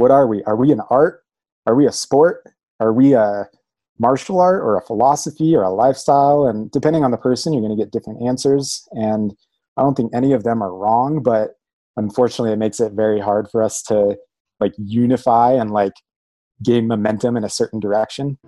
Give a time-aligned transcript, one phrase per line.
[0.00, 0.42] what are we?
[0.44, 1.22] Are we an art?
[1.66, 2.42] Are we a sport?
[2.80, 3.46] Are we a
[3.98, 6.46] martial art or a philosophy or a lifestyle?
[6.46, 8.88] And depending on the person, you're going to get different answers.
[8.92, 9.34] And
[9.76, 11.50] I don't think any of them are wrong, but
[11.98, 14.16] unfortunately, it makes it very hard for us to
[14.58, 15.92] like unify and like
[16.62, 18.38] gain momentum in a certain direction.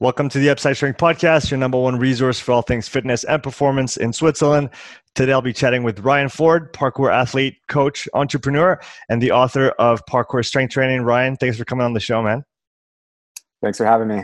[0.00, 3.42] Welcome to the Upside Strength Podcast, your number one resource for all things fitness and
[3.42, 4.70] performance in Switzerland.
[5.16, 10.00] Today I'll be chatting with Ryan Ford, parkour athlete, coach, entrepreneur, and the author of
[10.06, 11.02] Parkour Strength Training.
[11.02, 12.44] Ryan, thanks for coming on the show, man.
[13.60, 14.22] Thanks for having me.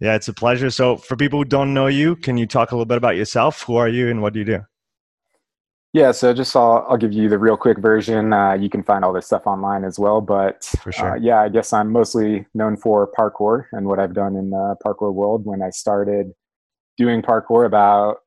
[0.00, 0.70] Yeah, it's a pleasure.
[0.70, 3.62] So, for people who don't know you, can you talk a little bit about yourself?
[3.62, 4.58] Who are you and what do you do?
[5.92, 8.32] Yeah, so just I'll, I'll give you the real quick version.
[8.32, 10.22] Uh, you can find all this stuff online as well.
[10.22, 11.12] But for sure.
[11.12, 14.76] Uh, yeah, I guess I'm mostly known for parkour and what I've done in the
[14.84, 15.44] parkour world.
[15.44, 16.32] When I started
[16.96, 18.18] doing parkour about,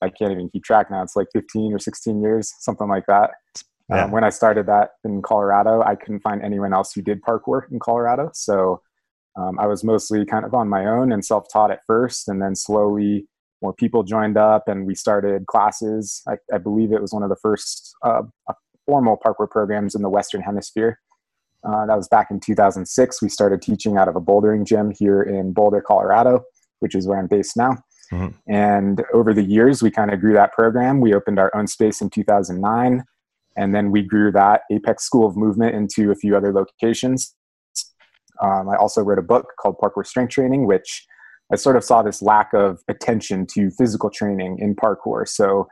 [0.00, 1.02] I can't even keep track now.
[1.02, 3.32] It's like 15 or 16 years, something like that.
[3.90, 4.04] Yeah.
[4.04, 7.70] Um, when I started that in Colorado, I couldn't find anyone else who did parkour
[7.70, 8.30] in Colorado.
[8.32, 8.80] So
[9.36, 12.40] um, I was mostly kind of on my own and self taught at first, and
[12.40, 13.26] then slowly
[13.62, 16.22] more people joined up and we started classes.
[16.26, 18.22] I, I believe it was one of the first uh,
[18.86, 20.98] formal parkour programs in the Western Hemisphere.
[21.62, 23.20] Uh, that was back in 2006.
[23.20, 26.42] We started teaching out of a bouldering gym here in Boulder, Colorado,
[26.80, 27.76] which is where I'm based now.
[28.12, 28.52] Mm-hmm.
[28.52, 31.00] And over the years, we kind of grew that program.
[31.00, 33.04] We opened our own space in 2009,
[33.56, 37.34] and then we grew that Apex School of Movement into a few other locations.
[38.42, 41.06] Um, I also wrote a book called Parkour Strength Training, which
[41.52, 45.26] I sort of saw this lack of attention to physical training in parkour.
[45.26, 45.68] So,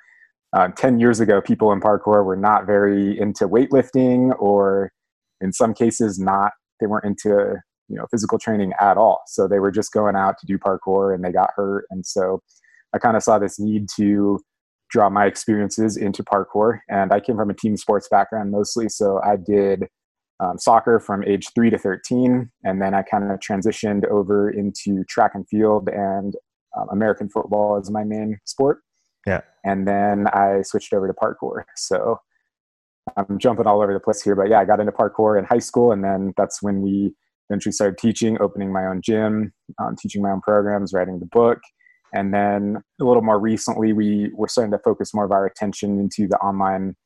[0.57, 4.93] uh, 10 years ago, people in parkour were not very into weightlifting, or
[5.41, 7.57] in some cases, not, they weren't into
[7.89, 9.23] you know physical training at all.
[9.27, 11.87] So they were just going out to do parkour and they got hurt.
[11.91, 12.43] And so
[12.95, 14.41] i kind of saw this need to
[14.91, 16.81] draw my experiences into parkour.
[16.89, 18.89] And i came from a team sports background mostly.
[18.89, 19.89] So i did
[20.41, 25.05] um, soccer from age 3 to 13 and then i kind of transitioned over into
[25.05, 26.37] track and field and
[26.77, 28.81] um, american football as my main sport.
[29.27, 29.41] Yeah.
[29.65, 31.65] And then i switched over to parkour.
[31.77, 32.21] So
[33.17, 35.59] i'm jumping all over the place here but yeah i got into parkour in high
[35.59, 37.15] school and then that's when we
[37.49, 41.61] eventually started teaching opening my own gym um, teaching my own programs writing the book.
[42.15, 45.99] And then a little more recently we were starting to focus more of our attention
[45.99, 46.97] into the online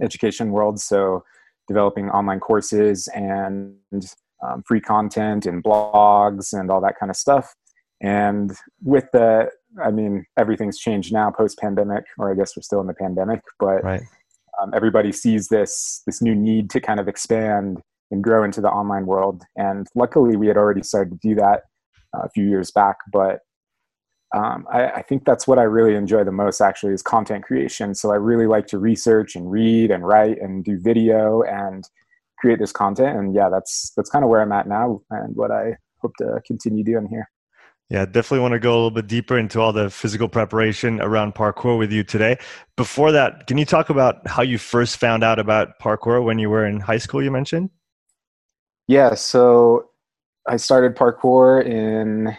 [0.00, 0.80] education world.
[0.80, 1.24] So
[1.68, 3.76] developing online courses and
[4.44, 7.54] um, free content and blogs and all that kind of stuff.
[8.00, 8.52] And
[8.82, 9.48] with the,
[9.82, 13.40] I mean, everything's changed now post pandemic, or I guess we're still in the pandemic,
[13.60, 14.02] but right.
[14.60, 17.80] um, everybody sees this this new need to kind of expand
[18.10, 19.44] and grow into the online world.
[19.56, 21.62] And luckily, we had already started to do that
[22.14, 23.38] uh, a few years back, but
[24.34, 27.94] um, I, I, think that's what I really enjoy the most actually is content creation.
[27.94, 31.84] So I really like to research and read and write and do video and
[32.38, 33.18] create this content.
[33.18, 36.40] And yeah, that's that's kind of where I'm at now and what I hope to
[36.46, 37.28] continue doing here.
[37.90, 41.34] Yeah, definitely want to go a little bit deeper into all the physical preparation around
[41.34, 42.38] parkour with you today.
[42.74, 46.48] Before that, can you talk about how you first found out about parkour when you
[46.48, 47.22] were in high school?
[47.22, 47.68] You mentioned.
[48.88, 49.90] Yeah, so
[50.48, 52.34] I started parkour in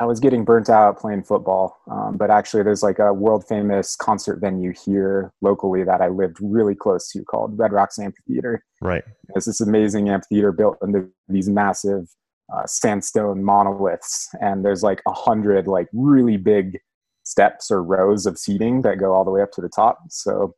[0.00, 3.94] I was getting burnt out playing football, um, but actually, there's like a world famous
[3.94, 8.64] concert venue here locally that I lived really close to called Red Rocks Amphitheater.
[8.80, 9.04] Right.
[9.36, 12.08] It's this amazing amphitheater built into these massive
[12.50, 16.78] uh, sandstone monoliths, and there's like a hundred like really big
[17.24, 19.98] steps or rows of seating that go all the way up to the top.
[20.08, 20.54] So,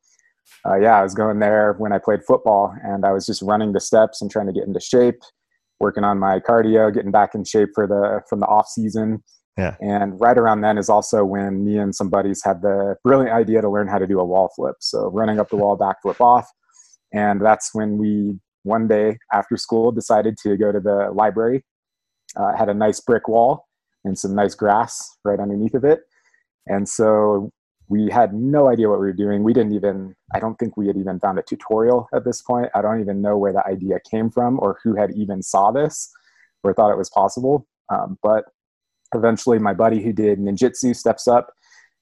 [0.65, 3.73] uh, yeah, I was going there when I played football, and I was just running
[3.73, 5.21] the steps and trying to get into shape
[5.83, 9.23] working on my cardio, getting back in shape for the from the off season.
[9.59, 9.77] Yeah.
[9.83, 13.61] And right around then is also when me and some buddies had the brilliant idea
[13.61, 14.77] to learn how to do a wall flip.
[14.81, 16.49] So running up the wall, back flip off.
[17.13, 21.65] And that's when we one day after school decided to go to the library.
[22.35, 23.67] Uh, had a nice brick wall
[24.05, 26.01] and some nice grass right underneath of it.
[26.67, 27.51] And so
[27.89, 29.43] we had no idea what we were doing.
[29.43, 32.71] We didn't even, I don't think we had even found a tutorial at this point.
[32.75, 36.11] I don't even know where the idea came from or who had even saw this
[36.63, 37.67] or thought it was possible.
[37.91, 38.45] Um, but
[39.15, 41.53] eventually, my buddy who did ninjutsu steps up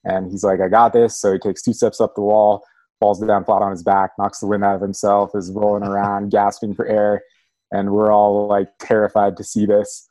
[0.05, 1.19] and he's like, I got this.
[1.19, 2.65] So he takes two steps up the wall,
[3.00, 6.31] falls down flat on his back, knocks the wind out of himself, is rolling around,
[6.31, 7.23] gasping for air.
[7.73, 10.06] And we're all like terrified to see this.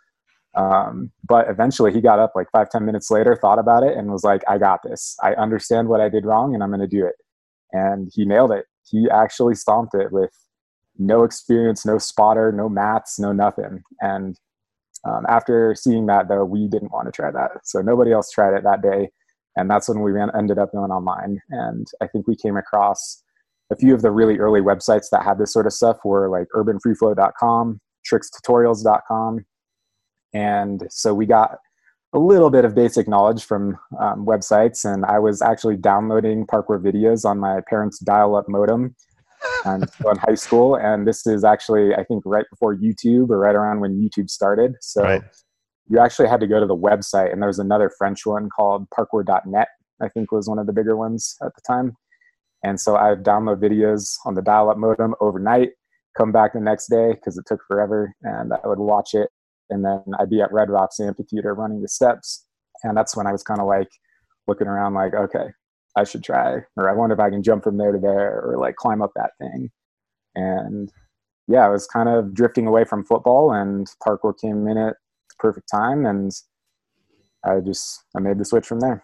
[0.59, 4.11] Um, but eventually he got up like five ten minutes later, thought about it, and
[4.11, 5.15] was like, I got this.
[5.23, 7.15] I understand what I did wrong, and I'm going to do it.
[7.71, 8.65] And he nailed it.
[8.89, 10.31] He actually stomped it with
[10.97, 13.83] no experience, no spotter, no mats, no nothing.
[14.01, 14.37] And
[15.07, 17.51] um, after seeing that, though, we didn't want to try that.
[17.63, 19.09] So nobody else tried it that day.
[19.55, 21.41] and that's when we ran, ended up going online.
[21.49, 23.23] And I think we came across
[23.71, 26.47] a few of the really early websites that had this sort of stuff were like
[26.55, 27.79] urbanfreeflow.com,
[28.11, 29.45] trickstutorials.com.
[30.33, 31.57] And so we got
[32.13, 36.81] a little bit of basic knowledge from um, websites, and I was actually downloading parkour
[36.81, 38.95] videos on my parents' dial-up modem
[39.65, 40.75] um, in high school.
[40.75, 44.75] And this is actually, I think, right before YouTube or right around when YouTube started.
[44.81, 45.21] So right.
[45.87, 48.87] you actually had to go to the website, and there was another French one called
[48.89, 49.67] parkour.net.
[50.01, 51.95] I think was one of the bigger ones at the time.
[52.63, 55.69] And so I would download videos on the dial-up modem overnight,
[56.17, 59.29] come back the next day because it took forever, and I would watch it
[59.69, 62.45] and then I'd be at Red Rocks Amphitheater running the steps.
[62.83, 63.89] And that's when I was kind of like
[64.47, 65.47] looking around, like, okay,
[65.95, 68.57] I should try, or I wonder if I can jump from there to there, or
[68.57, 69.69] like climb up that thing.
[70.35, 70.91] And
[71.47, 74.95] yeah, I was kind of drifting away from football, and parkour came in at
[75.29, 76.31] the perfect time, and
[77.43, 79.03] I just I made the switch from there.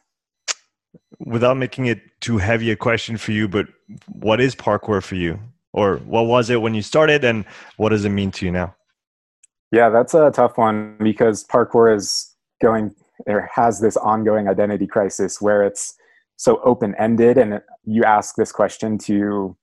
[1.19, 3.67] Without making it too heavy a question for you, but
[4.07, 5.39] what is parkour for you,
[5.73, 7.45] or what was it when you started, and
[7.77, 8.75] what does it mean to you now?
[9.71, 12.95] Yeah, that's a tough one because parkour is going
[13.27, 15.95] or has this ongoing identity crisis where it's
[16.37, 19.55] so open ended and you ask this question to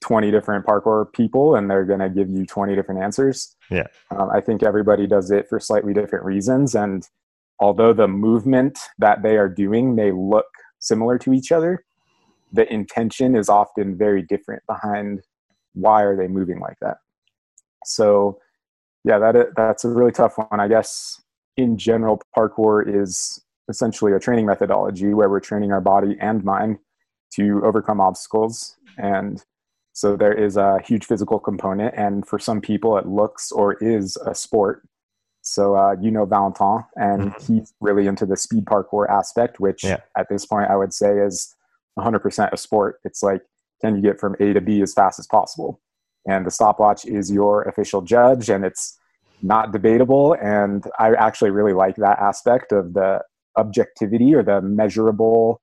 [0.00, 3.56] 20 different parkour people and they're going to give you 20 different answers.
[3.70, 3.86] Yeah.
[4.10, 6.74] Um, I think everybody does it for slightly different reasons.
[6.74, 7.06] And
[7.60, 10.46] although the movement that they are doing may look
[10.78, 11.84] similar to each other,
[12.52, 15.20] the intention is often very different behind
[15.74, 16.98] why are they moving like that.
[17.84, 18.38] So
[19.04, 20.60] yeah, that is, that's a really tough one.
[20.60, 21.20] I guess
[21.56, 26.78] in general, parkour is essentially a training methodology where we're training our body and mind
[27.34, 28.76] to overcome obstacles.
[28.96, 29.44] And
[29.92, 31.94] so there is a huge physical component.
[31.96, 34.86] And for some people, it looks or is a sport.
[35.42, 37.54] So uh, you know Valentin, and mm-hmm.
[37.54, 40.00] he's really into the speed parkour aspect, which yeah.
[40.16, 41.54] at this point I would say is
[41.98, 43.00] 100% a sport.
[43.04, 43.42] It's like,
[43.80, 45.80] can you get from A to B as fast as possible?
[46.26, 48.98] And the stopwatch is your official judge and it's
[49.42, 50.34] not debatable.
[50.42, 53.22] And i actually really like that aspect of the
[53.56, 55.60] objectivity or the measurable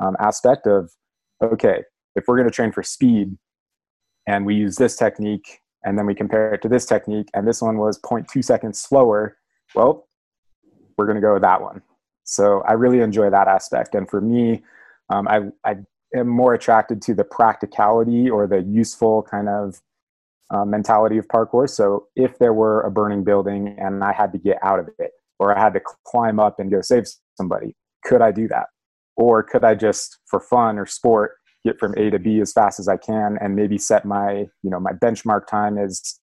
[0.00, 0.90] um, aspect of
[1.42, 1.82] okay
[2.16, 3.36] if we're going to train for speed
[4.26, 7.62] and we use this technique and then we compare it to this technique and this
[7.62, 9.36] one was 0.2 seconds slower
[9.74, 10.08] well
[10.96, 11.80] we're going to go with that one.
[12.24, 13.94] So i really enjoy that aspect.
[13.94, 14.62] And for me
[15.10, 15.76] um, I, I
[16.14, 19.80] am more attracted to the practicality or the useful kind of
[20.50, 21.68] uh, mentality of parkour.
[21.68, 25.12] So if there were a burning building and I had to get out of it,
[25.38, 27.06] or I had to climb up and go save
[27.36, 28.66] somebody, could I do that?
[29.16, 31.32] Or could I just, for fun or sport,
[31.64, 34.70] get from A to B as fast as I can and maybe set my, you
[34.70, 36.20] know, my benchmark time is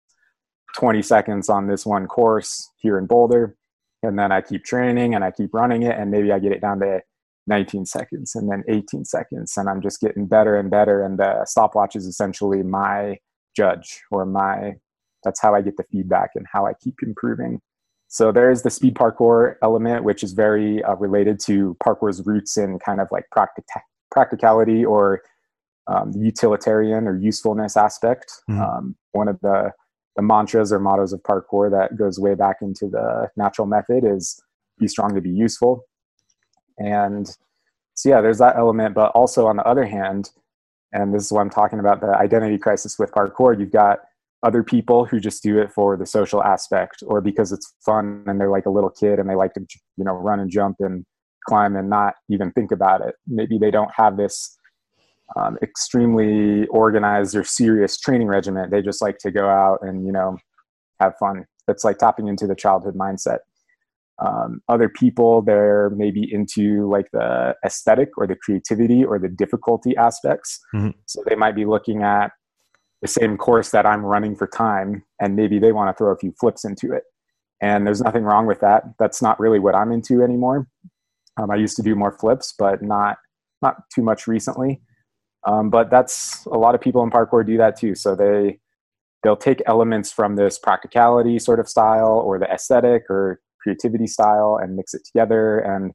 [0.78, 3.56] 20 seconds on this one course here in Boulder.
[4.04, 6.62] And then I keep training and I keep running it and maybe I get it
[6.62, 7.02] down to
[7.48, 11.04] 19 seconds and then 18 seconds and I'm just getting better and better.
[11.04, 13.18] And the stopwatch is essentially my
[13.56, 14.76] judge or my
[15.24, 17.60] that's how I get the feedback and how I keep improving.
[18.08, 22.80] So there's the speed parkour element, which is very uh, related to parkour's roots in
[22.80, 23.66] kind of like practic-
[24.12, 25.22] practicality or
[25.88, 28.32] um, the utilitarian or usefulness aspect.
[28.50, 28.62] Mm-hmm.
[28.62, 29.72] Um, one of the,
[30.16, 34.40] the mantras or mottos of parkour that goes way back into the natural method is
[34.80, 35.84] be strong to be useful.
[36.78, 37.28] And
[37.96, 38.94] so, yeah, there's that element.
[38.94, 40.32] But also, on the other hand,
[40.96, 43.60] and this is what I'm talking about the identity crisis with parkour.
[43.60, 44.00] You've got
[44.44, 48.40] other people who just do it for the social aspect or because it's fun and
[48.40, 49.66] they're like a little kid and they like to
[49.98, 51.06] you know run and jump and
[51.48, 53.16] climb and not even think about it.
[53.28, 54.58] Maybe they don't have this
[55.36, 58.70] um, extremely organized or serious training regimen.
[58.70, 60.38] They just like to go out and you know
[61.02, 61.46] have fun.
[61.68, 63.40] It's like tapping into the childhood mindset
[64.20, 69.96] um, other people they're maybe into like the aesthetic or the creativity or the difficulty
[69.98, 70.60] aspects.
[70.74, 70.92] Mm-hmm.
[71.06, 72.32] so they might be looking at
[73.02, 76.18] the same course that i'm running for time and maybe they want to throw a
[76.18, 77.04] few flips into it.
[77.62, 78.84] And there's nothing wrong with that.
[79.00, 80.68] That's not really what i'm into anymore.
[81.38, 83.18] Um, i used to do more flips but not
[83.62, 84.82] not too much recently.
[85.46, 87.96] Um, but that's a lot of people in parkour do that too.
[87.96, 88.60] So they
[89.24, 94.60] they'll take elements from this practicality sort of style or the aesthetic or creativity style
[94.62, 95.58] and mix it together.
[95.58, 95.92] And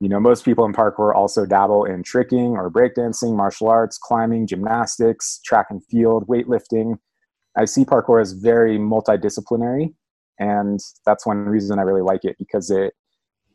[0.00, 4.46] you know, most people in parkour also dabble in tricking or breakdancing, martial arts, climbing,
[4.46, 6.96] gymnastics, track and field, weightlifting.
[7.56, 9.94] I see parkour as very multidisciplinary,
[10.38, 12.94] and that's one reason I really like it because it,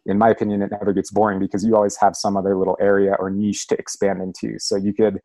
[0.06, 3.16] in my opinion, it never gets boring because you always have some other little area
[3.20, 4.58] or niche to expand into.
[4.60, 5.20] So you could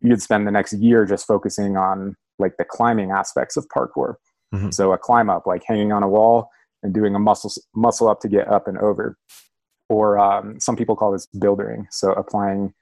[0.00, 4.14] you could spend the next year just focusing on like the climbing aspects of parkour.
[4.54, 4.70] Mm-hmm.
[4.70, 6.50] So a climb up, like hanging on a wall,
[6.82, 9.16] and doing a muscle muscle up to get up and over.
[9.88, 11.86] or um, some people call this buildering.
[11.90, 12.74] So applying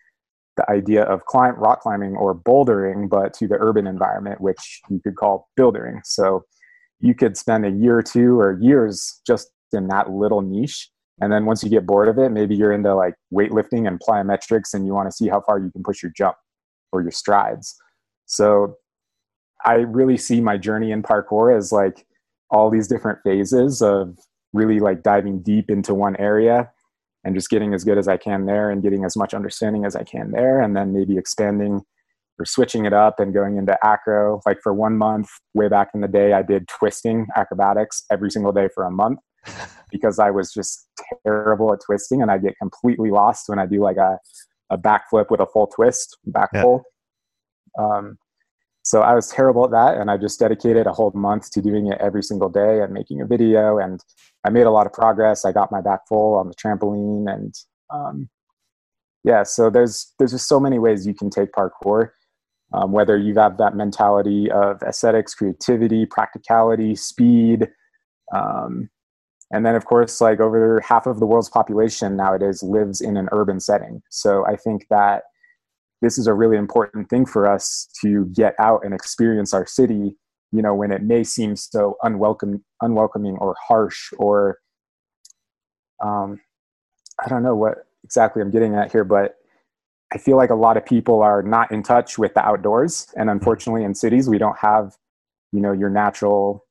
[0.56, 5.00] the idea of climb, rock climbing or bouldering, but to the urban environment, which you
[5.02, 6.00] could call buildering.
[6.04, 6.44] So
[7.00, 10.90] you could spend a year or two or years just in that little niche.
[11.20, 14.74] And then once you get bored of it, maybe you're into like weightlifting and plyometrics
[14.74, 16.36] and you want to see how far you can push your jump
[16.92, 17.76] or your strides.
[18.26, 18.76] So
[19.64, 22.06] I really see my journey in parkour as like
[22.50, 24.16] all these different phases of
[24.52, 26.70] really like diving deep into one area
[27.24, 29.96] and just getting as good as I can there and getting as much understanding as
[29.96, 31.82] I can there and then maybe expanding
[32.38, 36.00] or switching it up and going into acro like for one month way back in
[36.02, 39.18] the day I did twisting acrobatics every single day for a month
[39.90, 40.88] because I was just
[41.24, 44.18] terrible at twisting and I get completely lost when I do like a,
[44.70, 46.62] a backflip with a full twist back yeah.
[46.62, 46.84] pull
[47.78, 48.18] um,
[48.86, 51.88] so I was terrible at that, and I just dedicated a whole month to doing
[51.88, 53.78] it every single day and making a video.
[53.78, 54.00] And
[54.44, 55.44] I made a lot of progress.
[55.44, 57.52] I got my back full on the trampoline, and
[57.90, 58.28] um,
[59.24, 59.42] yeah.
[59.42, 62.10] So there's there's just so many ways you can take parkour.
[62.74, 67.68] Um, whether you have that mentality of aesthetics, creativity, practicality, speed,
[68.32, 68.88] um,
[69.50, 73.28] and then of course, like over half of the world's population nowadays lives in an
[73.32, 74.00] urban setting.
[74.10, 75.24] So I think that
[76.02, 80.16] this is a really important thing for us to get out and experience our city
[80.52, 84.58] you know when it may seem so unwelcome unwelcoming or harsh or
[86.02, 86.40] um,
[87.24, 89.36] i don't know what exactly i'm getting at here but
[90.12, 93.12] i feel like a lot of people are not in touch with the outdoors.
[93.16, 94.96] And unfortunately in cities we don't have
[95.52, 96.64] you know your natural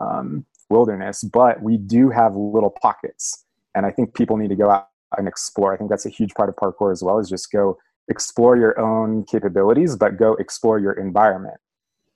[0.00, 3.44] um, wilderness but we do have little pockets.
[3.74, 4.88] And i think people need to go out
[5.18, 5.74] and explore.
[5.74, 7.76] I think that's a huge part of parkour as well is just go
[8.10, 11.56] explore your own capabilities, but go explore your environment.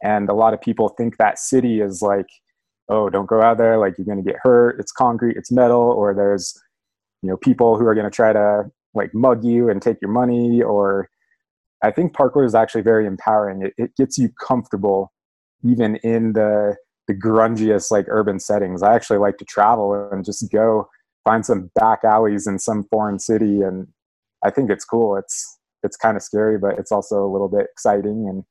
[0.02, 2.26] And a lot of people think that city is like,
[2.90, 4.78] oh, don't go out there, like you're going to get hurt.
[4.78, 6.60] It's concrete, it's metal, or there's,
[7.22, 10.10] you know, people who are going to try to like mug you and take your
[10.10, 10.62] money.
[10.62, 11.08] Or
[11.82, 13.62] I think parkour is actually very empowering.
[13.62, 15.12] It, it gets you comfortable
[15.64, 18.82] even in the the grungiest like urban settings.
[18.82, 20.88] I actually like to travel and just go
[21.24, 23.88] find some back alleys in some foreign city and
[24.44, 25.16] I think it's cool.
[25.16, 28.28] It's it's kind of scary, but it's also a little bit exciting.
[28.28, 28.44] And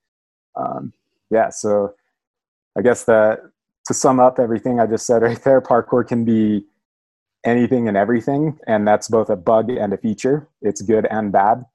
[0.56, 0.94] um,
[1.30, 1.94] yeah, so
[2.78, 3.40] I guess that
[3.88, 6.66] to sum up everything I just said right there, parkour can be
[7.46, 10.48] anything and everything, and that's both a bug and a feature.
[10.62, 11.66] It's good and bad.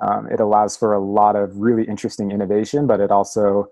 [0.00, 3.66] Um, it allows for a lot of really interesting innovation, but it also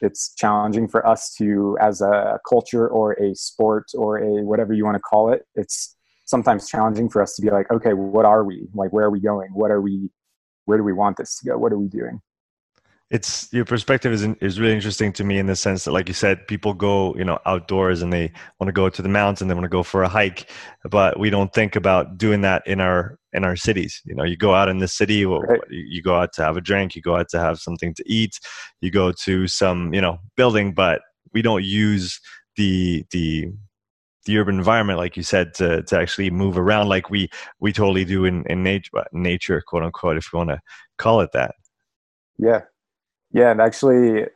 [0.00, 4.84] it's challenging for us to, as a culture or a sport or a whatever you
[4.84, 8.42] want to call it, it's sometimes challenging for us to be like, okay, what are
[8.42, 8.66] we?
[8.74, 9.50] Like, where are we going?
[9.54, 10.10] What are we
[10.64, 11.58] where do we want this to go?
[11.58, 12.20] What are we doing?
[13.10, 16.14] It's your perspective is is really interesting to me in the sense that, like you
[16.14, 19.50] said, people go you know outdoors and they want to go to the mountains and
[19.50, 20.48] they want to go for a hike,
[20.90, 24.00] but we don't think about doing that in our in our cities.
[24.06, 25.60] You know, you go out in the city, right.
[25.68, 28.40] you go out to have a drink, you go out to have something to eat,
[28.80, 31.02] you go to some you know building, but
[31.34, 32.18] we don't use
[32.56, 33.52] the the
[34.24, 37.28] the urban environment, like you said, to, to actually move around like we
[37.60, 40.60] we totally do in, in nature, nature, quote unquote, if you want to
[40.98, 41.54] call it that.
[42.38, 42.62] Yeah,
[43.32, 44.26] yeah, and actually,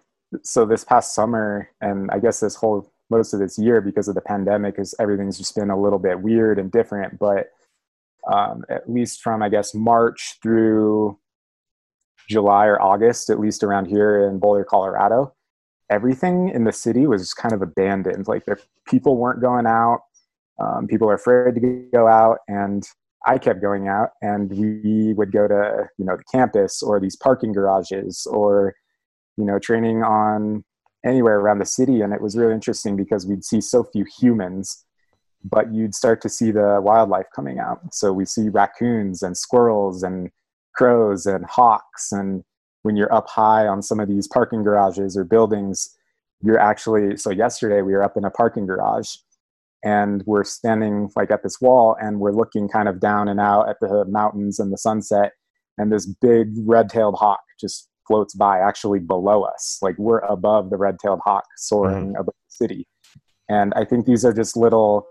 [0.42, 4.14] so this past summer, and I guess this whole most of this year because of
[4.14, 7.18] the pandemic, is everything's just been a little bit weird and different.
[7.18, 7.50] But
[8.30, 11.18] um, at least from I guess March through
[12.28, 15.32] July or August, at least around here in Boulder, Colorado,
[15.90, 18.28] everything in the city was kind of abandoned.
[18.28, 20.00] Like the people weren't going out.
[20.58, 22.86] Um, people are afraid to go out, and
[23.26, 27.16] I kept going out, and we would go to you know the campus or these
[27.16, 28.74] parking garages or
[29.36, 30.64] you know training on
[31.04, 34.84] anywhere around the city, and it was really interesting because we'd see so few humans.
[35.44, 37.94] But you'd start to see the wildlife coming out.
[37.94, 40.30] So we see raccoons and squirrels and
[40.74, 42.42] crows and hawks and
[42.86, 45.90] when you're up high on some of these parking garages or buildings,
[46.40, 49.08] you're actually so yesterday we were up in a parking garage
[49.84, 53.68] and we're standing like at this wall and we're looking kind of down and out
[53.68, 55.32] at the mountains and the sunset.
[55.78, 59.78] And this big red-tailed hawk just floats by actually below us.
[59.82, 62.20] Like we're above the red-tailed hawk soaring mm-hmm.
[62.20, 62.86] above the city.
[63.48, 65.06] And i think these are just little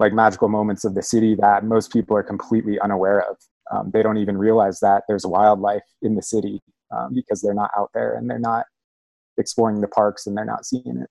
[0.00, 3.36] like magical moments of the city that most people are completely unaware of.
[3.70, 6.60] Um, they don't even realize that there's wildlife in the city
[6.92, 8.66] um, because they're not out there and they're not
[9.38, 11.10] exploring the parks and they're not seeing it.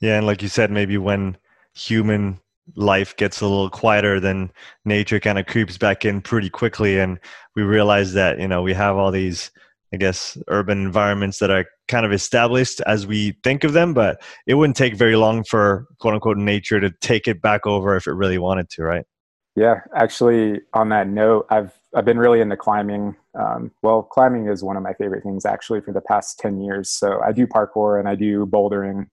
[0.00, 1.36] Yeah, and like you said, maybe when
[1.74, 2.40] human
[2.76, 4.50] life gets a little quieter, then
[4.84, 7.18] nature kind of creeps back in pretty quickly, and
[7.56, 9.50] we realize that you know we have all these,
[9.92, 14.22] I guess, urban environments that are kind of established as we think of them, but
[14.46, 18.06] it wouldn't take very long for quote unquote nature to take it back over if
[18.06, 19.04] it really wanted to, right?
[19.58, 23.16] Yeah, actually, on that note, I've I've been really into climbing.
[23.36, 26.90] Um, well, climbing is one of my favorite things actually for the past ten years.
[26.90, 29.06] So I do parkour and I do bouldering.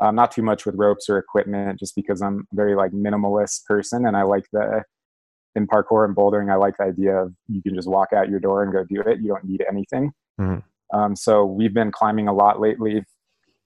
[0.00, 3.66] Um, not too much with ropes or equipment, just because I'm a very like minimalist
[3.66, 4.82] person, and I like the
[5.56, 6.50] in parkour and bouldering.
[6.50, 9.02] I like the idea of you can just walk out your door and go do
[9.02, 9.20] it.
[9.20, 10.12] You don't need anything.
[10.40, 10.98] Mm-hmm.
[10.98, 13.04] Um, so we've been climbing a lot lately,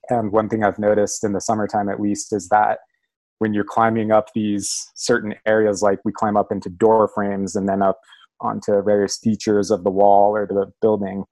[0.09, 2.80] and one thing I've noticed in the summertime, at least, is that
[3.38, 7.69] when you're climbing up these certain areas, like we climb up into door frames and
[7.69, 8.00] then up
[8.40, 11.25] onto various features of the wall or the building,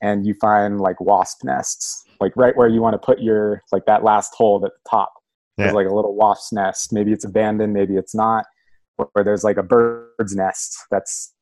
[0.00, 3.86] and you find like wasp nests, like right where you want to put your like
[3.86, 5.12] that last hole at the top.
[5.56, 5.64] Yeah.
[5.64, 6.92] There's like a little wasp's nest.
[6.92, 8.44] Maybe it's abandoned, maybe it's not.
[8.98, 11.32] Or there's like a bird's nest that's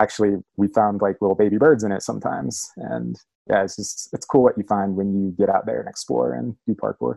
[0.00, 3.16] actually we found like little baby birds in it sometimes, and
[3.48, 6.34] yeah, it's just it's cool what you find when you get out there and explore
[6.34, 7.16] and do parkour.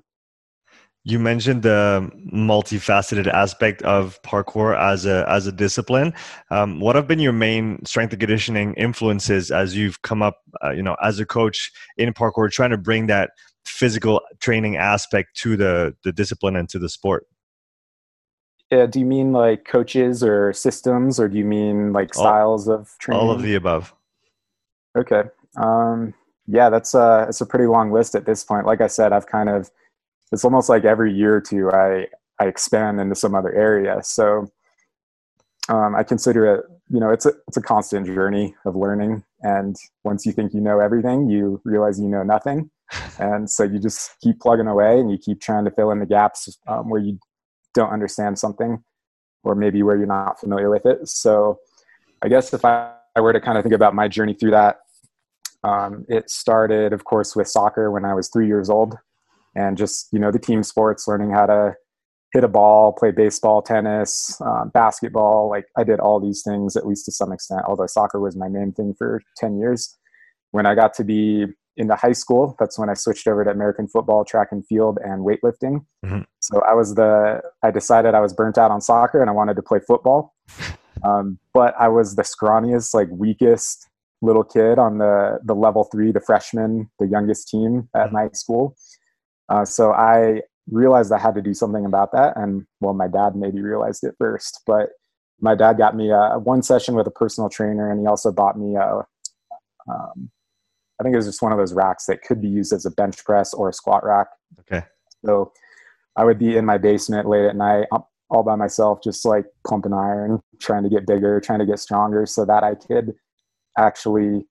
[1.07, 6.15] You mentioned the multifaceted aspect of parkour as a as a discipline.
[6.50, 10.71] Um, what have been your main strength and conditioning influences as you've come up, uh,
[10.71, 13.29] you know, as a coach in parkour, trying to bring that
[13.65, 17.27] physical training aspect to the the discipline and to the sport?
[18.71, 22.74] Yeah, do you mean like coaches or systems, or do you mean like styles all,
[22.74, 23.21] of training?
[23.21, 23.93] All of the above.
[24.97, 25.21] Okay.
[25.55, 26.15] Um,
[26.47, 28.65] yeah, that's a it's a pretty long list at this point.
[28.65, 29.69] Like I said, I've kind of
[30.32, 32.08] it's almost like every year or two I
[32.39, 34.00] I expand into some other area.
[34.03, 34.51] So
[35.70, 39.24] um, I consider it, you know, it's a it's a constant journey of learning.
[39.41, 42.70] And once you think you know everything, you realize you know nothing.
[43.17, 46.05] And so you just keep plugging away and you keep trying to fill in the
[46.05, 47.17] gaps um, where you
[47.74, 48.84] don't understand something,
[49.44, 51.08] or maybe where you're not familiar with it.
[51.08, 51.58] So
[52.22, 54.79] I guess if I, I were to kind of think about my journey through that,
[55.63, 58.98] um, it started, of course, with soccer when I was three years old
[59.55, 61.74] and just you know the team sports learning how to
[62.33, 66.85] hit a ball play baseball tennis um, basketball like i did all these things at
[66.85, 69.97] least to some extent although soccer was my main thing for 10 years
[70.51, 71.45] when i got to be
[71.77, 75.25] into high school that's when i switched over to american football track and field and
[75.25, 76.21] weightlifting mm-hmm.
[76.39, 79.56] so i was the i decided i was burnt out on soccer and i wanted
[79.56, 80.34] to play football
[81.03, 83.89] um, but i was the scrawniest like weakest
[84.21, 88.15] little kid on the the level three the freshman the youngest team at mm-hmm.
[88.15, 88.75] my school
[89.49, 92.36] uh, so I realized I had to do something about that.
[92.38, 94.89] And well, my dad maybe realized it first, but
[95.39, 98.58] my dad got me a, one session with a personal trainer, and he also bought
[98.58, 99.05] me a.
[99.88, 100.31] Um,
[100.99, 102.91] I think it was just one of those racks that could be used as a
[102.91, 104.27] bench press or a squat rack.
[104.62, 104.86] Okay.
[105.25, 105.51] So
[106.15, 107.88] I would be in my basement late at night,
[108.29, 112.25] all by myself, just like pumping iron, trying to get bigger, trying to get stronger,
[112.25, 113.13] so that I could
[113.77, 114.47] actually,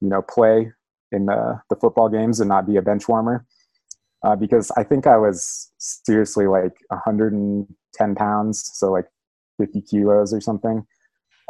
[0.00, 0.72] you know, play
[1.10, 3.44] in the the football games and not be a bench warmer
[4.22, 9.06] uh, because I think I was seriously like 110 pounds, so like
[9.58, 10.84] 50 kilos or something.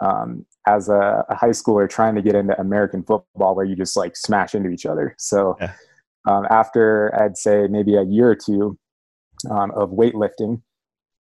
[0.01, 3.97] Um, as a, a, high schooler trying to get into American football, where you just
[3.97, 5.17] like smash into each other.
[5.19, 5.73] So yeah.
[6.29, 8.79] um, after I'd say maybe a year or two
[9.51, 10.63] um, of weightlifting,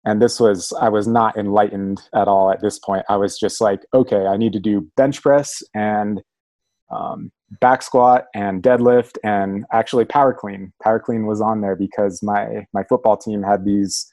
[0.04, 3.04] and this was I was not enlightened at all at this point.
[3.08, 6.20] I was just like, okay, I need to do bench press and
[6.90, 10.72] um, back squat and deadlift and actually power clean.
[10.82, 14.12] Power clean was on there because my my football team had these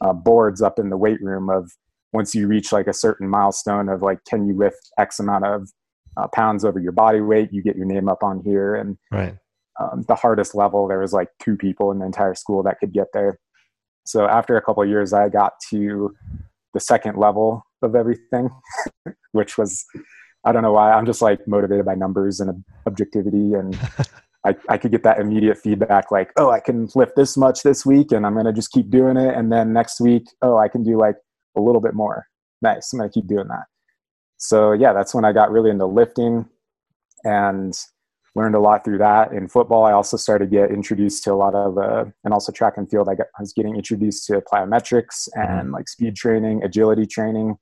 [0.00, 1.70] uh, boards up in the weight room of
[2.12, 5.68] once you reach like a certain milestone of like can you lift X amount of
[6.16, 8.74] uh, pounds over your body weight, you get your name up on here.
[8.74, 9.36] And right.
[9.80, 12.92] um, the hardest level, there was like two people in the entire school that could
[12.92, 13.38] get there.
[14.06, 16.14] So after a couple years, I got to
[16.74, 18.50] the second level of everything,
[19.32, 19.84] which was
[20.44, 20.92] I don't know why.
[20.92, 23.78] I'm just like motivated by numbers and objectivity, and
[24.46, 27.84] I, I could get that immediate feedback like, oh, I can lift this much this
[27.84, 29.34] week, and I'm gonna just keep doing it.
[29.36, 31.16] And then next week, oh, I can do like
[31.56, 32.26] a little bit more.
[32.62, 32.92] Nice.
[32.92, 33.64] I'm gonna keep doing that.
[34.38, 36.48] So yeah, that's when I got really into lifting,
[37.24, 37.74] and
[38.34, 39.32] learned a lot through that.
[39.32, 42.52] In football, I also started to get introduced to a lot of, uh, and also
[42.52, 43.08] track and field.
[43.08, 45.74] I, got, I was getting introduced to plyometrics and mm-hmm.
[45.74, 47.56] like speed training, agility training,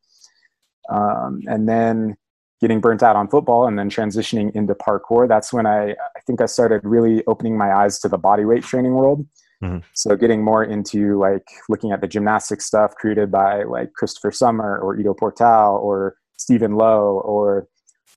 [0.91, 2.17] um, and then
[2.61, 6.41] getting burnt out on football and then transitioning into parkour that's when i i think
[6.41, 9.27] i started really opening my eyes to the body weight training world
[9.63, 9.79] mm-hmm.
[9.95, 14.79] so getting more into like looking at the gymnastic stuff created by like christopher sommer
[14.79, 17.69] or ido portal or steven low or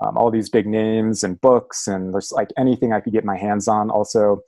[0.01, 3.37] um, all these big names and books and there's like anything i could get my
[3.37, 4.39] hands on also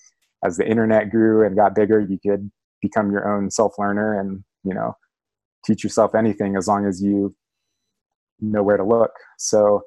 [0.44, 2.52] as the internet grew and got bigger you could
[2.82, 4.96] become your own self learner and you know
[5.66, 7.34] teach yourself anything as long as you
[8.52, 9.12] know where to look.
[9.38, 9.84] So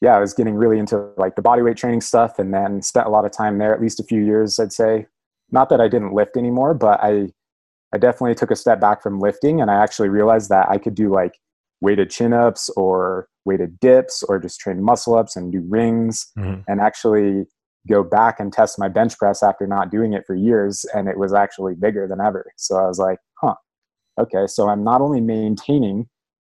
[0.00, 3.10] yeah, I was getting really into like the bodyweight training stuff and then spent a
[3.10, 5.06] lot of time there, at least a few years, I'd say.
[5.52, 7.28] Not that I didn't lift anymore, but I
[7.94, 10.94] I definitely took a step back from lifting and I actually realized that I could
[10.94, 11.38] do like
[11.80, 16.62] weighted chin ups or weighted dips or just train muscle ups and do rings mm-hmm.
[16.66, 17.44] and actually
[17.88, 21.18] go back and test my bench press after not doing it for years and it
[21.18, 22.50] was actually bigger than ever.
[22.56, 23.54] So I was like, huh,
[24.18, 26.08] okay, so I'm not only maintaining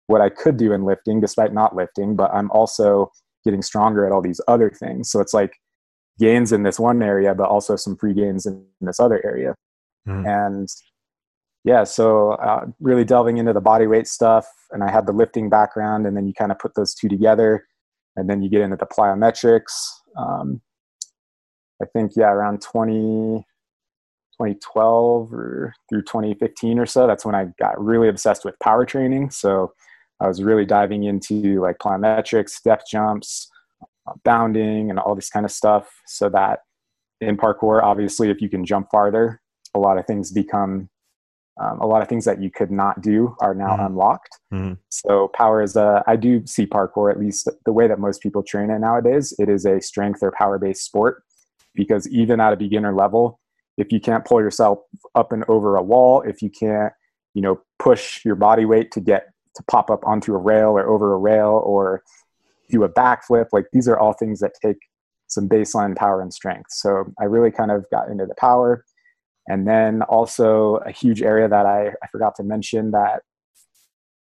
[0.07, 3.11] what I could do in lifting despite not lifting, but I'm also
[3.45, 5.11] getting stronger at all these other things.
[5.11, 5.55] So it's like
[6.19, 9.55] gains in this one area, but also some free gains in, this other area.
[10.07, 10.49] Mm.
[10.49, 10.69] And
[11.65, 15.49] yeah, so uh, really delving into the body weight stuff, and I had the lifting
[15.49, 17.65] background, and then you kind of put those two together,
[18.17, 19.73] and then you get into the plyometrics.
[20.17, 20.61] Um,
[21.81, 23.45] I think yeah, around 20,
[24.33, 29.31] 2012 or through 2015 or so, that's when I got really obsessed with power training.
[29.31, 29.73] So
[30.23, 33.51] I was really diving into like plyometrics, depth jumps,
[34.07, 35.91] uh, bounding, and all this kind of stuff.
[36.07, 36.61] So that
[37.21, 39.41] in parkour, obviously, if you can jump farther,
[39.75, 40.89] a lot of things become
[41.61, 43.87] um, a lot of things that you could not do are now mm-hmm.
[43.87, 44.39] unlocked.
[44.53, 44.75] Mm-hmm.
[44.89, 48.43] So power is a, I do see parkour, at least the way that most people
[48.43, 51.23] train it nowadays, it is a strength or power based sport
[51.75, 53.39] because even at a beginner level,
[53.77, 54.79] if you can't pull yourself
[55.15, 56.93] up and over a wall, if you can't,
[57.35, 60.88] you know, push your body weight to get to pop up onto a rail or
[60.88, 62.03] over a rail or
[62.71, 64.79] do a backflip, like these are all things that take
[65.29, 66.71] some baseline power and strength.
[66.71, 68.85] So I really kind of got into the power.
[69.49, 73.23] And then also a huge area that I, I forgot to mention that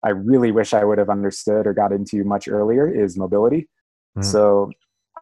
[0.04, 3.68] I really wish I would have understood or got into much earlier is mobility.
[4.16, 4.22] Mm-hmm.
[4.22, 4.70] So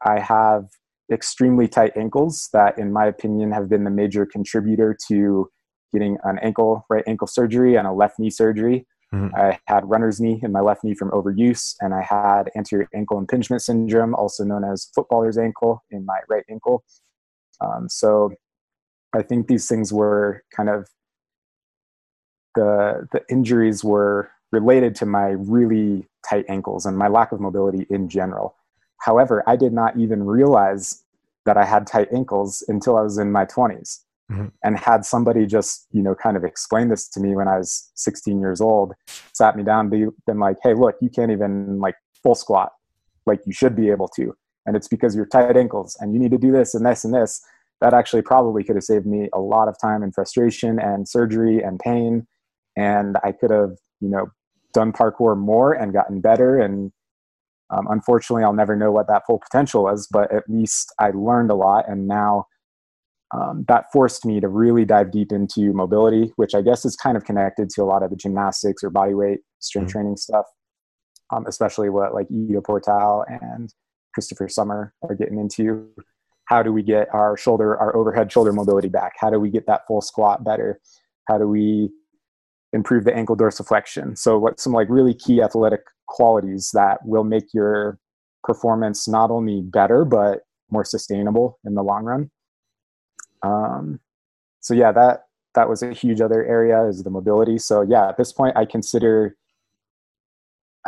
[0.04, 0.66] I have
[1.10, 5.48] extremely tight ankles that, in my opinion, have been the major contributor to
[5.92, 8.86] getting an ankle, right ankle surgery and a left knee surgery.
[9.14, 9.34] Mm-hmm.
[9.36, 13.18] I had runner's knee in my left knee from overuse, and I had anterior ankle
[13.18, 16.84] impingement syndrome, also known as footballer's ankle, in my right ankle.
[17.60, 18.32] Um, so
[19.14, 20.88] I think these things were kind of
[22.54, 27.86] the the injuries were related to my really tight ankles and my lack of mobility
[27.90, 28.56] in general.
[28.98, 31.04] However, I did not even realize
[31.44, 34.00] that I had tight ankles until I was in my 20s.
[34.30, 34.46] Mm-hmm.
[34.64, 37.92] And had somebody just, you know, kind of explain this to me when I was
[37.94, 38.92] 16 years old,
[39.32, 42.72] sat me down, be, been like, hey, look, you can't even like full squat
[43.24, 44.36] like you should be able to.
[44.66, 47.14] And it's because you're tight ankles and you need to do this and this and
[47.14, 47.40] this.
[47.80, 51.62] That actually probably could have saved me a lot of time and frustration and surgery
[51.62, 52.26] and pain.
[52.76, 54.26] And I could have, you know,
[54.72, 56.90] done parkour more and gotten better and
[57.70, 61.50] um, unfortunately, I'll never know what that full potential was, but at least I learned
[61.50, 61.88] a lot.
[61.88, 62.46] And now
[63.34, 67.16] um, that forced me to really dive deep into mobility, which I guess is kind
[67.16, 69.92] of connected to a lot of the gymnastics or body weight strength mm-hmm.
[69.92, 70.46] training stuff,
[71.34, 73.72] um, especially what like Ido Portal and
[74.14, 75.88] Christopher Sommer are getting into.
[76.46, 79.14] How do we get our shoulder, our overhead shoulder mobility back?
[79.18, 80.80] How do we get that full squat better?
[81.26, 81.90] How do we
[82.72, 84.16] improve the ankle dorsiflexion?
[84.16, 87.98] So, what some like really key athletic qualities that will make your
[88.44, 92.30] performance not only better but more sustainable in the long run.
[93.42, 94.00] Um,
[94.60, 97.58] so yeah, that that was a huge other area is the mobility.
[97.58, 99.36] So yeah, at this point, I consider.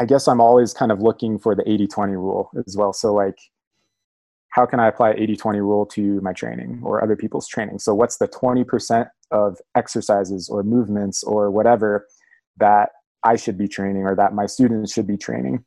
[0.00, 2.92] I guess I'm always kind of looking for the 80-20 rule as well.
[2.92, 3.36] So like,
[4.50, 7.80] how can I apply 80-20 rule to my training or other people's training?
[7.80, 12.06] So what's the 20% of exercises or movements or whatever
[12.58, 12.90] that
[13.24, 15.64] I should be training or that my students should be training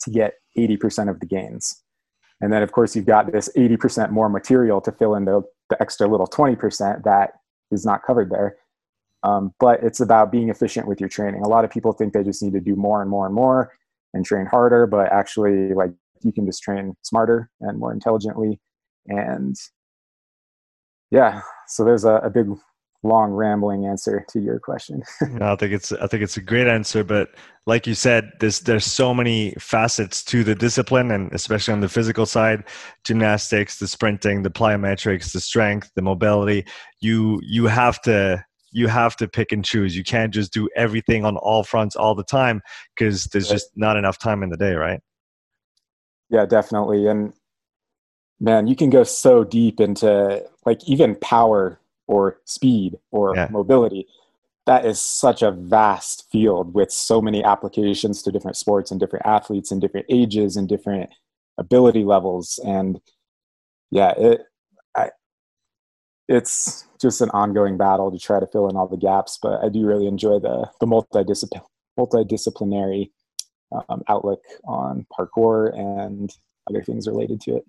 [0.00, 1.82] to get 80% of the gains.
[2.40, 5.80] And then, of course, you've got this 80% more material to fill in the, the
[5.80, 7.32] extra little 20% that
[7.70, 8.56] is not covered there.
[9.22, 11.42] Um, but it's about being efficient with your training.
[11.42, 13.72] A lot of people think they just need to do more and more and more
[14.14, 15.90] and train harder, but actually, like,
[16.22, 18.60] you can just train smarter and more intelligently.
[19.06, 19.56] And
[21.10, 22.48] yeah, so there's a, a big
[23.02, 25.02] long rambling answer to your question.
[25.30, 27.30] no, I think it's I think it's a great answer, but
[27.66, 31.88] like you said, there's there's so many facets to the discipline, and especially on the
[31.88, 32.64] physical side,
[33.04, 36.66] gymnastics, the sprinting, the plyometrics, the strength, the mobility.
[37.00, 39.96] You you have to you have to pick and choose.
[39.96, 42.60] You can't just do everything on all fronts all the time
[42.96, 45.00] because there's just not enough time in the day, right?
[46.30, 47.06] Yeah, definitely.
[47.06, 47.32] And
[48.40, 53.48] man, you can go so deep into like even power or speed or yeah.
[53.50, 54.06] mobility.
[54.66, 59.24] That is such a vast field with so many applications to different sports and different
[59.24, 61.10] athletes and different ages and different
[61.58, 62.60] ability levels.
[62.64, 63.00] And
[63.90, 64.42] yeah it
[64.96, 65.10] I,
[66.28, 69.68] it's just an ongoing battle to try to fill in all the gaps but i
[69.68, 71.62] do really enjoy the the multidisciplinary
[71.98, 73.10] multidisciplinary
[73.88, 76.34] um, outlook on parkour and
[76.70, 77.64] other things related to it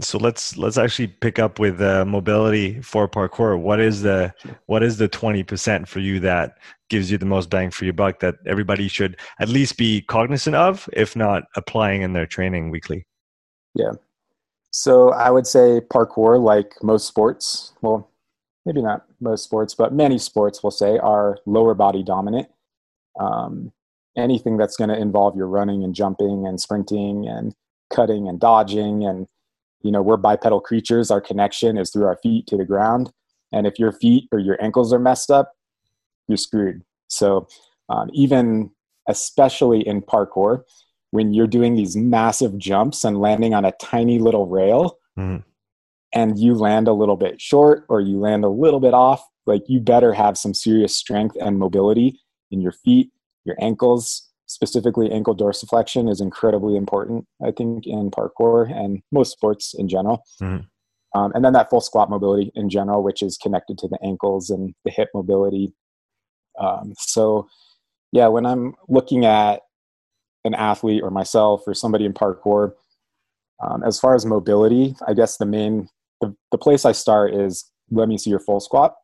[0.00, 3.60] so let's let's actually pick up with uh, mobility for parkour.
[3.60, 4.32] What is the
[4.66, 7.94] what is the twenty percent for you that gives you the most bang for your
[7.94, 12.70] buck that everybody should at least be cognizant of, if not applying in their training
[12.70, 13.06] weekly?
[13.74, 13.92] Yeah.
[14.70, 18.10] So I would say parkour, like most sports, well,
[18.64, 22.48] maybe not most sports, but many sports, we'll say, are lower body dominant.
[23.20, 23.72] Um,
[24.16, 27.54] anything that's going to involve your running and jumping and sprinting and
[27.94, 29.26] cutting and dodging and
[29.82, 31.10] you know we're bipedal creatures.
[31.10, 33.12] Our connection is through our feet to the ground.
[33.54, 35.52] And if your feet or your ankles are messed up
[36.28, 36.82] you're screwed.
[37.08, 37.46] So
[37.88, 38.70] um, even
[39.08, 40.62] especially in parkour
[41.10, 45.38] when you're doing these massive jumps and landing on a tiny little rail mm-hmm.
[46.14, 49.62] and you land a little bit short or you land a little bit off like
[49.66, 52.20] you better have some serious strength and mobility
[52.52, 53.10] in your feet
[53.44, 59.74] your ankles specifically ankle dorsiflexion is incredibly important i think in parkour and most sports
[59.76, 60.22] in general.
[60.40, 61.18] Mm-hmm.
[61.18, 64.50] um, and then that full squat mobility in general which is connected to the ankles
[64.50, 65.72] and the hip mobility.
[66.60, 67.48] Um, so
[68.12, 69.62] yeah when i'm looking at
[70.44, 72.72] an athlete or myself or somebody in parkour
[73.62, 75.88] um, as far as mobility i guess the main
[76.20, 78.94] the, the place i start is let me see your full squat.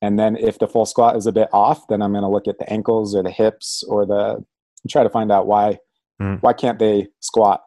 [0.00, 2.48] And then if the full squat is a bit off then i'm going to look
[2.48, 4.44] at the ankles or the hips or the
[4.88, 5.78] try to find out why
[6.20, 6.40] mm.
[6.40, 7.62] why can't they squat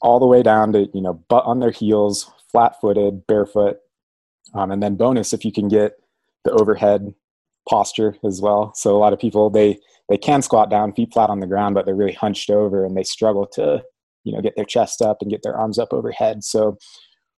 [0.00, 3.78] all the way down to you know butt on their heels flat footed barefoot.
[4.54, 5.92] Um, and then bonus if you can get
[6.44, 7.14] the overhead
[7.68, 8.72] posture as well.
[8.74, 9.78] So a lot of people they
[10.08, 12.96] they can squat down feet flat on the ground but they're really hunched over and
[12.96, 13.82] they struggle to
[14.24, 16.44] you know get their chest up and get their arms up overhead.
[16.44, 16.76] So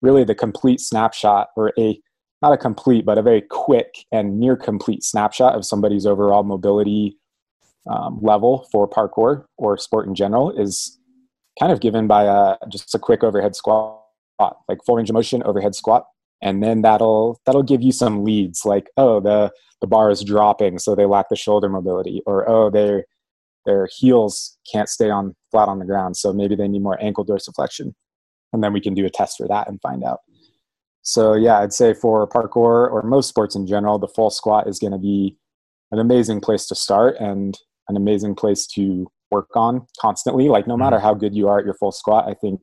[0.00, 2.00] really the complete snapshot or a
[2.40, 7.16] not a complete but a very quick and near complete snapshot of somebody's overall mobility
[7.88, 10.98] um, level for parkour or sport in general is
[11.58, 14.00] kind of given by a, just a quick overhead squat,
[14.68, 16.06] like full range of motion overhead squat,
[16.42, 20.78] and then that'll that'll give you some leads like oh the the bar is dropping
[20.78, 23.04] so they lack the shoulder mobility or oh their
[23.64, 27.24] their heels can't stay on flat on the ground so maybe they need more ankle
[27.24, 27.94] dorsiflexion.
[28.52, 30.20] And then we can do a test for that and find out.
[31.02, 34.78] So yeah i'd say for parkour or most sports in general the full squat is
[34.78, 35.36] going to be
[35.92, 37.16] an amazing place to start.
[37.20, 37.56] And
[37.88, 40.48] an amazing place to work on constantly.
[40.48, 41.06] Like no matter mm-hmm.
[41.06, 42.62] how good you are at your full squat, I think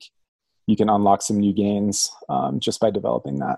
[0.68, 3.58] you can unlock some new gains um, just by developing that.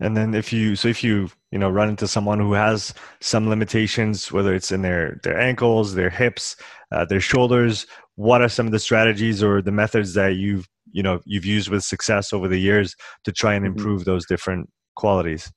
[0.00, 3.48] And then if you so if you you know run into someone who has some
[3.48, 6.56] limitations, whether it's in their their ankles, their hips,
[6.92, 7.86] uh, their shoulders,
[8.16, 11.70] what are some of the strategies or the methods that you've you know you've used
[11.70, 13.78] with success over the years to try and mm-hmm.
[13.78, 14.10] improve mm-hmm.
[14.10, 15.50] those different qualities?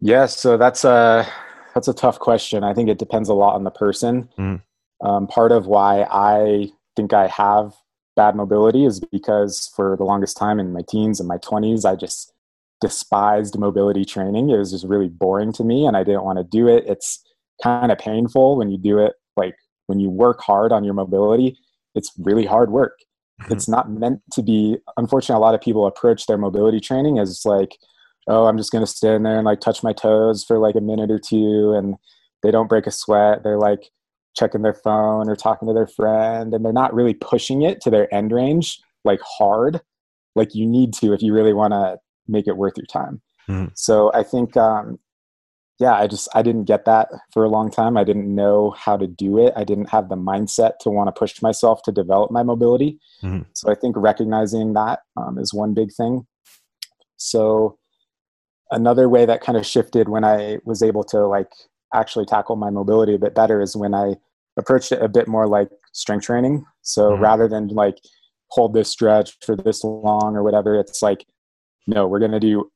[0.00, 1.26] Yes, yeah, so that's a
[1.76, 2.64] that's a tough question.
[2.64, 4.30] I think it depends a lot on the person.
[4.38, 4.62] Mm.
[5.04, 7.74] Um, part of why I think I have
[8.16, 11.94] bad mobility is because for the longest time in my teens and my 20s, I
[11.94, 12.32] just
[12.80, 14.48] despised mobility training.
[14.48, 16.84] It was just really boring to me and I didn't want to do it.
[16.86, 17.22] It's
[17.62, 19.54] kind of painful when you do it, like
[19.86, 21.58] when you work hard on your mobility,
[21.94, 23.00] it's really hard work.
[23.42, 23.52] Mm-hmm.
[23.52, 27.42] It's not meant to be, unfortunately, a lot of people approach their mobility training as
[27.44, 27.76] like,
[28.28, 30.80] oh, I'm just going to stand there and like touch my toes for like a
[30.80, 31.96] minute or two and
[32.42, 33.42] they don't break a sweat.
[33.42, 33.90] They're like
[34.36, 37.90] checking their phone or talking to their friend and they're not really pushing it to
[37.90, 39.80] their end range like hard
[40.34, 41.96] like you need to if you really want to
[42.28, 43.22] make it worth your time.
[43.48, 43.68] Mm-hmm.
[43.74, 44.98] So I think um,
[45.78, 47.96] yeah, I just I didn't get that for a long time.
[47.96, 49.52] I didn't know how to do it.
[49.56, 52.98] I didn't have the mindset to want to push myself to develop my mobility.
[53.22, 53.42] Mm-hmm.
[53.54, 56.26] So I think recognizing that um, is one big thing.
[57.16, 57.78] So
[58.70, 61.50] another way that kind of shifted when I was able to like
[61.94, 64.14] actually tackle my mobility a bit better is when I
[64.56, 66.64] approached it a bit more like strength training.
[66.82, 67.22] So mm-hmm.
[67.22, 67.98] rather than like
[68.48, 71.26] hold this stretch for this long or whatever, it's like,
[71.86, 72.70] no, we're gonna do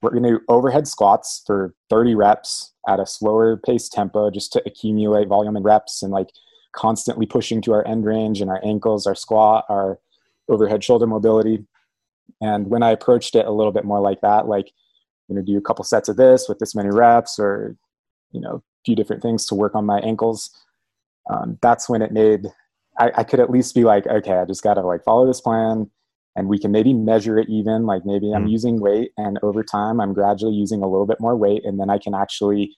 [0.00, 4.62] we're gonna do overhead squats for 30 reps at a slower pace tempo just to
[4.66, 6.30] accumulate volume and reps and like
[6.72, 10.00] constantly pushing to our end range and our ankles, our squat, our
[10.48, 11.64] overhead shoulder mobility.
[12.40, 14.72] And when I approached it a little bit more like that, like
[15.32, 17.76] going to do a couple sets of this with this many reps or
[18.32, 20.50] you know a few different things to work on my ankles.
[21.30, 22.46] Um, that's when it made
[22.98, 25.40] I, I, could at least be like okay i just got to like follow this
[25.40, 25.90] plan
[26.36, 28.36] and we can maybe measure it even like maybe mm.
[28.36, 31.80] i'm using weight and over time i'm gradually using a little bit more weight and
[31.80, 32.76] then i can actually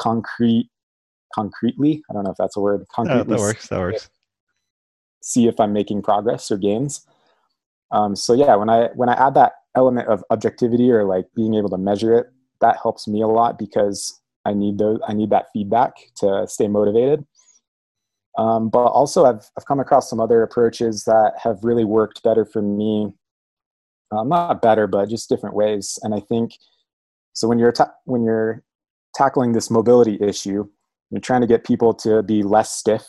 [0.00, 0.68] concrete
[1.34, 4.10] concretely i don't know if that's a word concretely that works that works.
[5.22, 7.06] see if i'm making progress or gains.
[7.90, 11.54] Um, so yeah when i when i add that element of objectivity or like being
[11.54, 12.26] able to measure it
[12.60, 16.68] that helps me a lot because i need those i need that feedback to stay
[16.68, 17.24] motivated
[18.38, 22.44] um, but also I've, I've come across some other approaches that have really worked better
[22.44, 23.12] for me
[24.10, 25.98] uh, not better, but just different ways.
[26.02, 26.52] And I think
[27.32, 28.62] so when you're ta- when you're
[29.14, 30.68] tackling this mobility issue,
[31.10, 33.06] you're trying to get people to be less stiff.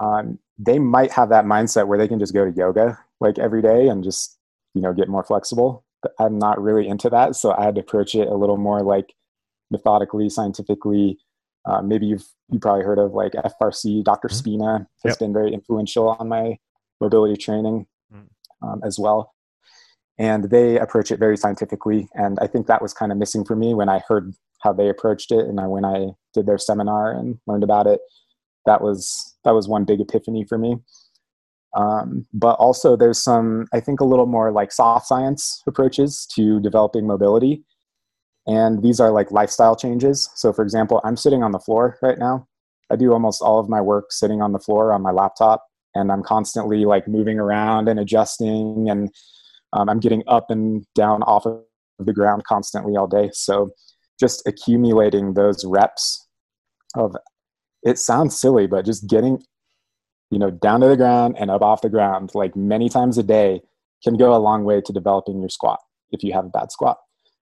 [0.00, 3.62] Um, they might have that mindset where they can just go to yoga like every
[3.62, 4.37] day and just
[4.78, 5.84] you know get more flexible.
[6.02, 8.82] But I'm not really into that, so I had to approach it a little more
[8.82, 9.14] like
[9.70, 11.18] methodically, scientifically.
[11.64, 14.04] Uh, maybe you've you probably heard of like FRC.
[14.04, 14.28] Dr.
[14.28, 14.36] Mm-hmm.
[14.36, 15.18] Spina has yep.
[15.18, 16.58] been very influential on my
[17.00, 18.26] mobility training mm.
[18.62, 19.34] um, as well
[20.18, 23.56] and they approach it very scientifically and i think that was kind of missing for
[23.56, 27.12] me when i heard how they approached it and I, when i did their seminar
[27.12, 28.00] and learned about it
[28.66, 30.76] that was that was one big epiphany for me
[31.78, 36.60] um, but also there's some i think a little more like soft science approaches to
[36.60, 37.64] developing mobility.
[38.46, 40.28] And these are like lifestyle changes.
[40.34, 42.46] So for example i'm sitting on the floor right now.
[42.90, 45.64] I do almost all of my work sitting on the floor on my laptop
[45.94, 49.10] and i'm constantly like moving around and adjusting and
[49.72, 51.62] um, i'm getting up and down off of
[51.98, 53.30] the ground constantly all day.
[53.32, 53.70] So
[54.18, 56.26] just accumulating those reps
[56.96, 57.14] of
[57.82, 59.40] it sounds silly but just getting
[60.30, 63.22] you know down to the ground and up off the ground like many times a
[63.22, 63.60] day
[64.02, 66.98] can go a long way to developing your squat if you have a bad squat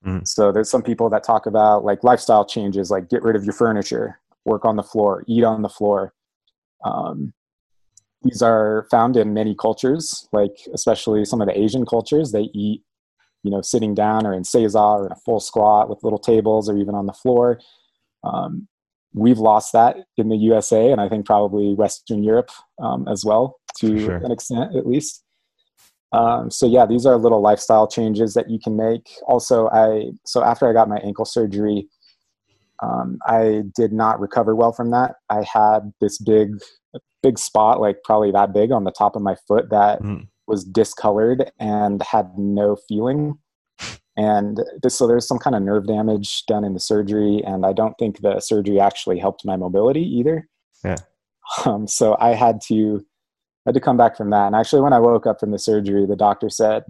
[0.06, 0.26] mm.
[0.26, 3.54] so there's some people that talk about like lifestyle changes like get rid of your
[3.54, 6.12] furniture work on the floor eat on the floor
[6.84, 7.32] um,
[8.22, 12.32] these are found in many cultures, like especially some of the Asian cultures.
[12.32, 12.82] They eat,
[13.42, 16.68] you know, sitting down or in seiza or in a full squat with little tables
[16.68, 17.60] or even on the floor.
[18.24, 18.68] Um,
[19.16, 22.50] we've lost that in the USA and I think probably Western Europe
[22.80, 24.16] um, as well to sure.
[24.16, 25.24] an extent at least.
[26.12, 29.08] Um, so yeah, these are little lifestyle changes that you can make.
[29.26, 31.88] Also, I so after I got my ankle surgery,
[32.82, 35.16] um, I did not recover well from that.
[35.30, 36.50] I had this big
[37.22, 40.26] big spot, like probably that big on the top of my foot that mm.
[40.46, 43.38] was discolored and had no feeling.
[44.16, 47.72] And this, so there's some kind of nerve damage done in the surgery, and I
[47.72, 50.48] don't think the surgery actually helped my mobility either.
[50.84, 50.96] Yeah.
[51.64, 53.04] Um, so I had to
[53.66, 54.46] had to come back from that.
[54.46, 56.84] And actually, when I woke up from the surgery, the doctor said,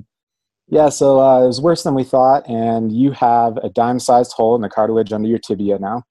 [0.69, 4.55] "Yeah, so uh, it was worse than we thought, and you have a dime-sized hole
[4.55, 6.05] in the cartilage under your tibia now."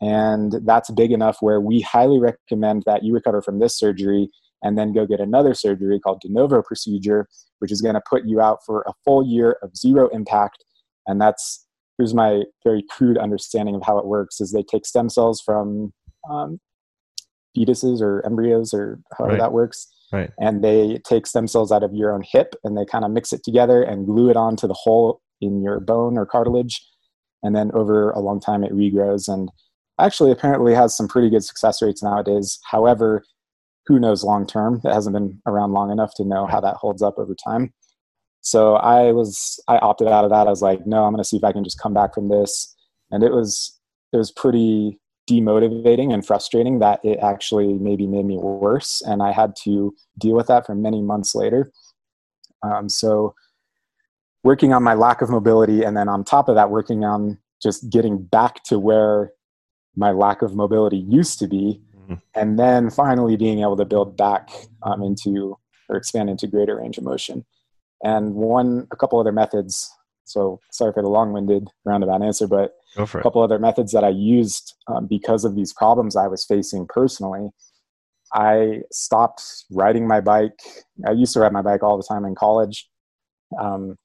[0.00, 4.30] And that's big enough where we highly recommend that you recover from this surgery
[4.62, 8.24] and then go get another surgery called de novo procedure, which is going to put
[8.26, 10.64] you out for a full year of zero impact.
[11.06, 11.66] And that's
[11.98, 15.92] here's my very crude understanding of how it works: is they take stem cells from
[16.28, 16.60] um,
[17.56, 19.40] fetuses or embryos or however right.
[19.40, 20.30] that works, right.
[20.38, 23.32] and they take stem cells out of your own hip and they kind of mix
[23.32, 26.86] it together and glue it onto the hole in your bone or cartilage,
[27.42, 29.50] and then over a long time it regrows and
[29.98, 32.58] actually apparently has some pretty good success rates nowadays.
[32.70, 33.22] However,
[33.86, 34.80] who knows long term?
[34.84, 37.72] It hasn't been around long enough to know how that holds up over time.
[38.42, 40.46] So I was I opted out of that.
[40.46, 42.28] I was like, no, I'm going to see if I can just come back from
[42.28, 42.74] this.
[43.10, 43.78] And it was
[44.12, 44.98] it was pretty
[45.30, 50.34] demotivating and frustrating that it actually maybe made me worse, and I had to deal
[50.34, 51.70] with that for many months later.
[52.62, 53.34] Um, so
[54.42, 57.90] working on my lack of mobility, and then on top of that, working on just
[57.90, 59.32] getting back to where
[59.96, 61.80] my lack of mobility used to be.
[62.34, 64.50] And then finally being able to build back
[64.82, 65.56] um, into
[65.88, 67.44] or expand into greater range of motion.
[68.02, 69.90] And one, a couple other methods.
[70.24, 72.74] So sorry for the long-winded roundabout answer, but
[73.20, 76.86] a couple other methods that I used um, because of these problems I was facing
[76.86, 77.50] personally.
[78.32, 80.60] I stopped riding my bike.
[81.06, 82.88] I used to ride my bike all the time in college.
[83.58, 83.96] Um,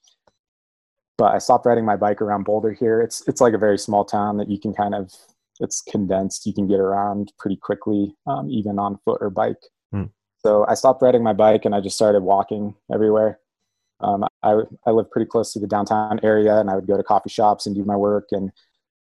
[1.17, 3.01] but I stopped riding my bike around Boulder here.
[3.01, 5.13] It's it's like a very small town that you can kind of
[5.59, 6.45] it's condensed.
[6.45, 9.61] You can get around pretty quickly, um, even on foot or bike.
[9.93, 10.09] Mm.
[10.39, 13.39] So I stopped riding my bike and I just started walking everywhere.
[14.01, 17.03] Um, I, I live pretty close to the downtown area and I would go to
[17.03, 18.51] coffee shops and do my work and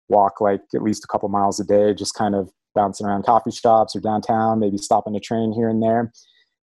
[0.08, 3.50] walk like at least a couple miles a day, just kind of bouncing around coffee
[3.50, 6.12] shops or downtown, maybe stopping a train here and there.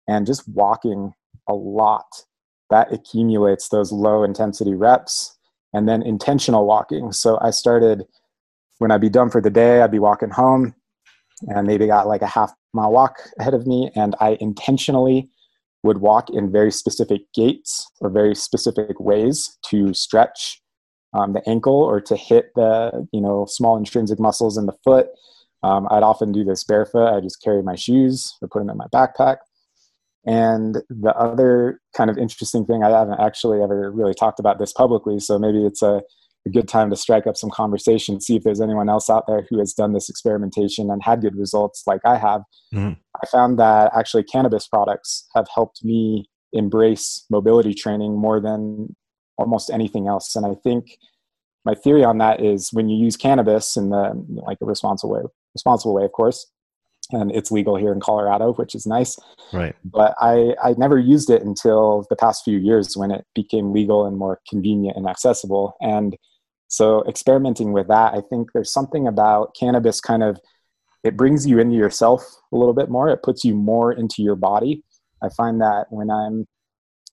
[0.08, 1.12] And just walking
[1.48, 2.06] a lot
[2.70, 5.36] that accumulates those low intensity reps
[5.72, 7.12] and then intentional walking.
[7.12, 8.06] So I started
[8.78, 10.74] when I'd be done for the day, I'd be walking home
[11.48, 13.90] and maybe got like a half mile walk ahead of me.
[13.94, 15.28] And I intentionally
[15.82, 20.60] would walk in very specific gaits or very specific ways to stretch
[21.14, 25.08] um, the ankle or to hit the you know small intrinsic muscles in the foot.
[25.62, 27.08] Um, I'd often do this barefoot.
[27.08, 29.38] I just carry my shoes or put them in my backpack.
[30.26, 34.72] And the other kind of interesting thing, I haven't actually ever really talked about this
[34.72, 36.02] publicly, so maybe it's a
[36.46, 39.46] a good time to strike up some conversation, see if there's anyone else out there
[39.50, 42.42] who has done this experimentation and had good results like I have.
[42.72, 42.92] Mm-hmm.
[43.22, 48.94] I found that actually cannabis products have helped me embrace mobility training more than
[49.36, 50.36] almost anything else.
[50.36, 50.96] And I think
[51.64, 54.12] my theory on that is when you use cannabis in the
[54.46, 55.22] like a responsible way,
[55.54, 56.46] responsible way, of course,
[57.10, 59.18] and it's legal here in Colorado, which is nice.
[59.52, 59.74] Right.
[59.84, 64.06] But I, I never used it until the past few years when it became legal
[64.06, 65.76] and more convenient and accessible.
[65.80, 66.16] And
[66.68, 70.40] so experimenting with that, I think there's something about cannabis kind of
[71.04, 73.08] it brings you into yourself a little bit more.
[73.08, 74.82] It puts you more into your body.
[75.22, 76.46] I find that when I'm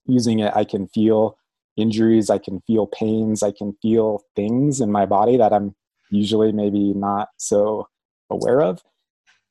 [0.06, 1.38] using it, I can feel
[1.76, 5.76] injuries, I can feel pains, I can feel things in my body that I'm
[6.10, 7.88] usually maybe not so
[8.30, 8.82] aware of.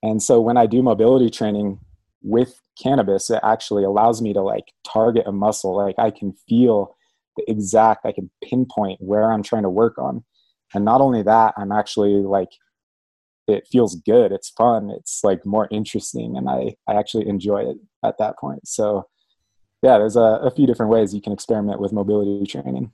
[0.01, 1.79] And so when I do mobility training
[2.21, 5.75] with cannabis, it actually allows me to like target a muscle.
[5.75, 6.95] Like I can feel
[7.37, 10.23] the exact, I can pinpoint where I'm trying to work on.
[10.73, 12.49] And not only that, I'm actually like,
[13.47, 14.31] it feels good.
[14.31, 14.89] It's fun.
[14.89, 16.37] It's like more interesting.
[16.37, 18.67] And I, I actually enjoy it at that point.
[18.67, 19.07] So
[19.81, 22.91] yeah, there's a, a few different ways you can experiment with mobility training.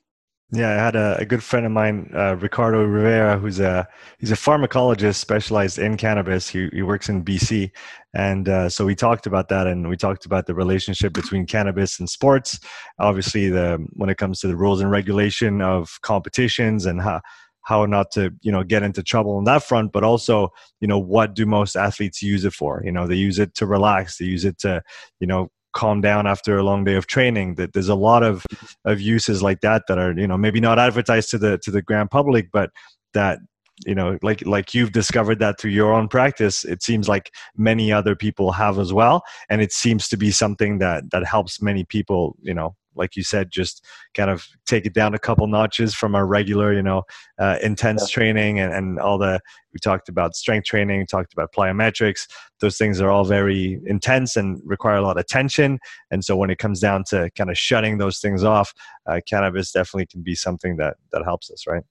[0.52, 3.88] Yeah, I had a, a good friend of mine, uh, Ricardo Rivera, who's a
[4.18, 6.50] he's a pharmacologist specialized in cannabis.
[6.50, 7.70] He he works in BC,
[8.16, 12.00] and uh, so we talked about that, and we talked about the relationship between cannabis
[12.00, 12.60] and sports.
[12.98, 17.22] Obviously, the when it comes to the rules and regulation of competitions and how
[17.62, 20.98] how not to you know get into trouble on that front but also you know
[20.98, 24.26] what do most athletes use it for you know they use it to relax they
[24.26, 24.82] use it to
[25.20, 27.56] you know calm down after a long day of training.
[27.56, 28.46] That there's a lot of
[28.86, 31.82] of uses like that that are you know maybe not advertised to the to the
[31.82, 32.72] grand public but
[33.14, 33.40] that
[33.86, 37.92] you know like like you've discovered that through your own practice it seems like many
[37.92, 39.24] other people have as well.
[39.50, 43.24] And it seems to be something that that helps many people you know like you
[43.24, 43.84] said, just
[44.14, 47.04] kind of take it down a couple notches from our regular, you know,
[47.40, 48.14] uh, intense yeah.
[48.14, 49.40] training and, and all the,
[49.74, 52.28] we talked about strength training, talked about plyometrics.
[52.60, 55.80] Those things are all very intense and require a lot of tension.
[56.12, 58.74] And so when it comes down to kind of shutting those things off,
[59.08, 61.84] uh, cannabis definitely can be something that, that helps us, right?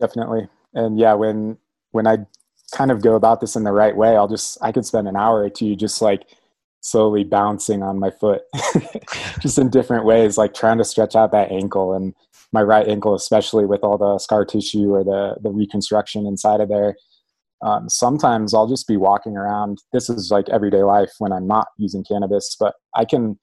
[0.00, 0.48] Definitely.
[0.74, 1.58] And yeah, when,
[1.90, 2.18] when I
[2.72, 5.16] kind of go about this in the right way, I'll just, I could spend an
[5.16, 6.26] hour or two just like,
[6.90, 8.42] slowly bouncing on my foot
[9.40, 12.14] just in different ways like trying to stretch out that ankle and
[12.52, 16.68] my right ankle especially with all the scar tissue or the the reconstruction inside of
[16.68, 16.96] there.
[17.60, 19.78] Um, sometimes i'll just be walking around.
[19.92, 23.38] This is like everyday life when i'm not using cannabis but i can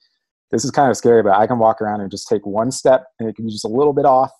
[0.51, 3.05] this is kind of scary but i can walk around and just take one step
[3.19, 4.31] and it can be just a little bit off.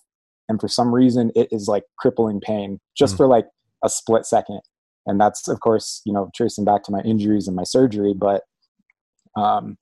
[0.48, 3.18] And for some reason it is like crippling pain just mm.
[3.18, 3.46] for like
[3.84, 4.60] a split second.
[5.06, 8.42] And that's of course you know tracing back to my injuries and my surgery but
[9.36, 9.76] um,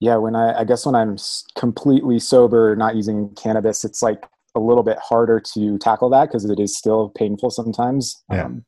[0.00, 1.16] yeah, when I, I guess when I'm
[1.56, 6.44] completely sober, not using cannabis, it's like a little bit harder to tackle that because
[6.44, 8.22] it is still painful sometimes.
[8.30, 8.46] Yeah.
[8.46, 8.64] Um,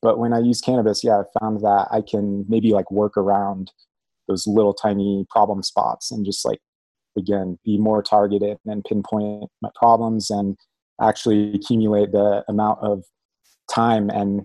[0.00, 3.72] but when I use cannabis, yeah, I found that I can maybe like work around
[4.28, 6.60] those little tiny problem spots and just like
[7.16, 10.56] again be more targeted and pinpoint my problems and
[11.00, 13.04] actually accumulate the amount of
[13.72, 14.42] time and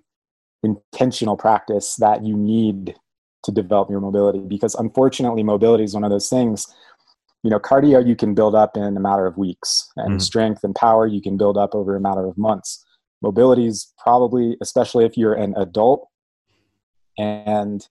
[0.64, 2.96] intentional practice that you need
[3.44, 6.74] to develop your mobility because unfortunately mobility is one of those things
[7.44, 10.22] you know cardio you can build up in a matter of weeks and mm.
[10.22, 12.86] strength and power you can build up over a matter of months.
[13.22, 16.08] Mobility is probably especially if you're an adult
[17.18, 17.88] and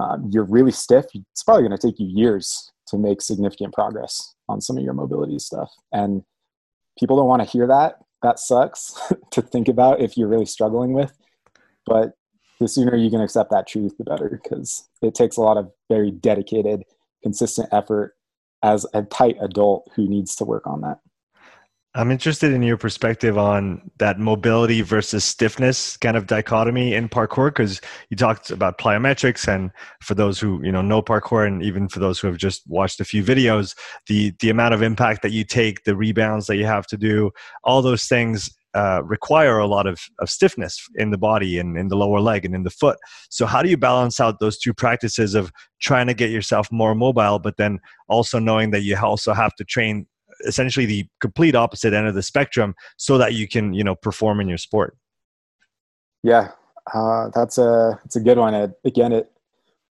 [0.00, 4.34] um, you're really stiff it's probably going to take you years to make significant progress
[4.48, 5.70] on some of your mobility stuff.
[5.92, 6.24] And
[6.98, 7.98] people don't want to hear that.
[8.22, 8.94] That sucks
[9.30, 11.16] to think about if you're really struggling with.
[11.86, 12.12] But
[12.60, 15.72] the sooner you can accept that truth, the better, because it takes a lot of
[15.88, 16.84] very dedicated,
[17.22, 18.14] consistent effort
[18.62, 20.98] as a tight adult who needs to work on that.
[21.94, 27.48] I'm interested in your perspective on that mobility versus stiffness kind of dichotomy in parkour
[27.48, 27.80] because
[28.10, 31.98] you talked about plyometrics and for those who you know know parkour and even for
[31.98, 33.74] those who have just watched a few videos
[34.06, 37.32] the the amount of impact that you take the rebounds that you have to do
[37.64, 41.88] all those things uh, require a lot of, of stiffness in the body and in
[41.88, 42.98] the lower leg and in the foot.
[43.28, 45.50] So, how do you balance out those two practices of
[45.80, 49.64] trying to get yourself more mobile, but then also knowing that you also have to
[49.64, 50.06] train
[50.46, 54.40] essentially the complete opposite end of the spectrum so that you can, you know, perform
[54.40, 54.96] in your sport?
[56.22, 56.52] Yeah,
[56.94, 58.54] uh, that's a it's a good one.
[58.54, 59.30] It, again, it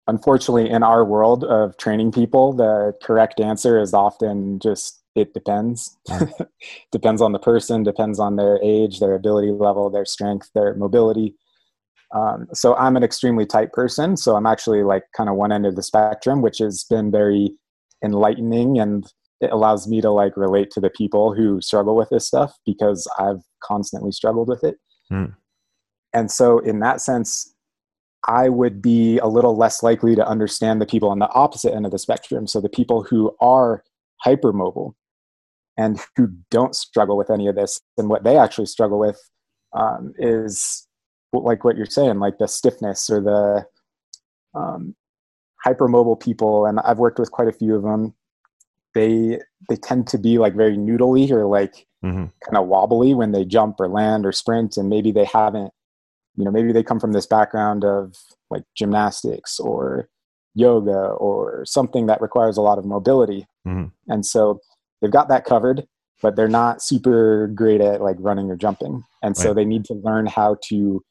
[0.08, 5.96] unfortunately in our world of training people, the correct answer is often just it depends.
[6.92, 11.34] depends on the person, depends on their age, their ability level, their strength, their mobility.
[12.14, 14.16] Um, so I'm an extremely tight person.
[14.16, 17.50] So I'm actually like kind of one end of the spectrum, which has been very
[18.04, 19.04] enlightening and
[19.40, 23.10] it allows me to like relate to the people who struggle with this stuff because
[23.18, 24.76] I've constantly struggled with it.
[25.10, 25.34] Mm.
[26.14, 27.54] And so in that sense,
[28.28, 31.84] I would be a little less likely to understand the people on the opposite end
[31.84, 32.46] of the spectrum.
[32.46, 33.84] So the people who are
[34.24, 34.94] hypermobile
[35.76, 39.18] and who don't struggle with any of this, and what they actually struggle with
[39.72, 40.86] um, is
[41.32, 43.66] like what you're saying, like the stiffness or the
[44.58, 44.94] um,
[45.66, 46.64] hypermobile people.
[46.64, 48.14] And I've worked with quite a few of them.
[48.94, 52.26] They they tend to be like very noodly or like mm-hmm.
[52.44, 55.72] kind of wobbly when they jump or land or sprint, and maybe they haven't
[56.36, 58.14] you know maybe they come from this background of
[58.50, 60.08] like gymnastics or
[60.54, 63.86] yoga or something that requires a lot of mobility mm-hmm.
[64.08, 64.60] and so
[65.06, 65.86] they've got that covered
[66.22, 69.56] but they're not super great at like running or jumping and so right.
[69.56, 71.02] they need to learn how to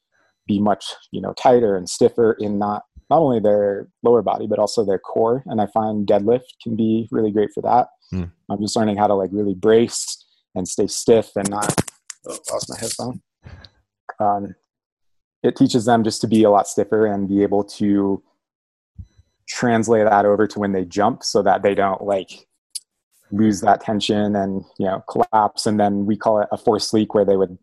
[0.46, 4.58] be much you know tighter and stiffer in not not only their lower body but
[4.58, 8.30] also their core and i find deadlift can be really great for that mm.
[8.50, 10.24] i'm just learning how to like really brace
[10.54, 11.80] and stay stiff and not
[12.28, 13.22] oh, lost my headphone
[14.18, 14.54] um,
[15.42, 18.22] it teaches them just to be a lot stiffer and be able to
[19.48, 22.46] translate that over to when they jump so that they don't like
[23.30, 27.14] lose that tension and you know collapse and then we call it a force leak
[27.14, 27.58] where they would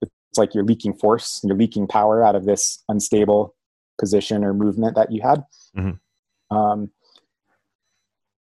[0.00, 3.54] it's like you're leaking force you're leaking power out of this unstable
[3.98, 5.42] position or movement that you had
[5.76, 6.56] mm-hmm.
[6.56, 6.90] um,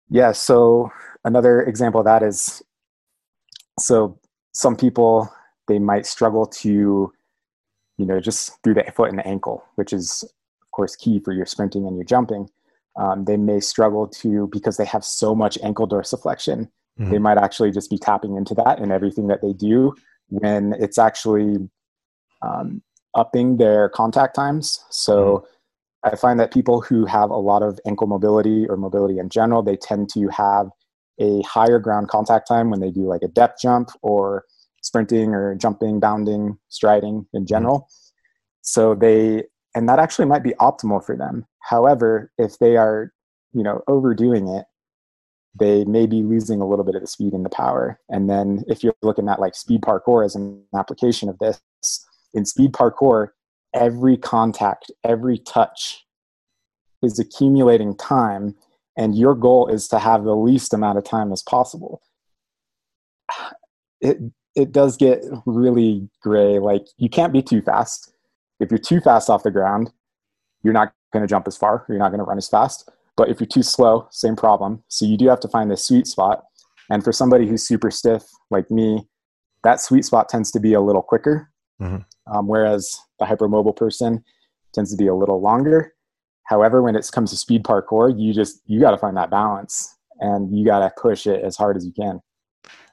[0.10, 0.92] yeah so
[1.26, 2.62] another example of that is
[3.80, 4.20] so
[4.54, 5.32] some people
[5.68, 7.12] they might struggle to
[8.00, 11.34] you know, just through the foot and the ankle, which is, of course, key for
[11.34, 12.50] your sprinting and your jumping.
[13.00, 16.60] Um, they may struggle to, because they have so much ankle dorsiflexion,
[17.00, 17.12] mm-hmm.
[17.12, 19.95] they might actually just be tapping into that in everything that they do
[20.28, 21.70] when it's actually
[22.41, 22.82] um,
[23.16, 24.84] upping their contact times.
[24.89, 26.10] So mm-hmm.
[26.12, 29.64] I find that people who have a lot of ankle mobility or mobility in general,
[29.64, 30.68] they tend to have
[31.20, 34.45] a higher ground contact time when they do like a depth jump or
[34.82, 37.45] sprinting or jumping, bounding, striding in mm-hmm.
[37.45, 37.88] general.
[38.62, 39.43] So they,
[39.74, 41.45] and that actually might be optimal for them.
[41.62, 43.14] However, if they are,
[43.53, 44.66] you know, overdoing it,
[45.60, 47.99] they may be losing a little bit of the speed and the power.
[48.10, 51.60] And then if you're looking at like speed parkour as an application of this,
[52.34, 53.30] in speed parkour,
[53.74, 56.05] every contact, every touch
[57.01, 58.55] is accumulating time,
[58.97, 62.01] and your goal is to have the least amount of time as possible.
[64.01, 64.20] It,
[64.55, 66.60] it does get really gray.
[66.60, 68.14] Like you can't be too fast.
[68.60, 69.91] If you're too fast off the ground,
[70.64, 71.86] you're not going to jump as far.
[71.89, 72.89] You're not going to run as fast.
[73.18, 74.84] But if you're too slow, same problem.
[74.88, 76.43] So you do have to find the sweet spot.
[76.89, 79.07] And for somebody who's super stiff like me,
[79.64, 81.51] that sweet spot tends to be a little quicker.
[81.82, 82.34] Mm-hmm.
[82.34, 84.24] Um, whereas the hypermobile person
[84.74, 85.93] tends to be a little longer.
[86.45, 89.95] However, when it comes to speed parkour, you just you got to find that balance
[90.20, 92.22] and you got to push it as hard as you can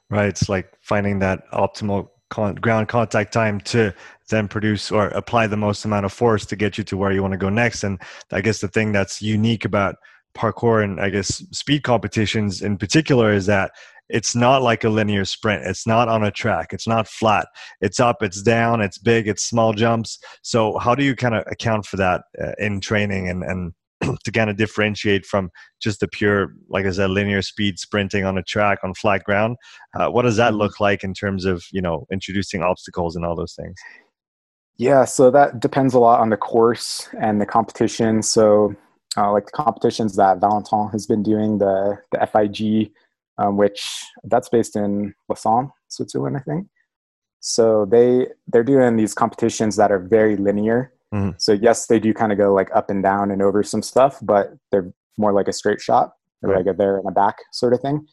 [0.09, 0.27] right?
[0.27, 3.93] It's like finding that optimal con- ground contact time to
[4.29, 7.21] then produce or apply the most amount of force to get you to where you
[7.21, 7.83] want to go next.
[7.83, 7.99] And
[8.31, 9.95] I guess the thing that's unique about
[10.35, 13.71] parkour and I guess speed competitions in particular is that
[14.09, 15.65] it's not like a linear sprint.
[15.65, 16.71] It's not on a track.
[16.71, 17.47] It's not flat.
[17.81, 20.19] It's up, it's down, it's big, it's small jumps.
[20.43, 23.73] So how do you kind of account for that uh, in training and, and
[24.23, 25.49] to kind of differentiate from
[25.81, 29.57] just the pure, like I said, linear speed sprinting on a track on flat ground.
[29.97, 30.59] Uh, what does that mm-hmm.
[30.59, 33.75] look like in terms of you know introducing obstacles and all those things?
[34.77, 38.21] Yeah, so that depends a lot on the course and the competition.
[38.21, 38.75] So,
[39.17, 42.91] uh, like the competitions that Valentin has been doing, the the FIG,
[43.39, 43.83] um, which
[44.23, 46.67] that's based in Lausanne, Switzerland, I think.
[47.39, 51.31] So they they're doing these competitions that are very linear Mm-hmm.
[51.37, 54.19] So yes, they do kind of go like up and down and over some stuff,
[54.21, 56.65] but they're more like a straight shot, or right.
[56.65, 58.05] like a there and a back sort of thing.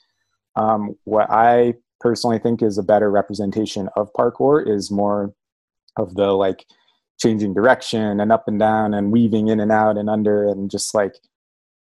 [0.56, 5.32] Um, what I personally think is a better representation of parkour is more
[5.96, 6.64] of the like
[7.20, 10.94] changing direction and up and down and weaving in and out and under and just
[10.94, 11.14] like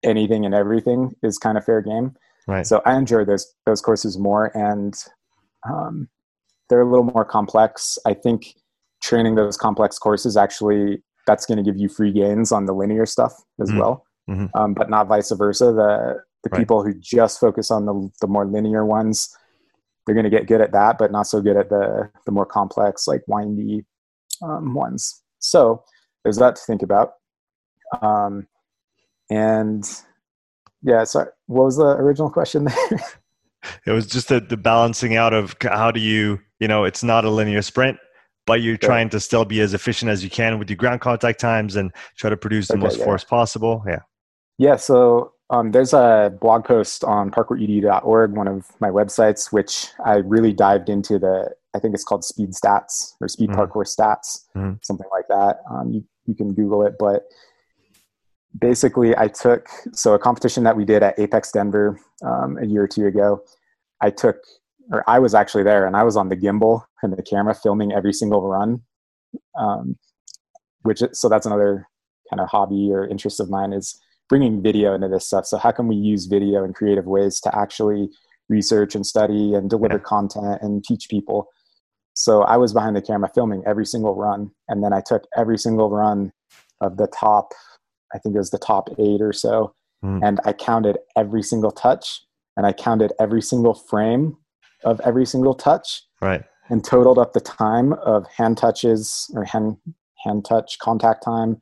[0.03, 2.15] anything and everything is kind of fair game.
[2.47, 2.65] Right.
[2.65, 4.95] So I enjoy those those courses more, and
[5.69, 6.07] um,
[6.69, 7.97] they're a little more complex.
[8.05, 8.55] I think
[9.01, 13.05] training those complex courses actually that's going to give you free gains on the linear
[13.05, 13.79] stuff as mm-hmm.
[13.79, 14.45] well mm-hmm.
[14.57, 16.59] Um, but not vice versa the the right.
[16.59, 19.35] people who just focus on the, the more linear ones
[20.05, 22.45] they're going to get good at that but not so good at the the more
[22.45, 23.85] complex like windy
[24.41, 25.83] um, ones so
[26.23, 27.13] there's that to think about
[28.01, 28.47] um,
[29.29, 30.01] and
[30.81, 32.77] yeah sorry what was the original question there
[33.85, 37.25] it was just the, the balancing out of how do you you know it's not
[37.25, 37.97] a linear sprint
[38.47, 41.39] but you're trying to still be as efficient as you can with your ground contact
[41.39, 43.05] times and try to produce the okay, most yeah.
[43.05, 43.83] force possible.
[43.85, 43.99] Yeah.
[44.57, 44.77] Yeah.
[44.77, 50.53] So um, there's a blog post on parkouredu.org, one of my websites, which I really
[50.53, 53.59] dived into the, I think it's called speed stats or speed mm-hmm.
[53.59, 54.77] parkour stats, mm-hmm.
[54.81, 55.59] something like that.
[55.69, 57.27] Um, you, you can Google it, but
[58.57, 62.83] basically, I took so a competition that we did at Apex Denver um, a year
[62.83, 63.43] or two ago.
[64.01, 64.37] I took,
[64.91, 67.91] or I was actually there, and I was on the gimbal and the camera filming
[67.91, 68.81] every single run.
[69.59, 69.97] Um,
[70.83, 71.87] which so that's another
[72.29, 75.45] kind of hobby or interest of mine is bringing video into this stuff.
[75.45, 78.09] So how can we use video in creative ways to actually
[78.49, 80.03] research and study and deliver yeah.
[80.03, 81.49] content and teach people?
[82.13, 85.57] So I was behind the camera filming every single run, and then I took every
[85.57, 86.31] single run
[86.81, 87.53] of the top,
[88.13, 89.73] I think it was the top eight or so,
[90.03, 90.19] mm.
[90.23, 92.21] and I counted every single touch,
[92.55, 94.37] and I counted every single frame
[94.83, 99.77] of every single touch, right, and totaled up the time of hand touches or hand
[100.23, 101.61] hand touch contact time,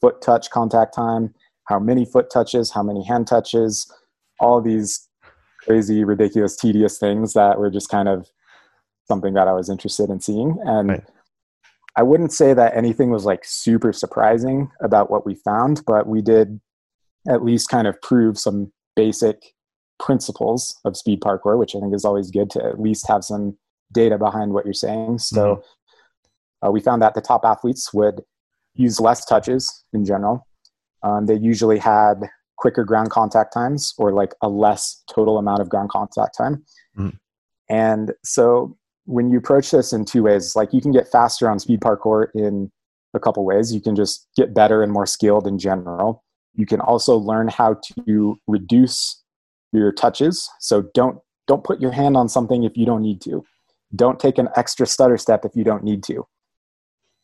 [0.00, 1.34] foot touch contact time,
[1.66, 3.90] how many foot touches, how many hand touches,
[4.40, 5.08] all these
[5.62, 8.28] crazy, ridiculous, tedious things that were just kind of
[9.08, 10.58] something that I was interested in seeing.
[10.64, 11.04] And right.
[11.96, 16.22] I wouldn't say that anything was like super surprising about what we found, but we
[16.22, 16.60] did
[17.28, 19.53] at least kind of prove some basic
[19.98, 23.56] principles of speed parkour, which I think is always good to at least have some
[23.92, 25.18] data behind what you're saying.
[25.18, 26.68] So mm-hmm.
[26.68, 28.22] uh, we found that the top athletes would
[28.74, 30.46] use less touches in general.
[31.02, 32.14] Um, they usually had
[32.56, 36.64] quicker ground contact times or like a less total amount of ground contact time.
[36.98, 37.18] Mm.
[37.68, 41.58] And so when you approach this in two ways, like you can get faster on
[41.58, 42.70] speed parkour in
[43.14, 43.72] a couple ways.
[43.72, 46.24] You can just get better and more skilled in general.
[46.54, 49.22] You can also learn how to reduce
[49.78, 50.50] your touches.
[50.60, 53.44] So don't don't put your hand on something if you don't need to.
[53.94, 56.26] Don't take an extra stutter step if you don't need to.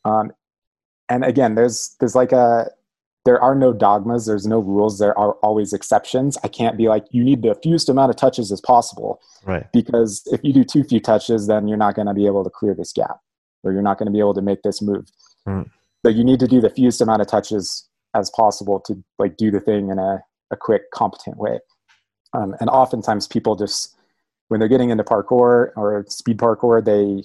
[0.04, 0.32] Um,
[1.08, 2.70] and again, there's there's like a
[3.24, 7.04] there are no dogmas there's no rules there are always exceptions i can't be like
[7.10, 10.82] you need the fewest amount of touches as possible right because if you do too
[10.84, 13.18] few touches then you're not going to be able to clear this gap
[13.62, 15.06] or you're not going to be able to make this move
[15.46, 15.68] mm.
[16.04, 19.50] so you need to do the fewest amount of touches as possible to like do
[19.50, 21.58] the thing in a, a quick competent way
[22.32, 23.96] um, and oftentimes people just
[24.48, 27.22] when they're getting into parkour or speed parkour they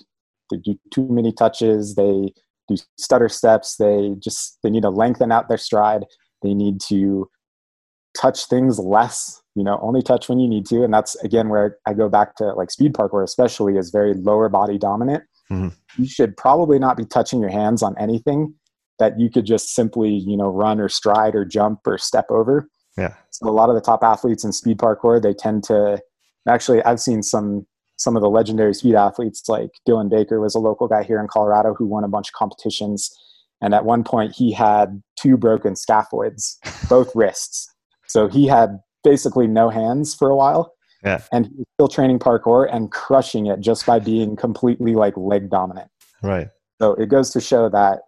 [0.52, 2.32] they do too many touches they
[2.68, 3.78] do stutter steps.
[3.78, 6.06] They just they need to lengthen out their stride.
[6.42, 7.30] They need to
[8.18, 9.42] touch things less.
[9.56, 12.36] You know, only touch when you need to, and that's again where I go back
[12.38, 15.24] to like speed parkour, especially is very lower body dominant.
[15.52, 15.70] Mm-hmm.
[16.02, 18.54] You should probably not be touching your hands on anything
[18.98, 22.68] that you could just simply you know run or stride or jump or step over.
[22.98, 23.14] Yeah.
[23.32, 26.02] So a lot of the top athletes in speed parkour, they tend to
[26.48, 27.66] actually I've seen some
[27.98, 31.28] some of the legendary speed athletes like Dylan Baker was a local guy here in
[31.28, 33.10] Colorado who won a bunch of competitions.
[33.62, 36.58] And at one point he had two broken scaphoids,
[36.90, 37.74] both wrists.
[38.08, 40.74] So he had basically no hands for a while.
[41.04, 41.22] Yeah.
[41.32, 45.50] And he was still training parkour and crushing it just by being completely like leg
[45.50, 45.90] dominant.
[46.22, 46.50] Right.
[46.82, 48.02] So it goes to show that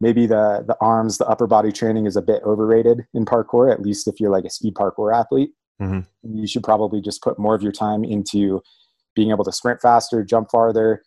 [0.00, 3.82] maybe the the arms, the upper body training is a bit overrated in parkour, at
[3.82, 5.50] least if you're like a speed parkour athlete.
[5.80, 6.38] Mm-hmm.
[6.38, 8.62] You should probably just put more of your time into
[9.14, 11.02] being able to sprint faster, jump farther,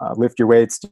[0.00, 0.90] uh, lift your weights, do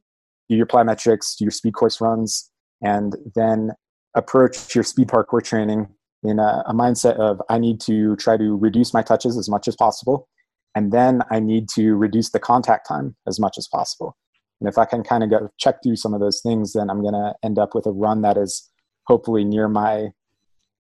[0.49, 2.51] your plyometrics, do your speed course runs,
[2.83, 3.73] and then
[4.15, 5.89] approach your speed parkour training
[6.23, 9.69] in a, a mindset of I need to try to reduce my touches as much
[9.69, 10.29] as possible,
[10.75, 14.17] and then I need to reduce the contact time as much as possible.
[14.61, 17.03] And if I can kind of go check through some of those things, then I'm
[17.03, 18.71] going to end up with a run that is
[19.05, 20.09] hopefully near my,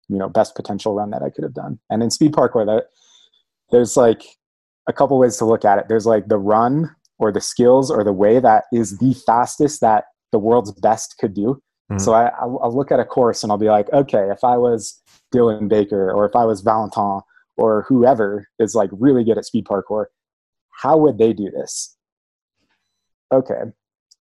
[0.10, 1.80] you know, best potential run that I could have done.
[1.90, 2.86] And in speed parkour, that
[3.72, 4.24] there's like
[4.88, 5.86] a couple ways to look at it.
[5.88, 10.06] There's like the run or the skills or the way that is the fastest that
[10.32, 11.62] the world's best could do.
[11.92, 12.00] Mm-hmm.
[12.00, 14.58] So I, I'll, I'll, look at a course and I'll be like, okay, if I
[14.58, 15.02] was
[15.34, 17.22] Dylan Baker or if I was Valentin
[17.58, 20.06] or whoever is like really good at speed parkour,
[20.72, 21.96] how would they do this?
[23.34, 23.62] Okay,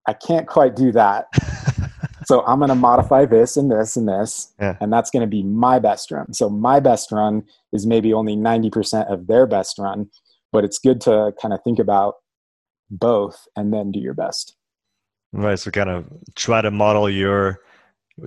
[0.08, 1.28] I can't quite do that.
[2.26, 4.78] so I'm going to modify this and this and this, yeah.
[4.80, 6.34] and that's going to be my best run.
[6.34, 7.44] So my best run
[7.74, 10.10] is maybe only 90% of their best run
[10.52, 12.16] but it's good to kind of think about
[12.90, 14.56] both and then do your best
[15.32, 16.06] right so kind of
[16.36, 17.60] try to model your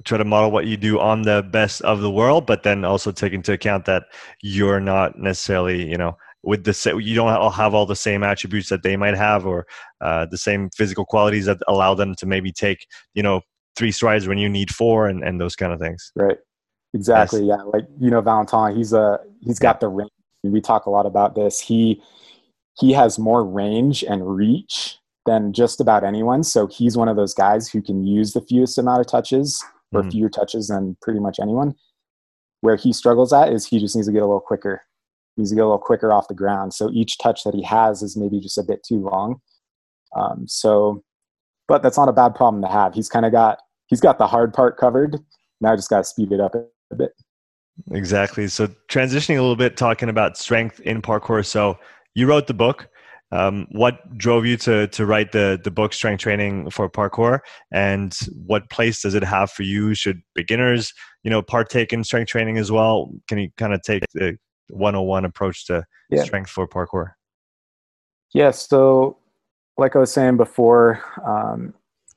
[0.05, 3.11] try to model what you do on the best of the world but then also
[3.11, 4.05] take into account that
[4.41, 8.69] you're not necessarily you know with the you don't all have all the same attributes
[8.69, 9.67] that they might have or
[10.01, 13.41] uh, the same physical qualities that allow them to maybe take you know
[13.77, 16.39] three strides when you need four and, and those kind of things right
[16.95, 17.59] exactly yes.
[17.59, 19.81] yeah like you know valentin he's a he's got yeah.
[19.81, 20.11] the range
[20.51, 21.61] we talk a lot about this.
[21.61, 22.03] He
[22.79, 26.43] he has more range and reach than just about anyone.
[26.43, 29.63] So he's one of those guys who can use the fewest amount of touches
[29.93, 30.11] or mm-hmm.
[30.11, 31.75] fewer touches than pretty much anyone.
[32.63, 34.83] Where he struggles at is he just needs to get a little quicker.
[35.37, 36.75] He needs to get a little quicker off the ground.
[36.75, 39.41] So each touch that he has is maybe just a bit too long.
[40.17, 41.03] Um, so,
[41.69, 42.95] but that's not a bad problem to have.
[42.95, 45.19] He's kind of got he's got the hard part covered.
[45.61, 47.13] Now I just got to speed it up a bit.
[47.93, 48.49] Exactly.
[48.49, 51.45] So transitioning a little bit, talking about strength in parkour.
[51.45, 51.79] So
[52.15, 52.89] you wrote the book.
[53.31, 57.41] Um, what drove you to to write the the book Strength Training for Parkour,
[57.73, 58.15] and
[58.47, 59.95] what place does it have for you?
[59.95, 63.11] Should beginners, you know, partake in strength training as well?
[63.29, 64.37] Can you kind of take the
[64.73, 66.23] 101 approach to yeah.
[66.23, 67.13] strength for parkour?
[68.35, 68.51] Yeah.
[68.51, 69.19] So,
[69.79, 71.75] like I was saying before, um,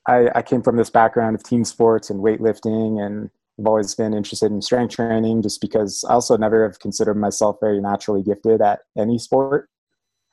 [0.08, 4.12] I, I came from this background of team sports and weightlifting and I've always been
[4.12, 8.60] interested in strength training just because I also never have considered myself very naturally gifted
[8.60, 9.68] at any sport.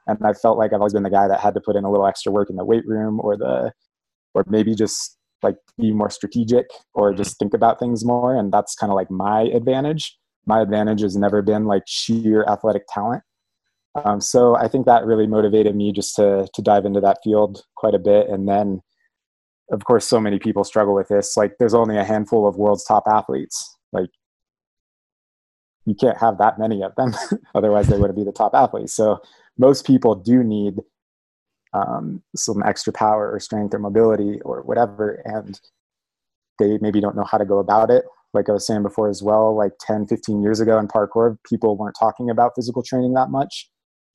[0.08, 1.92] And I felt like I've always been the guy that had to put in a
[1.92, 3.72] little extra work in the weight room or the,
[4.34, 7.18] or maybe just like be more strategic or mm-hmm.
[7.18, 8.36] just think about things more.
[8.36, 10.18] And that's kind of like my advantage.
[10.46, 13.24] My advantage has never been like sheer athletic talent.
[14.04, 17.64] Um, so I think that really motivated me just to to dive into that field
[17.76, 18.28] quite a bit.
[18.30, 18.82] And then
[19.72, 21.38] of course so many people struggle with this.
[21.38, 23.78] Like there's only a handful of world's top athletes.
[23.92, 24.10] Like
[25.86, 27.14] you can't have that many of them.
[27.56, 28.94] Otherwise they wouldn't be the top athletes.
[28.94, 29.20] So
[29.58, 30.80] most people do need
[31.74, 35.60] um, some extra power or strength or mobility or whatever and
[36.60, 39.22] they maybe don't know how to go about it like i was saying before as
[39.22, 43.30] well like 10 15 years ago in parkour people weren't talking about physical training that
[43.30, 43.70] much.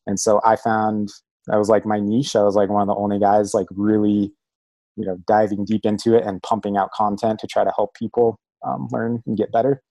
[0.06, 1.10] And so i found
[1.48, 2.36] that was like my niche.
[2.36, 4.32] I was like one of the only guys like really
[4.96, 8.38] you know diving deep into it and pumping out content to try to help people
[8.66, 9.82] um, learn and get better.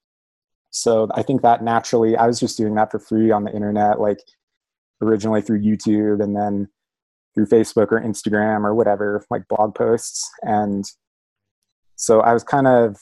[0.69, 3.99] So i think that naturally i was just doing that for free on the internet
[3.99, 4.19] like
[5.01, 6.67] originally through youtube and then
[7.33, 10.29] through facebook or instagram or whatever like blog posts.
[10.43, 10.85] And
[11.95, 12.97] so i was kind of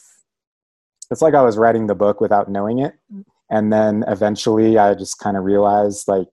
[1.11, 2.93] it's like i was writing the book without knowing it
[3.49, 6.27] and then eventually i just kind of realized like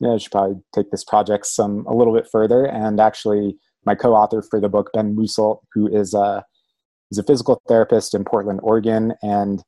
[0.00, 3.56] yeah i should probably take this project some a little bit further and actually
[3.86, 6.44] my co-author for the book, Ben Musholt, who is a
[7.12, 9.62] is a physical therapist in Portland, Oregon, and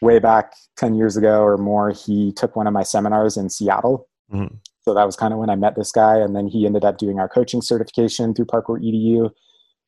[0.00, 4.08] way back ten years ago or more, he took one of my seminars in Seattle.
[4.32, 4.54] Mm-hmm.
[4.82, 6.96] So that was kind of when I met this guy, and then he ended up
[6.96, 9.30] doing our coaching certification through Parkour EDU.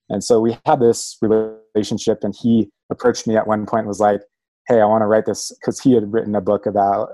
[0.08, 4.00] And so we had this relationship, and he approached me at one point and was
[4.00, 4.20] like,
[4.68, 7.08] "Hey, I want to write this," because he had written a book about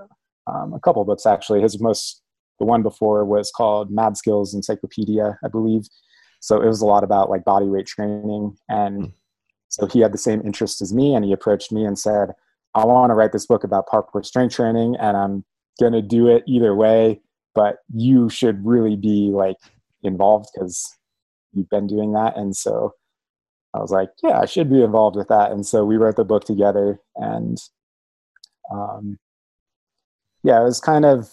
[0.46, 1.60] um, a couple books actually.
[1.60, 2.22] His most
[2.60, 5.88] the one before was called Mad Skills Encyclopedia, I believe.
[6.40, 8.56] So it was a lot about like body weight training.
[8.68, 9.10] And hmm.
[9.68, 12.30] so he had the same interest as me and he approached me and said,
[12.74, 15.44] I want to write this book about parkour strength training and I'm
[15.80, 17.20] going to do it either way,
[17.54, 19.56] but you should really be like
[20.02, 20.96] involved because
[21.52, 22.36] you've been doing that.
[22.36, 22.94] And so
[23.74, 25.52] I was like, yeah, I should be involved with that.
[25.52, 27.58] And so we wrote the book together and
[28.70, 29.18] um,
[30.42, 31.30] yeah, it was kind of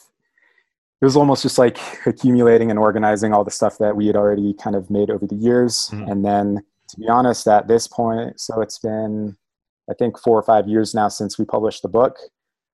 [1.02, 4.54] it was almost just like accumulating and organizing all the stuff that we had already
[4.54, 5.90] kind of made over the years.
[5.92, 6.12] Mm-hmm.
[6.12, 9.38] And then, to be honest, at this point, so it's been,
[9.90, 12.18] I think, four or five years now since we published the book.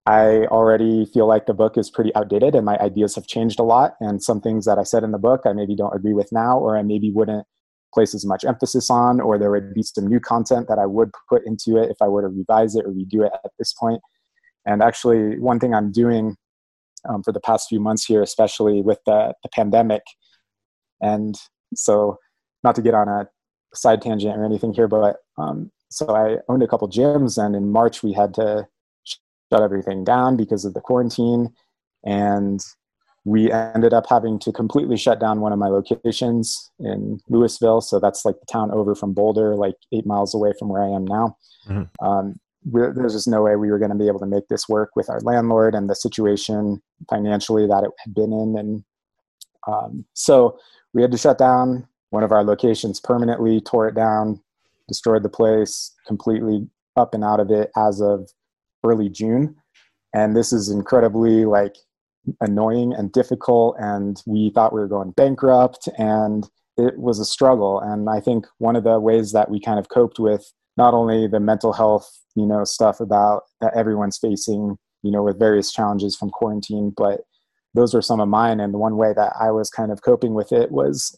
[0.06, 3.64] I already feel like the book is pretty outdated and my ideas have changed a
[3.64, 3.96] lot.
[4.02, 6.60] And some things that I said in the book, I maybe don't agree with now,
[6.60, 7.46] or I maybe wouldn't
[7.94, 11.12] place as much emphasis on, or there would be some new content that I would
[11.30, 14.02] put into it if I were to revise it or redo it at this point.
[14.66, 16.36] And actually, one thing I'm doing
[17.08, 20.02] um, for the past few months here, especially with the, the pandemic.
[21.02, 21.36] And
[21.76, 22.18] so,
[22.64, 23.28] not to get on a
[23.74, 27.72] side tangent or anything here, but um, so I owned a couple gyms, and in
[27.72, 28.68] March we had to
[29.54, 31.54] shut everything down because of the quarantine,
[32.06, 32.62] and
[33.26, 37.80] we ended up having to completely shut down one of my locations in Louisville.
[37.80, 40.90] So that's like the town over from Boulder, like eight miles away from where I
[40.90, 41.38] am now.
[41.70, 42.06] Mm-hmm.
[42.06, 42.36] Um,
[42.66, 45.10] there's just no way we were going to be able to make this work with
[45.10, 48.58] our landlord and the situation financially that it had been in.
[48.58, 48.84] And
[49.68, 50.60] um, so
[50.94, 54.42] we had to shut down one of our locations permanently, tore it down,
[54.88, 58.30] destroyed the place completely up and out of it as of
[58.84, 59.56] early June.
[60.14, 61.76] And this is incredibly like
[62.42, 63.76] annoying and difficult.
[63.80, 67.80] And we thought we were going bankrupt and it was a struggle.
[67.80, 71.28] And I think one of the ways that we kind of coped with not only
[71.28, 76.16] the mental health, you know, stuff about that everyone's facing, you know, with various challenges
[76.16, 77.22] from quarantine, but
[77.76, 78.60] those were some of mine.
[78.60, 81.18] And the one way that I was kind of coping with it was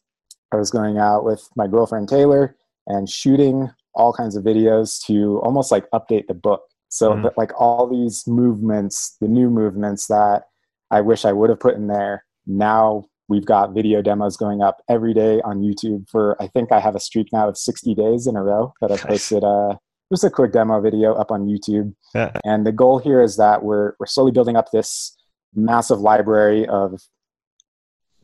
[0.52, 2.56] I was going out with my girlfriend Taylor
[2.88, 6.62] and shooting all kinds of videos to almost like update the book.
[6.90, 7.28] So mm-hmm.
[7.38, 10.44] like all these movements, the new movements that
[10.92, 14.84] I wish I would have put in there now We've got video demos going up
[14.88, 18.28] every day on YouTube for I think I have a streak now of 60 days
[18.28, 19.76] in a row that I posted uh,
[20.12, 21.96] just a quick demo video up on YouTube.
[22.14, 22.32] Yeah.
[22.44, 25.18] And the goal here is that we're we're slowly building up this
[25.56, 27.02] massive library of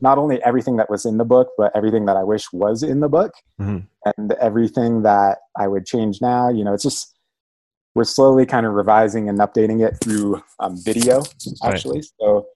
[0.00, 3.00] not only everything that was in the book, but everything that I wish was in
[3.00, 3.78] the book, mm-hmm.
[4.16, 6.48] and everything that I would change now.
[6.48, 7.12] You know, it's just
[7.94, 11.22] we're slowly kind of revising and updating it through um, video
[11.64, 11.98] actually.
[11.98, 12.06] Right.
[12.20, 12.46] So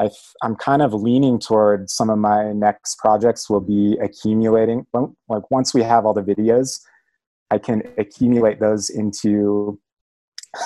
[0.00, 0.10] i
[0.42, 4.86] am kind of leaning toward some of my next projects will be accumulating.
[4.92, 6.80] Like once we have all the videos,
[7.50, 9.80] I can accumulate those into.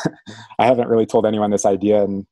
[0.58, 2.26] I haven't really told anyone this idea, and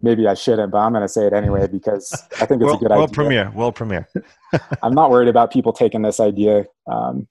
[0.00, 2.76] maybe I shouldn't, but I'm going to say it anyway because I think it's well,
[2.76, 2.96] a good idea.
[2.96, 3.14] well idea.
[3.14, 4.08] Premiere, well premiere.
[4.82, 6.66] I'm not worried about people taking this idea.
[6.90, 7.28] Um,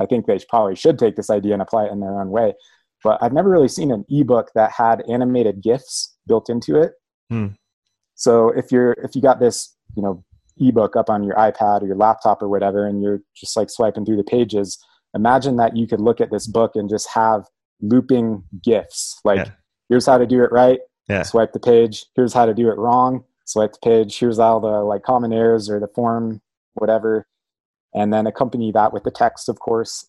[0.00, 2.54] I think they probably should take this idea and apply it in their own way.
[3.04, 6.92] But I've never really seen an ebook that had animated GIFs built into it.
[7.30, 7.48] Hmm.
[8.14, 10.24] So if you're if you got this, you know,
[10.58, 14.04] ebook up on your iPad or your laptop or whatever, and you're just like swiping
[14.04, 14.78] through the pages,
[15.14, 17.44] imagine that you could look at this book and just have
[17.80, 19.20] looping GIFs.
[19.24, 19.50] Like, yeah.
[19.88, 20.80] here's how to do it right.
[21.08, 21.22] Yeah.
[21.22, 22.06] Swipe the page.
[22.14, 23.24] Here's how to do it wrong.
[23.44, 24.18] Swipe the page.
[24.18, 26.40] Here's all the like common errors or the form,
[26.74, 27.26] whatever.
[27.94, 30.08] And then accompany that with the text, of course.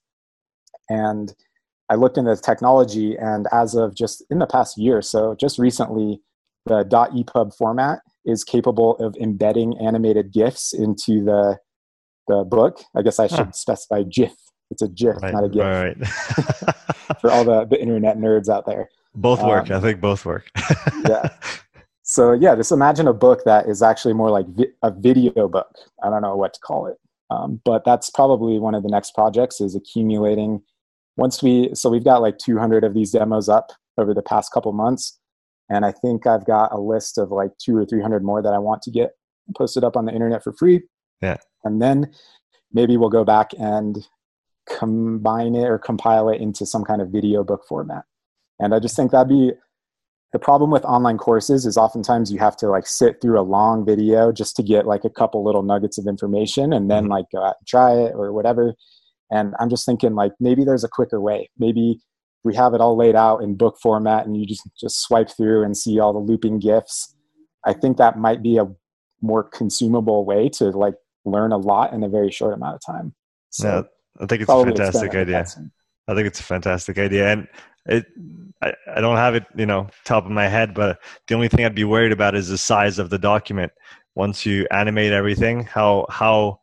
[0.87, 1.33] And
[1.89, 5.59] I looked into the technology, and as of just in the past year, so just
[5.59, 6.21] recently,
[6.65, 11.57] the .epub format is capable of embedding animated GIFs into the
[12.27, 12.81] the book.
[12.95, 13.51] I guess I should huh.
[13.51, 14.33] specify GIF.
[14.71, 15.63] It's a GIF, right, not a GIF.
[15.63, 16.07] Right.
[17.19, 18.89] For all the, the internet nerds out there.
[19.13, 19.69] Both work.
[19.69, 20.49] Um, I think both work.
[21.07, 21.29] yeah.
[22.03, 25.69] So yeah, just imagine a book that is actually more like vi- a video book.
[26.03, 26.97] I don't know what to call it,
[27.29, 30.61] um, but that's probably one of the next projects is accumulating.
[31.15, 34.71] Once we so we've got like 200 of these demos up over the past couple
[34.73, 35.19] months,
[35.69, 38.59] and I think I've got a list of like two or 300 more that I
[38.59, 39.11] want to get
[39.55, 40.81] posted up on the internet for free.
[41.21, 42.11] Yeah, and then
[42.71, 44.05] maybe we'll go back and
[44.67, 48.03] combine it or compile it into some kind of video book format.
[48.59, 49.51] And I just think that'd be
[50.31, 53.85] the problem with online courses is oftentimes you have to like sit through a long
[53.85, 57.11] video just to get like a couple little nuggets of information and then mm-hmm.
[57.13, 58.73] like go out and try it or whatever.
[59.31, 61.49] And I'm just thinking like maybe there's a quicker way.
[61.57, 61.99] Maybe
[62.43, 65.63] we have it all laid out in book format and you just just swipe through
[65.63, 67.15] and see all the looping gifs.
[67.65, 68.67] I think that might be a
[69.21, 70.95] more consumable way to like
[71.25, 73.15] learn a lot in a very short amount of time.
[73.49, 75.45] So yeah, I think it's a fantastic idea.
[76.07, 77.31] I think it's a fantastic idea.
[77.31, 77.47] And
[77.85, 78.05] it
[78.61, 81.65] I, I don't have it you know top of my head but the only thing
[81.65, 83.71] i'd be worried about is the size of the document
[84.15, 86.59] once you animate everything how how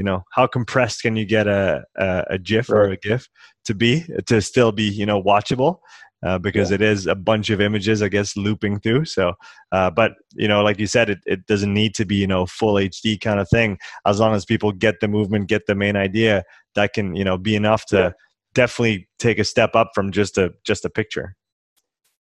[0.00, 2.78] you know how compressed can you get a a, a gif right.
[2.78, 3.28] or a gif
[3.66, 5.80] to be to still be you know watchable
[6.24, 6.76] uh, because yeah.
[6.76, 9.06] it is a bunch of images, I guess, looping through.
[9.06, 9.32] So,
[9.72, 12.46] uh, but you know, like you said, it, it doesn't need to be you know
[12.46, 13.78] full HD kind of thing.
[14.06, 16.44] As long as people get the movement, get the main idea,
[16.74, 18.10] that can you know be enough to yeah
[18.54, 21.36] definitely take a step up from just a just a picture.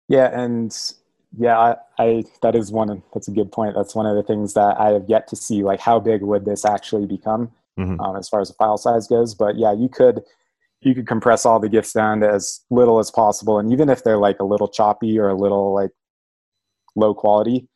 [0.08, 0.76] Yeah, and
[1.38, 3.04] yeah, I, I that is one.
[3.14, 3.76] That's a good point.
[3.76, 5.64] That's one of the things that I have yet to see.
[5.64, 8.00] Like, how big would this actually become mm-hmm.
[8.00, 9.36] um, as far as the file size goes?
[9.36, 10.22] But yeah, you could
[10.82, 14.04] you could compress all the gifs down to as little as possible, and even if
[14.04, 15.92] they're like a little choppy or a little like
[16.96, 17.68] low quality,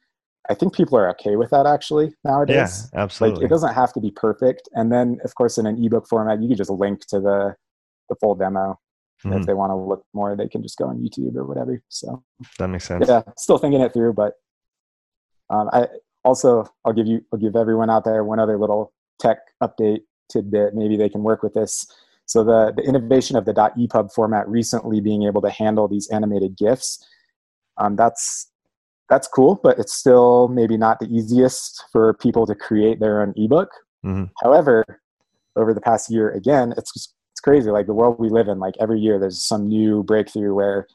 [0.49, 2.89] I think people are okay with that actually nowadays.
[2.93, 3.41] Yeah, absolutely.
[3.41, 4.69] Like, it doesn't have to be perfect.
[4.73, 7.55] And then, of course, in an ebook format, you can just link to the
[8.09, 8.79] the full demo.
[9.25, 9.39] Mm-hmm.
[9.39, 11.81] If they want to look more, they can just go on YouTube or whatever.
[11.89, 12.23] So
[12.59, 13.05] that makes sense.
[13.07, 14.33] Yeah, still thinking it through, but
[15.49, 15.87] um, I
[16.23, 20.01] also I'll give you I'll give everyone out there one other little tech update
[20.31, 20.75] tidbit.
[20.75, 21.85] Maybe they can work with this.
[22.25, 26.57] So the the innovation of the .epub format recently being able to handle these animated
[26.57, 27.05] GIFs,
[27.77, 28.51] um, that's
[29.09, 33.33] that's cool, but it's still maybe not the easiest for people to create their own
[33.37, 33.69] ebook.
[34.05, 34.25] Mm-hmm.
[34.43, 34.83] However,
[35.55, 36.91] over the past year, again, it's
[37.31, 37.69] it's crazy.
[37.69, 40.87] Like the world we live in, like every year there's some new breakthrough where,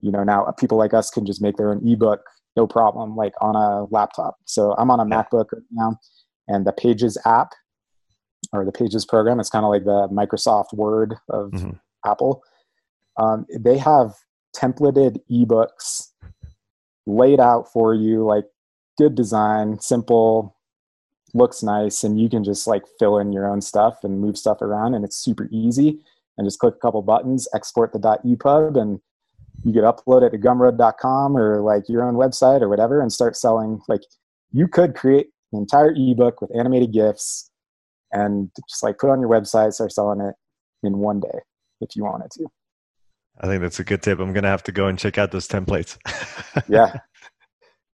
[0.00, 2.22] you know, now people like us can just make their own ebook,
[2.56, 4.36] no problem, like on a laptop.
[4.46, 5.96] So I'm on a MacBook right now,
[6.48, 7.50] and the Pages app
[8.52, 11.70] or the Pages program, it's kind of like the Microsoft Word of mm-hmm.
[12.04, 12.42] Apple.
[13.18, 14.14] Um, they have
[14.56, 16.08] templated ebooks
[17.06, 18.44] laid out for you, like
[18.98, 20.56] good design, simple,
[21.34, 24.60] looks nice and you can just like fill in your own stuff and move stuff
[24.60, 25.98] around and it's super easy
[26.36, 29.00] and just click a couple buttons export the epub and
[29.64, 33.36] you could upload it to gumroad.com or like your own website or whatever and start
[33.36, 34.02] selling like
[34.52, 37.50] you could create an entire ebook with animated gifs
[38.12, 40.34] and just like put on your website start selling it
[40.82, 41.38] in one day
[41.80, 42.46] if you wanted to.
[43.40, 44.20] I think that's a good tip.
[44.20, 45.98] I'm gonna have to go and check out those templates.
[46.68, 46.98] Yeah.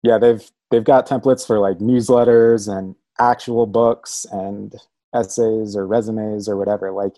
[0.03, 4.75] Yeah they've they've got templates for like newsletters and actual books and
[5.15, 6.91] essays or resumes or whatever.
[6.91, 7.13] Like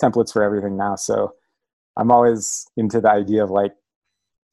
[0.00, 0.96] templates for everything now.
[0.96, 1.34] So
[1.96, 3.72] i'm always into the idea of like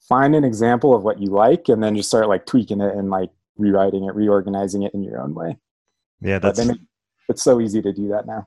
[0.08, 3.10] find an example of what you like and then just start like tweaking it and
[3.10, 5.58] like rewriting it reorganizing it in your own way.
[6.22, 6.80] Yeah that's make,
[7.32, 8.46] it's so easy to do that now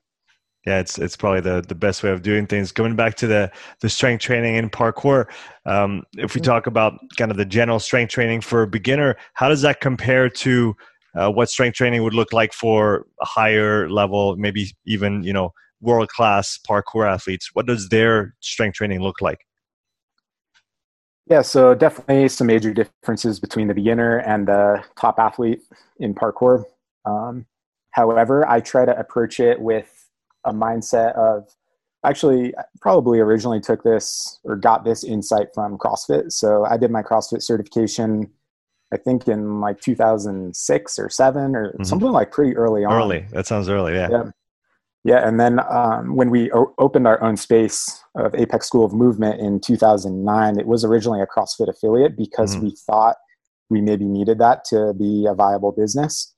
[0.65, 2.71] yeah, it's it's probably the the best way of doing things.
[2.71, 5.27] Going back to the the strength training in parkour,
[5.65, 6.51] um, if we mm-hmm.
[6.51, 10.27] talk about kind of the general strength training for a beginner, how does that compare
[10.27, 10.75] to
[11.15, 15.51] uh, what strength training would look like for a higher level, maybe even you know
[15.81, 17.51] world class parkour athletes?
[17.53, 19.45] What does their strength training look like?
[21.27, 25.61] Yeah, so definitely some major differences between the beginner and the top athlete
[25.99, 26.63] in parkour.
[27.05, 27.45] Um,
[27.95, 30.09] however, I try to approach it with
[30.43, 31.47] a mindset of
[32.03, 36.33] actually probably originally took this or got this insight from CrossFit.
[36.33, 38.29] So I did my CrossFit certification,
[38.93, 41.83] I think in like 2006 or seven or mm-hmm.
[41.83, 42.91] something like pretty early on.
[42.91, 43.25] Early.
[43.31, 43.93] That sounds early.
[43.93, 44.09] Yeah.
[44.11, 44.23] Yeah.
[45.05, 45.27] yeah.
[45.27, 49.39] And then um, when we o- opened our own space of Apex School of Movement
[49.39, 52.65] in 2009, it was originally a CrossFit affiliate because mm-hmm.
[52.65, 53.15] we thought
[53.69, 56.34] we maybe needed that to be a viable business.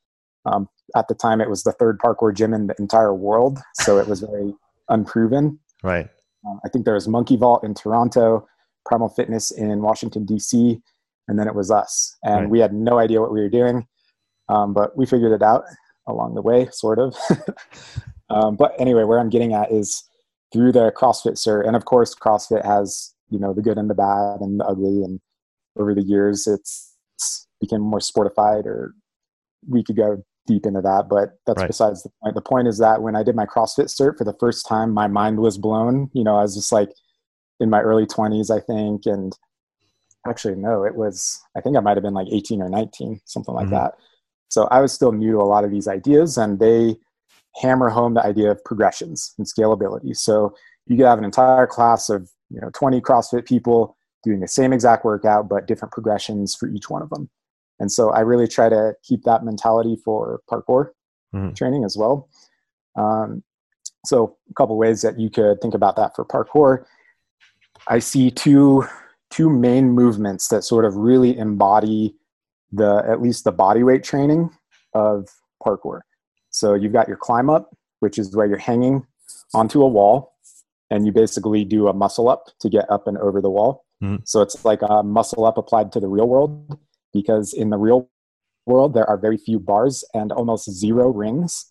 [0.50, 3.98] Um, at the time, it was the third parkour gym in the entire world, so
[3.98, 4.54] it was very
[4.88, 5.58] unproven.
[5.82, 6.08] Right.
[6.46, 8.46] Um, I think there was Monkey Vault in Toronto,
[8.86, 10.80] Primal Fitness in Washington D.C.,
[11.26, 12.50] and then it was us, and right.
[12.50, 13.86] we had no idea what we were doing,
[14.48, 15.64] um, but we figured it out
[16.06, 17.14] along the way, sort of.
[18.30, 20.02] um, but anyway, where I'm getting at is
[20.52, 23.94] through the CrossFit cert, and of course, CrossFit has you know the good and the
[23.94, 25.20] bad and the ugly, and
[25.78, 28.94] over the years, it's, it's become more sportified or
[29.68, 31.68] we could go deep into that, but that's right.
[31.68, 32.34] besides the point.
[32.34, 35.06] The point is that when I did my CrossFit cert for the first time, my
[35.06, 36.10] mind was blown.
[36.14, 36.90] You know, I was just like
[37.60, 39.06] in my early 20s, I think.
[39.06, 39.36] And
[40.26, 43.54] actually, no, it was, I think I might have been like 18 or 19, something
[43.54, 43.74] like mm-hmm.
[43.74, 43.94] that.
[44.48, 46.96] So I was still new to a lot of these ideas, and they
[47.56, 50.16] hammer home the idea of progressions and scalability.
[50.16, 50.54] So
[50.86, 54.72] you could have an entire class of, you know, 20 CrossFit people doing the same
[54.72, 57.28] exact workout, but different progressions for each one of them.
[57.80, 60.90] And so I really try to keep that mentality for parkour
[61.34, 61.52] mm-hmm.
[61.54, 62.28] training as well.
[62.96, 63.42] Um,
[64.04, 66.84] so a couple ways that you could think about that for parkour.
[67.88, 68.86] I see two
[69.30, 72.14] two main movements that sort of really embody
[72.72, 74.50] the at least the body weight training
[74.94, 75.28] of
[75.64, 76.00] parkour.
[76.50, 79.06] So you've got your climb up, which is where you're hanging
[79.54, 80.34] onto a wall
[80.90, 83.84] and you basically do a muscle up to get up and over the wall.
[84.02, 84.22] Mm-hmm.
[84.24, 86.78] So it's like a muscle up applied to the real world
[87.22, 88.08] because in the real
[88.66, 91.70] world there are very few bars and almost zero rings.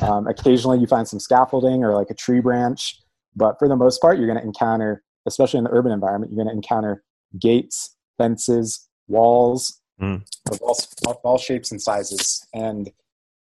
[0.00, 2.98] Um, occasionally you find some scaffolding or like a tree branch,
[3.34, 6.42] but for the most part you're going to encounter, especially in the urban environment, you're
[6.42, 7.02] going to encounter
[7.38, 10.22] gates, fences, walls mm.
[10.50, 12.46] of all, all shapes and sizes.
[12.54, 12.90] And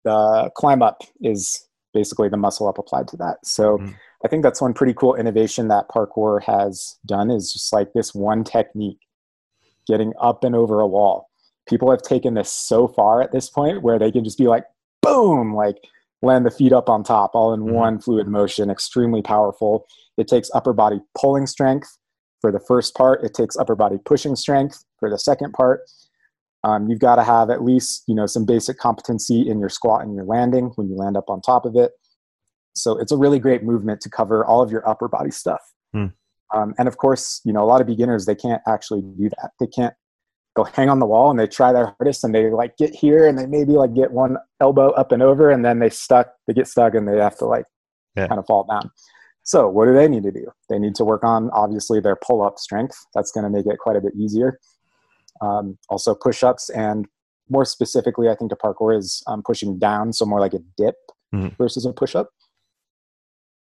[0.05, 3.39] the climb up is basically the muscle up applied to that.
[3.45, 3.95] So mm.
[4.25, 8.15] I think that's one pretty cool innovation that parkour has done is just like this
[8.15, 9.01] one technique
[9.87, 11.29] getting up and over a wall.
[11.69, 14.65] People have taken this so far at this point where they can just be like,
[15.03, 15.77] boom, like
[16.23, 17.75] land the feet up on top, all in mm-hmm.
[17.75, 19.87] one fluid motion, extremely powerful.
[20.17, 21.89] It takes upper body pulling strength
[22.41, 23.25] for the first part.
[23.25, 25.81] It takes upper body pushing strength for the second part.
[26.65, 30.05] Um, you've got to have at least you know some basic competency in your squat
[30.05, 31.93] and your landing when you land up on top of it.
[32.75, 35.61] So it's a really great movement to cover all of your upper body stuff.
[35.95, 36.13] Mm.
[36.55, 39.51] Um, and of course, you know, a lot of beginners, they can't actually do that.
[39.59, 39.95] They can't
[40.55, 43.27] go hang on the wall and they try their hardest and they like get here
[43.27, 46.55] and they maybe like get one elbow up and over and then they stuck, they
[46.55, 47.67] get stuck and they have to like
[48.17, 48.27] yeah.
[48.27, 48.91] kind of fall down.
[49.43, 50.47] So what do they need to do?
[50.69, 52.97] They need to work on obviously their pull up strength.
[53.15, 54.59] That's going to make it quite a bit easier.
[55.41, 57.07] Um, also push ups and
[57.49, 60.13] more specifically, I think the parkour is um, pushing down.
[60.13, 60.97] So more like a dip
[61.35, 61.55] mm-hmm.
[61.59, 62.31] versus a push up.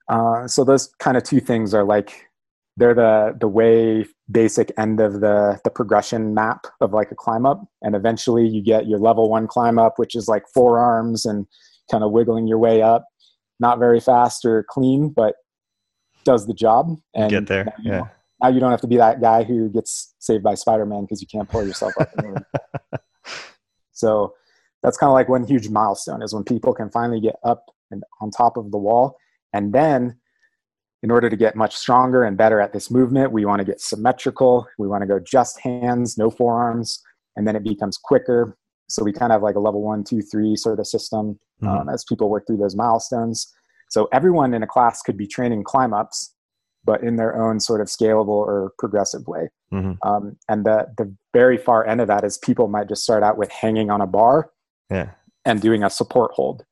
[0.09, 2.29] Uh, so those kind of two things are like
[2.77, 7.47] they're the the way basic end of the the progression map of like a climb
[7.47, 7.65] up.
[7.83, 11.47] And eventually you get your level one climb up which is like forearms and
[11.91, 13.07] kind of wiggling your way up.
[13.61, 15.37] Not very fast or clean but
[16.25, 16.97] does the job.
[17.15, 18.03] And get there now, yeah.
[18.43, 21.29] now you don't have to be that guy who gets saved by spider-man because you
[21.29, 22.11] can't pull yourself up
[23.93, 24.35] so
[24.83, 28.03] that's kind of like one huge milestone is when people can finally get up and
[28.21, 29.17] on top of the wall.
[29.53, 30.19] And then
[31.05, 33.79] in order to get much stronger and better at this movement, we want to get
[33.79, 34.67] symmetrical.
[34.79, 37.03] We want to go just hands, no forearms,
[37.37, 38.57] and then it becomes quicker.
[38.89, 41.69] So we kind of have like a level one, two, three sort of system mm-hmm.
[41.69, 43.53] um, as people work through those milestones.
[43.91, 46.35] So everyone in a class could be training climb ups,
[46.87, 49.51] but in their own sort of scalable or progressive way.
[49.75, 50.09] Mm-hmm.
[50.09, 53.37] Um, and the the very far end of that is people might just start out
[53.37, 54.53] with hanging on a bar,
[54.91, 55.11] yeah.
[55.45, 56.65] and doing a support hold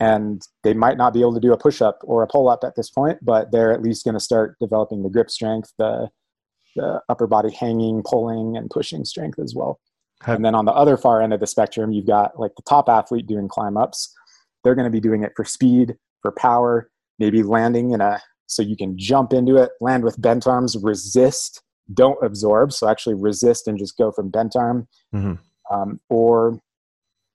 [0.00, 2.64] and they might not be able to do a push up or a pull up
[2.64, 6.08] at this point, but they're at least going to start developing the grip strength, the,
[6.74, 9.78] the upper body hanging, pulling, and pushing strength as well.
[10.22, 10.32] Okay.
[10.32, 12.88] And then on the other far end of the spectrum, you've got like the top
[12.88, 14.12] athlete doing climb ups.
[14.62, 18.62] They're going to be doing it for speed, for power, maybe landing in a so
[18.62, 22.72] you can jump into it, land with bent arms, resist, don't absorb.
[22.72, 24.86] So actually resist and just go from bent arm.
[25.14, 25.34] Mm-hmm.
[25.74, 26.60] Um, or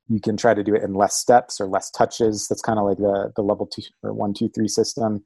[0.10, 2.48] you can try to do it in less steps or less touches.
[2.48, 5.24] That's kind of like the, the level two or one, two, three system.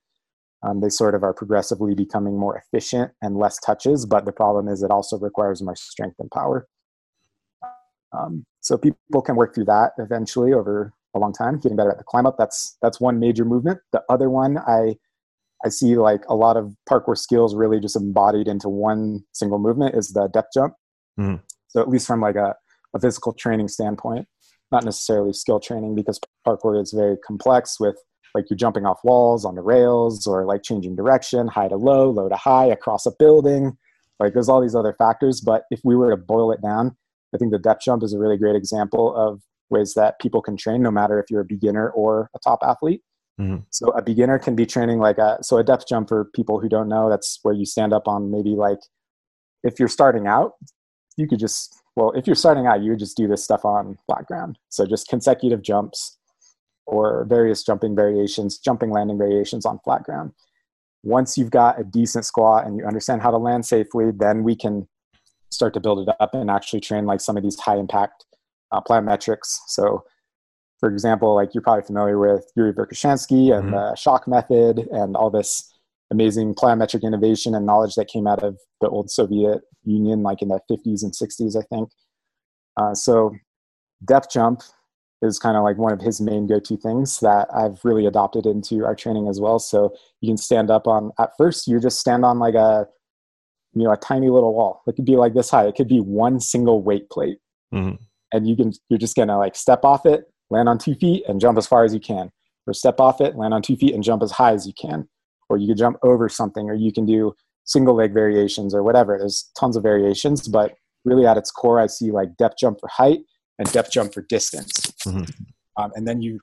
[0.62, 4.68] Um, they sort of are progressively becoming more efficient and less touches, but the problem
[4.68, 6.68] is it also requires more strength and power.
[8.18, 11.98] Um, so people can work through that eventually over a long time, getting better at
[11.98, 12.38] the climb up.
[12.38, 13.80] That's that's one major movement.
[13.92, 14.96] The other one I
[15.66, 19.96] I see like a lot of parkour skills really just embodied into one single movement
[19.96, 20.76] is the depth jump.
[21.20, 21.42] Mm.
[21.70, 22.56] So at least from like a,
[22.94, 24.28] a physical training standpoint,
[24.74, 27.96] not necessarily skill training because parkour is very complex with
[28.36, 32.10] like you're jumping off walls on the rails or like changing direction, high to low,
[32.10, 33.78] low to high, across a building.
[34.20, 35.40] Like there's all these other factors.
[35.40, 36.98] But if we were to boil it down,
[37.34, 40.58] I think the depth jump is a really great example of ways that people can
[40.58, 43.02] train no matter if you're a beginner or a top athlete.
[43.40, 43.58] Mm-hmm.
[43.70, 46.70] So a beginner can be training like a so a depth jump for people who
[46.70, 48.78] don't know that's where you stand up on maybe like
[49.64, 50.52] if you're starting out
[51.18, 53.98] you could just well if you're starting out you would just do this stuff on
[54.06, 54.58] flat ground.
[54.70, 56.18] So just consecutive jumps
[56.86, 60.32] or various jumping variations jumping landing variations on flat ground.
[61.04, 64.56] Once you've got a decent squat and you understand how to land safely then we
[64.56, 64.88] can
[65.52, 68.26] start to build it up and actually train like some of these high impact
[68.72, 69.60] uh, plyometrics.
[69.68, 70.04] So
[70.80, 73.72] for example, like you're probably familiar with Yuri Verkhoshansky and mm-hmm.
[73.72, 75.73] the shock method and all this
[76.14, 80.50] amazing plyometric innovation and knowledge that came out of the old Soviet Union, like in
[80.50, 81.90] the 50s and 60s, I think.
[82.78, 83.36] Uh, so,
[84.06, 84.62] depth jump
[85.22, 88.86] is kind of like one of his main go-to things that I've really adopted into
[88.86, 89.58] our training as well.
[89.60, 91.12] So you can stand up on.
[91.20, 92.88] At first, you just stand on like a,
[93.74, 94.82] you know, a tiny little wall.
[94.88, 95.66] It could be like this high.
[95.66, 97.38] It could be one single weight plate,
[97.74, 97.96] mm-hmm.
[98.32, 98.74] and you can.
[98.90, 101.84] You're just gonna like step off it, land on two feet and jump as far
[101.84, 102.32] as you can
[102.68, 105.08] or step off it land on two feet and jump as high as you can
[105.50, 107.34] or you can jump over something or you can do
[107.66, 110.74] single leg variations or whatever there's tons of variations but
[111.06, 113.20] really at its core i see like depth jump for height
[113.60, 114.72] and depth jump for distance
[115.06, 115.24] mm-hmm.
[115.82, 116.40] um, and then you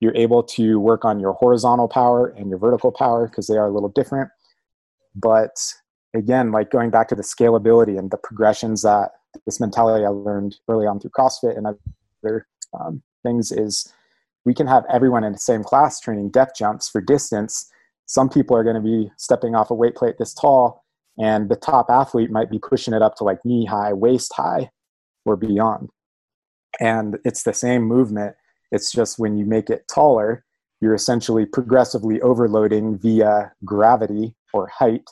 [0.00, 3.68] you're able to work on your horizontal power and your vertical power because they are
[3.68, 4.30] a little different
[5.14, 5.56] but
[6.14, 9.12] again like going back to the scalability and the progressions that
[9.46, 12.46] this mentality i learned early on through crossfit and other
[12.78, 13.92] um, things is
[14.44, 17.70] we can have everyone in the same class training depth jumps for distance.
[18.10, 20.84] Some people are going to be stepping off a weight plate this tall,
[21.16, 24.70] and the top athlete might be pushing it up to like knee high, waist high,
[25.24, 25.90] or beyond.
[26.80, 28.34] And it's the same movement.
[28.72, 30.44] It's just when you make it taller,
[30.80, 35.04] you're essentially progressively overloading via gravity or height.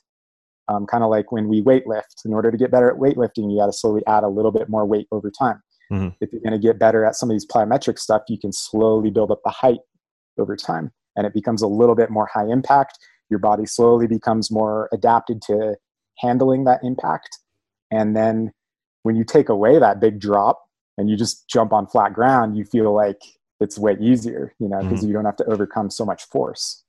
[0.66, 2.24] Um, kind of like when we weightlift.
[2.24, 4.68] In order to get better at weightlifting, you got to slowly add a little bit
[4.68, 5.62] more weight over time.
[5.92, 6.08] Mm-hmm.
[6.20, 9.10] If you're going to get better at some of these plyometric stuff, you can slowly
[9.10, 9.78] build up the height
[10.36, 10.90] over time.
[11.18, 12.98] And it becomes a little bit more high impact.
[13.28, 15.74] Your body slowly becomes more adapted to
[16.18, 17.38] handling that impact.
[17.90, 18.52] And then
[19.02, 20.62] when you take away that big drop
[20.96, 23.20] and you just jump on flat ground, you feel like
[23.60, 25.08] it's way easier, you know, because mm-hmm.
[25.08, 26.84] you don't have to overcome so much force.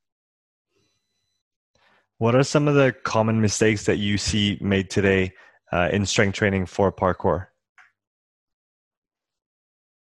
[2.20, 5.34] What are some of the common mistakes that you see made today
[5.72, 7.48] uh, in strength training for parkour?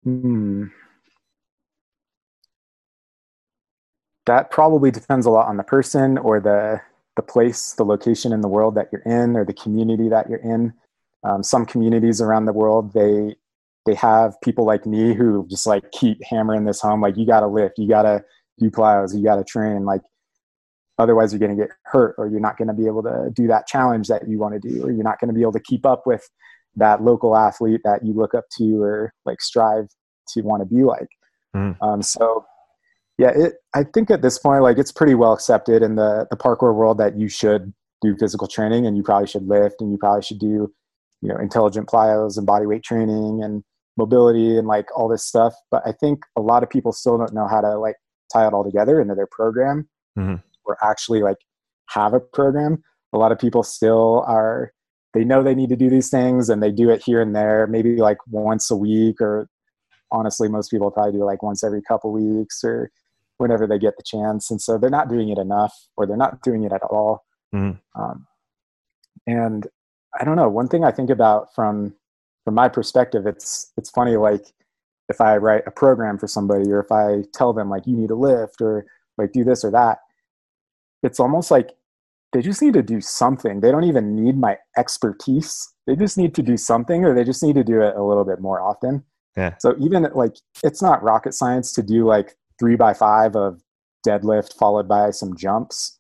[0.05, 0.65] Hmm.
[4.29, 6.83] That probably depends a lot on the person or the
[7.17, 10.39] the place, the location in the world that you're in, or the community that you're
[10.39, 10.75] in.
[11.25, 13.37] Um, some communities around the world, they
[13.87, 17.01] they have people like me who just like keep hammering this home.
[17.01, 18.23] Like you got to lift, you got to
[18.59, 19.87] do plyos, you got to train.
[19.87, 20.03] Like
[20.99, 23.47] otherwise, you're going to get hurt, or you're not going to be able to do
[23.47, 25.61] that challenge that you want to do, or you're not going to be able to
[25.61, 26.29] keep up with
[26.77, 29.89] that local athlete that you look up to or like strive
[30.29, 31.09] to want to be like.
[31.57, 31.77] Mm.
[31.81, 32.45] Um, so
[33.19, 36.37] yeah, it, I think at this point, like it's pretty well accepted in the, the
[36.37, 39.99] parkour world that you should do physical training and you probably should lift and you
[39.99, 40.73] probably should do,
[41.21, 43.65] you know, intelligent plyos and body weight training and
[43.97, 45.53] mobility and like all this stuff.
[45.71, 47.97] But I think a lot of people still don't know how to like
[48.33, 50.37] tie it all together into their program mm-hmm.
[50.65, 51.39] or actually like
[51.89, 52.85] have a program.
[53.13, 54.73] A lot of people still are
[55.13, 57.67] they know they need to do these things and they do it here and there,
[57.67, 59.49] maybe like once a week or
[60.13, 62.91] honestly, most people probably do like once every couple weeks or
[63.39, 64.51] whenever they get the chance.
[64.51, 67.25] And so they're not doing it enough or they're not doing it at all.
[67.55, 67.81] Mm.
[67.99, 68.27] Um,
[69.27, 69.67] and
[70.19, 71.95] I don't know, one thing I think about from,
[72.45, 74.53] from my perspective, it's, it's funny, like
[75.09, 78.09] if I write a program for somebody or if I tell them like, you need
[78.09, 78.87] to lift or
[79.17, 79.99] like do this or that,
[81.03, 81.71] it's almost like
[82.33, 83.61] they just need to do something.
[83.61, 85.73] They don't even need my expertise.
[85.87, 88.25] They just need to do something or they just need to do it a little
[88.25, 89.05] bit more often.
[89.37, 89.55] Yeah.
[89.59, 93.61] So even like it's not rocket science to do like three by five of
[94.07, 95.99] deadlift followed by some jumps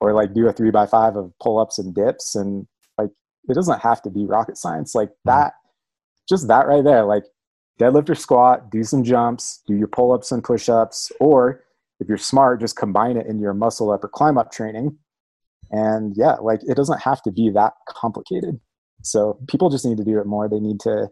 [0.00, 2.66] or like do a three by five of pull-ups and dips and
[2.96, 3.10] like
[3.48, 5.30] it doesn't have to be rocket science like mm-hmm.
[5.30, 5.52] that
[6.28, 7.24] just that right there like
[7.80, 11.64] deadlift or squat do some jumps do your pull-ups and push-ups or
[12.00, 14.96] if you're smart just combine it in your muscle up or climb up training.
[15.70, 18.58] And yeah like it doesn't have to be that complicated.
[19.02, 20.48] So people just need to do it more.
[20.48, 21.08] They need to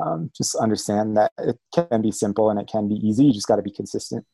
[0.00, 3.24] um, just understand that it can be simple and it can be easy.
[3.24, 4.24] You just got to be consistent.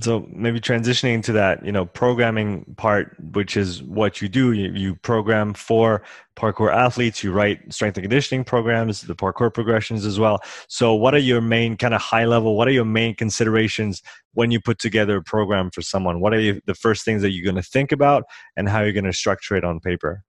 [0.00, 4.52] So maybe transitioning to that you know programming part which is what you do.
[4.52, 6.02] You, you, program for
[6.36, 7.24] parkour athletes.
[7.24, 10.40] You write strength and conditioning programs the parkour progressions as well.
[10.68, 14.02] So what are your main kind of high level what are your main considerations
[14.34, 16.20] when you put together a program for someone?
[16.20, 18.22] What are you, the first things that you're going to think about
[18.56, 20.22] and how you're going to structure it on paper?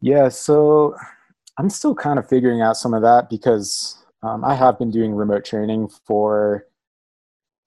[0.00, 0.96] Yeah so
[1.58, 5.14] i'm still kind of figuring out some of that because um, i have been doing
[5.14, 6.66] remote training for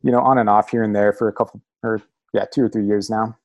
[0.03, 2.01] you know, on and off here and there for a couple or
[2.33, 3.37] yeah, two or three years now.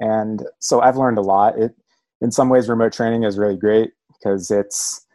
[0.00, 1.58] And so I've learned a lot.
[1.58, 1.74] It
[2.20, 5.06] in some ways remote training is really great because it's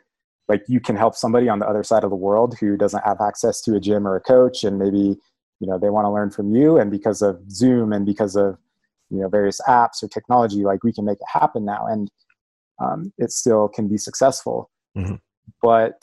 [0.48, 3.22] like you can help somebody on the other side of the world who doesn't have
[3.22, 5.18] access to a gym or a coach and maybe
[5.60, 8.58] you know they want to learn from you and because of zoom and because of
[9.10, 12.12] you know various apps or technology like we can make it happen now and
[12.80, 15.16] um, it still can be successful mm-hmm.
[15.62, 16.02] but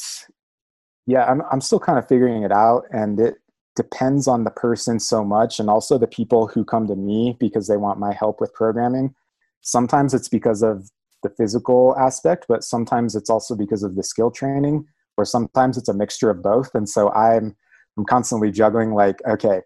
[1.07, 3.37] yeah I'm, I'm still kind of figuring it out and it
[3.75, 7.69] depends on the person so much and also the people who come to me because
[7.69, 9.15] they want my help with programming
[9.63, 10.91] sometimes it's because of
[11.23, 14.85] the physical aspect but sometimes it's also because of the skill training
[15.17, 17.57] or sometimes it's a mixture of both and so i'm
[17.97, 19.61] i'm constantly juggling like okay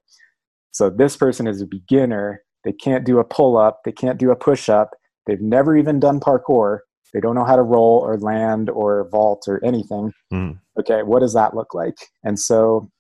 [0.71, 4.31] so this person is a beginner they can't do a pull up they can't do
[4.31, 4.91] a push up
[5.27, 6.81] they've never even done parkour
[7.13, 10.59] they don't know how to roll or land or vault or anything mm.
[10.79, 12.91] okay what does that look like and so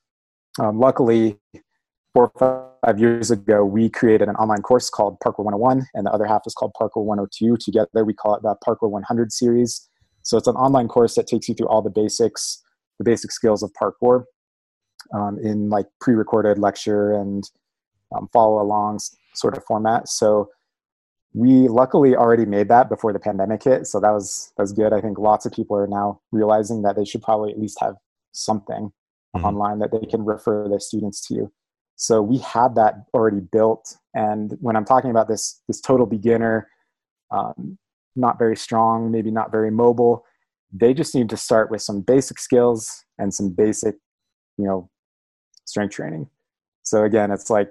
[0.58, 1.38] um, luckily,
[2.14, 6.10] four or five years ago, we created an online course called Parkour 101, and the
[6.10, 7.56] other half is called Parkour 102.
[7.58, 9.88] Together, we call it the Parkour 100 series.
[10.22, 12.62] So it's an online course that takes you through all the basics,
[12.98, 14.24] the basic skills of parkour
[15.14, 17.44] um, in like pre-recorded lecture and
[18.16, 18.98] um, follow along
[19.34, 20.08] sort of format.
[20.08, 20.48] So
[21.36, 23.86] we luckily already made that before the pandemic hit.
[23.86, 24.94] So that was that was good.
[24.94, 27.96] I think lots of people are now realizing that they should probably at least have
[28.32, 28.90] something
[29.36, 29.44] mm-hmm.
[29.44, 31.52] online that they can refer their students to.
[31.96, 33.98] So we had that already built.
[34.14, 36.70] And when I'm talking about this, this total beginner,
[37.30, 37.76] um,
[38.14, 40.24] not very strong, maybe not very mobile,
[40.72, 43.96] they just need to start with some basic skills and some basic,
[44.56, 44.88] you know,
[45.66, 46.30] strength training.
[46.82, 47.70] So again, it's like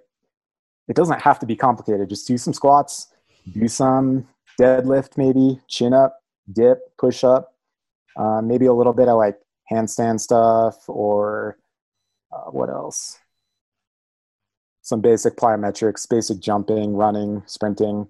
[0.87, 2.09] it doesn't have to be complicated.
[2.09, 3.07] Just do some squats,
[3.51, 4.27] do some
[4.59, 6.19] deadlift, maybe chin up,
[6.51, 7.53] dip, push up,
[8.17, 9.38] uh, maybe a little bit of like
[9.72, 11.57] handstand stuff or
[12.31, 13.19] uh, what else?
[14.81, 18.07] Some basic plyometrics, basic jumping, running, sprinting.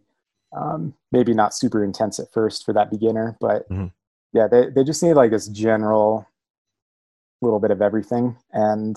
[0.55, 3.87] Um, maybe not super intense at first for that beginner, but mm-hmm.
[4.31, 6.27] yeah, they, they just need like this general
[7.41, 8.37] little bit of everything.
[8.53, 8.95] And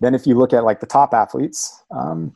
[0.00, 2.34] then if you look at like the top athletes, um,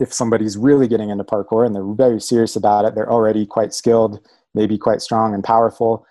[0.00, 3.74] if somebody's really getting into parkour and they're very serious about it, they're already quite
[3.74, 4.20] skilled,
[4.54, 6.06] maybe quite strong and powerful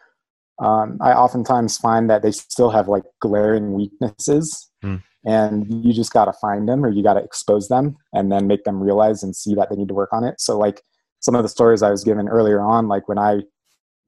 [0.60, 5.02] um, I oftentimes find that they still have like glaring weaknesses, mm.
[5.26, 8.48] and you just got to find them or you got to expose them and then
[8.48, 10.42] make them realize and see that they need to work on it.
[10.42, 10.82] So, like
[11.20, 13.42] some of the stories I was given earlier on, like when I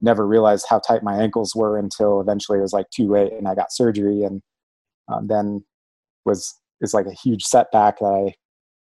[0.00, 3.46] never realized how tight my ankles were until eventually it was like too late and
[3.46, 4.42] I got surgery, and
[5.08, 5.64] um, then
[6.24, 8.34] was is like a huge setback that I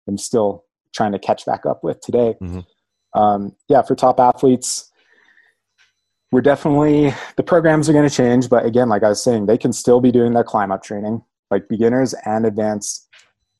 [0.08, 0.64] am still
[0.98, 2.36] trying to catch back up with today.
[2.42, 3.20] Mm-hmm.
[3.20, 4.92] Um, yeah, for top athletes
[6.32, 9.58] we're definitely the programs are going to change but again like i was saying they
[9.58, 11.22] can still be doing their climb up training
[11.52, 13.08] like beginners and advanced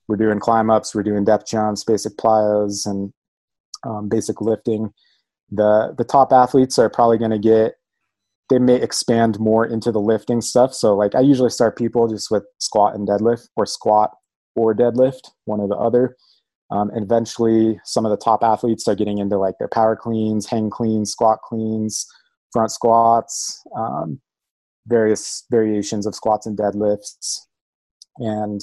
[0.08, 3.14] we're doing climb ups we're doing depth jumps basic plyos and
[3.86, 4.94] um, basic lifting
[5.52, 7.76] the the top athletes are probably going to get
[8.50, 12.30] they may expand more into the lifting stuff so like i usually start people just
[12.32, 14.12] with squat and deadlift or squat
[14.56, 16.18] or deadlift one or the other
[16.70, 20.46] um, and eventually some of the top athletes are getting into like their power cleans
[20.46, 22.06] hang cleans squat cleans
[22.52, 24.20] front squats, um,
[24.88, 27.42] various variations of squats and deadlifts,
[28.18, 28.62] and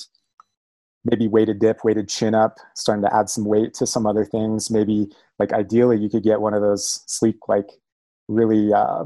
[1.04, 4.70] maybe weighted dip, weighted chin up, starting to add some weight to some other things.
[4.70, 5.08] Maybe
[5.38, 7.68] like ideally you could get one of those sleek, like
[8.28, 9.04] really uh,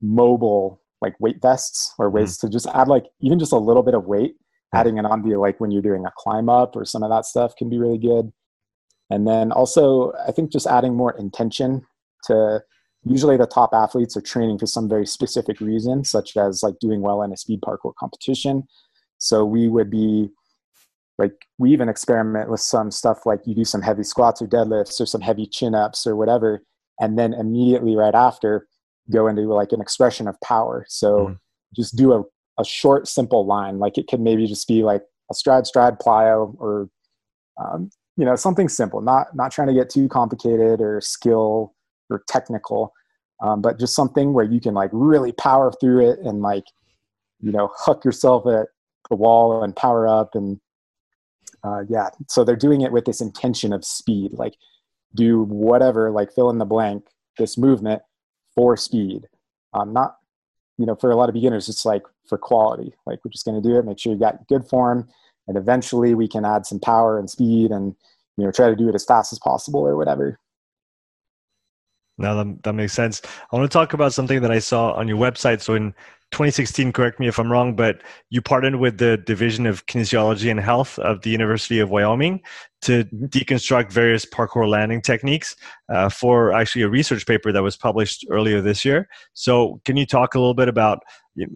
[0.00, 2.40] mobile like weight vests or ways mm.
[2.42, 4.36] to just add like even just a little bit of weight
[4.74, 7.24] adding it on to like when you're doing a climb up or some of that
[7.24, 8.32] stuff can be really good.
[9.10, 11.82] And then also i think just adding more intention
[12.24, 12.62] to
[13.04, 17.00] usually the top athletes are training for some very specific reason such as like doing
[17.00, 18.64] well in a speed parkour competition.
[19.18, 20.28] So we would be
[21.16, 25.00] like we even experiment with some stuff like you do some heavy squats or deadlifts
[25.00, 26.62] or some heavy chin ups or whatever
[27.00, 28.66] and then immediately right after
[29.10, 30.84] go into like an expression of power.
[30.88, 31.38] So mm.
[31.74, 32.22] just do a,
[32.58, 33.78] a short simple line.
[33.78, 36.88] Like it can maybe just be like a stride stride plyo or
[37.58, 41.74] um, you know something simple not not trying to get too complicated or skill
[42.10, 42.92] or technical
[43.40, 46.64] um, but just something where you can like really power through it and like
[47.40, 48.68] you know hook yourself at
[49.08, 50.60] the wall and power up and
[51.64, 52.08] uh, yeah.
[52.28, 54.54] So they're doing it with this intention of speed like
[55.14, 57.04] do whatever like fill in the blank
[57.38, 58.02] this movement
[58.54, 59.26] for speed.
[59.72, 60.16] Um, not
[60.76, 63.60] you know for a lot of beginners it's like for quality like we're just going
[63.60, 65.08] to do it make sure you got good form
[65.46, 67.94] and eventually we can add some power and speed and
[68.36, 70.38] you know try to do it as fast as possible or whatever
[72.18, 73.22] now that, that makes sense.
[73.52, 75.62] I want to talk about something that I saw on your website.
[75.62, 75.94] So in
[76.32, 80.60] 2016, correct me if I'm wrong, but you partnered with the Division of Kinesiology and
[80.60, 82.42] Health of the University of Wyoming
[82.82, 83.26] to mm-hmm.
[83.26, 85.56] deconstruct various parkour landing techniques
[85.88, 89.08] uh, for actually a research paper that was published earlier this year.
[89.32, 90.98] So can you talk a little bit about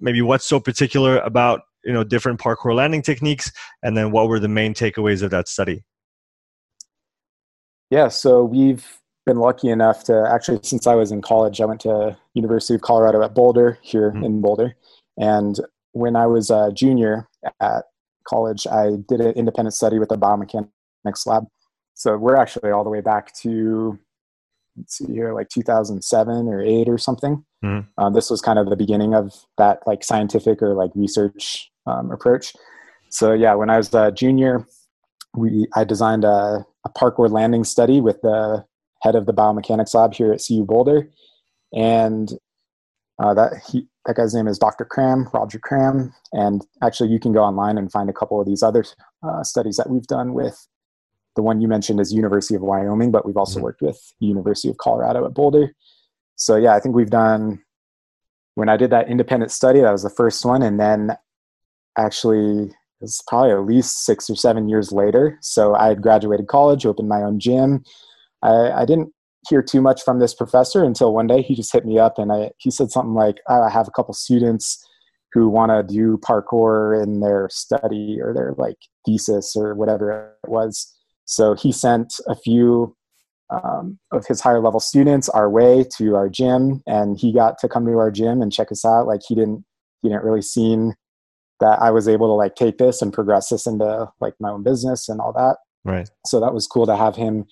[0.00, 3.50] maybe what's so particular about you know different parkour landing techniques,
[3.82, 5.84] and then what were the main takeaways of that study?
[7.90, 8.86] Yeah, so we've
[9.26, 12.80] been lucky enough to actually since I was in college, I went to University of
[12.80, 14.24] Colorado at Boulder here mm-hmm.
[14.24, 14.76] in Boulder,
[15.16, 15.59] and
[15.92, 17.28] when I was a junior
[17.60, 17.84] at
[18.26, 21.44] college, I did an independent study with the biomechanics lab.
[21.94, 23.98] So we're actually all the way back to
[24.76, 27.44] let's see here, like 2007 or eight or something.
[27.64, 28.02] Mm-hmm.
[28.02, 32.10] Um, this was kind of the beginning of that like scientific or like research um,
[32.10, 32.54] approach.
[33.10, 34.66] So yeah, when I was a junior,
[35.36, 38.64] we I designed a, a parkour landing study with the
[39.02, 41.10] head of the biomechanics lab here at CU Boulder,
[41.72, 42.32] and
[43.22, 44.84] uh, that he that guy's name is Dr.
[44.84, 48.62] Kram, Rodger Kram, and actually you can go online and find a couple of these
[48.62, 48.84] other
[49.22, 50.66] uh, studies that we've done with
[51.36, 53.64] the one you mentioned is University of Wyoming, but we've also mm-hmm.
[53.64, 55.74] worked with University of Colorado at Boulder.
[56.36, 57.62] So yeah, I think we've done
[58.54, 61.16] when I did that independent study, that was the first one, and then
[61.96, 65.38] actually it's probably at least six or seven years later.
[65.40, 67.82] So I had graduated college, opened my own gym,
[68.42, 69.12] I, I didn't
[69.48, 72.32] hear too much from this professor until one day he just hit me up and
[72.32, 74.86] I, he said something like, I have a couple students
[75.32, 78.76] who want to do parkour in their study or their like
[79.06, 80.94] thesis or whatever it was.
[81.24, 82.96] So he sent a few
[83.50, 87.68] um, of his higher level students our way to our gym and he got to
[87.68, 89.06] come to our gym and check us out.
[89.06, 89.64] Like he didn't,
[90.02, 90.94] he didn't really seen
[91.60, 94.62] that I was able to like take this and progress this into like my own
[94.62, 95.58] business and all that.
[95.84, 96.08] Right.
[96.26, 97.46] So that was cool to have him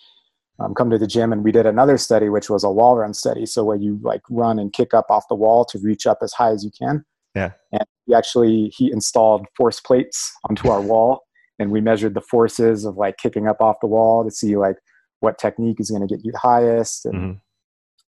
[0.60, 3.14] um, come to the gym and we did another study which was a wall run
[3.14, 6.18] study so where you like run and kick up off the wall to reach up
[6.22, 10.80] as high as you can yeah and he actually he installed force plates onto our
[10.80, 11.22] wall
[11.60, 14.76] and we measured the forces of like kicking up off the wall to see like
[15.20, 17.32] what technique is going to get you the highest and mm-hmm.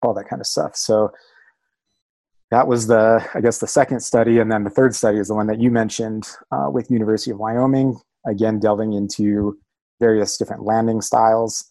[0.01, 1.09] all that kind of stuff so
[2.51, 5.35] that was the i guess the second study and then the third study is the
[5.35, 7.97] one that you mentioned uh, with university of wyoming
[8.27, 9.57] again delving into
[10.01, 11.69] various different landing styles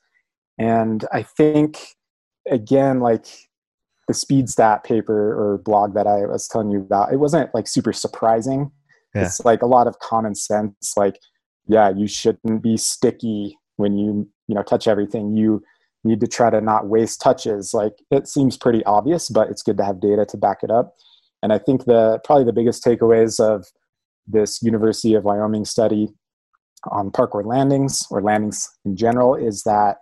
[0.58, 1.78] and I think,
[2.50, 3.26] again, like
[4.08, 7.66] the speed stat paper or blog that I was telling you about, it wasn't like
[7.66, 8.70] super surprising.
[9.14, 9.24] Yeah.
[9.24, 10.94] It's like a lot of common sense.
[10.96, 11.18] Like,
[11.66, 15.36] yeah, you shouldn't be sticky when you, you know, touch everything.
[15.36, 15.62] You
[16.04, 17.72] need to try to not waste touches.
[17.72, 20.94] Like it seems pretty obvious, but it's good to have data to back it up.
[21.42, 23.66] And I think the probably the biggest takeaways of
[24.26, 26.08] this University of Wyoming study
[26.90, 29.98] on parkour landings or landings in general is that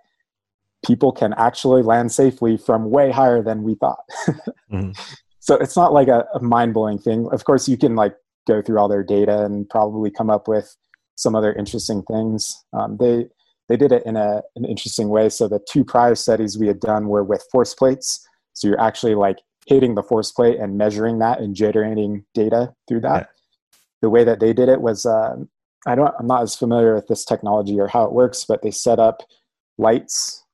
[0.84, 4.00] people can actually land safely from way higher than we thought.
[4.72, 4.90] mm-hmm.
[5.40, 7.28] So it's not like a, a mind blowing thing.
[7.32, 8.14] Of course, you can like
[8.46, 10.76] go through all their data and probably come up with
[11.20, 12.64] some other interesting things.
[12.72, 13.26] Um, they
[13.68, 15.28] they did it in a, an interesting way.
[15.28, 18.26] So the two prior studies we had done were with force plates.
[18.52, 23.02] So you're actually like hitting the force plate and measuring that and generating data through
[23.02, 23.28] that.
[24.02, 25.36] The way that they did it was uh,
[25.86, 28.70] I don't I'm not as familiar with this technology or how it works, but they
[28.70, 29.22] set up
[29.78, 30.44] lights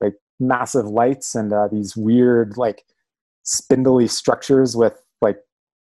[0.00, 2.84] like massive lights and uh, these weird like
[3.42, 5.00] spindly structures with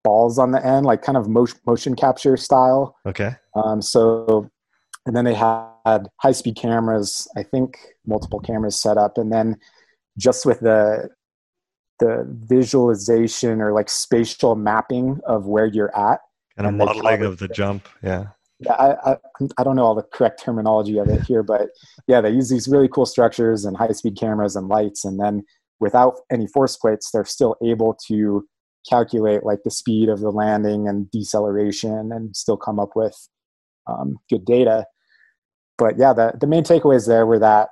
[0.03, 2.97] balls on the end, like kind of motion, motion capture style.
[3.07, 3.35] Okay.
[3.55, 4.51] Um, so,
[5.07, 9.19] and then they had high speed cameras, I think multiple cameras set up.
[9.19, 9.57] And then
[10.19, 11.09] just with the,
[11.99, 16.21] the visualization or like spatial mapping of where you're at.
[16.57, 17.89] And, and a modeling of the jump.
[18.03, 18.29] Yeah.
[18.69, 19.17] I, I,
[19.57, 21.71] I don't know all the correct terminology of it here, but
[22.07, 25.45] yeah, they use these really cool structures and high speed cameras and lights, and then
[25.79, 28.47] without any force plates, they're still able to
[28.89, 33.29] calculate like the speed of the landing and deceleration, and still come up with
[33.87, 34.87] um, good data.
[35.79, 37.71] but yeah, the, the main takeaways there were that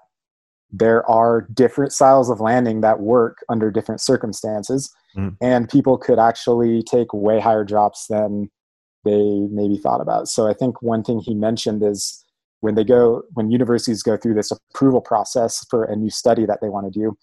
[0.70, 5.35] there are different styles of landing that work under different circumstances, mm.
[5.40, 8.51] and people could actually take way higher drops than
[9.05, 10.28] they maybe thought about.
[10.28, 12.24] So I think one thing he mentioned is
[12.60, 16.59] when they go when universities go through this approval process for a new study that
[16.60, 17.16] they want to do,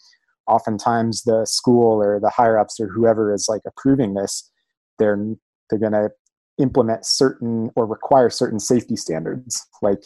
[0.48, 4.52] oftentimes the school or the higher ups or whoever is like approving this,
[5.00, 5.18] they're
[5.70, 6.10] they're going to
[6.58, 10.00] implement certain or require certain safety standards like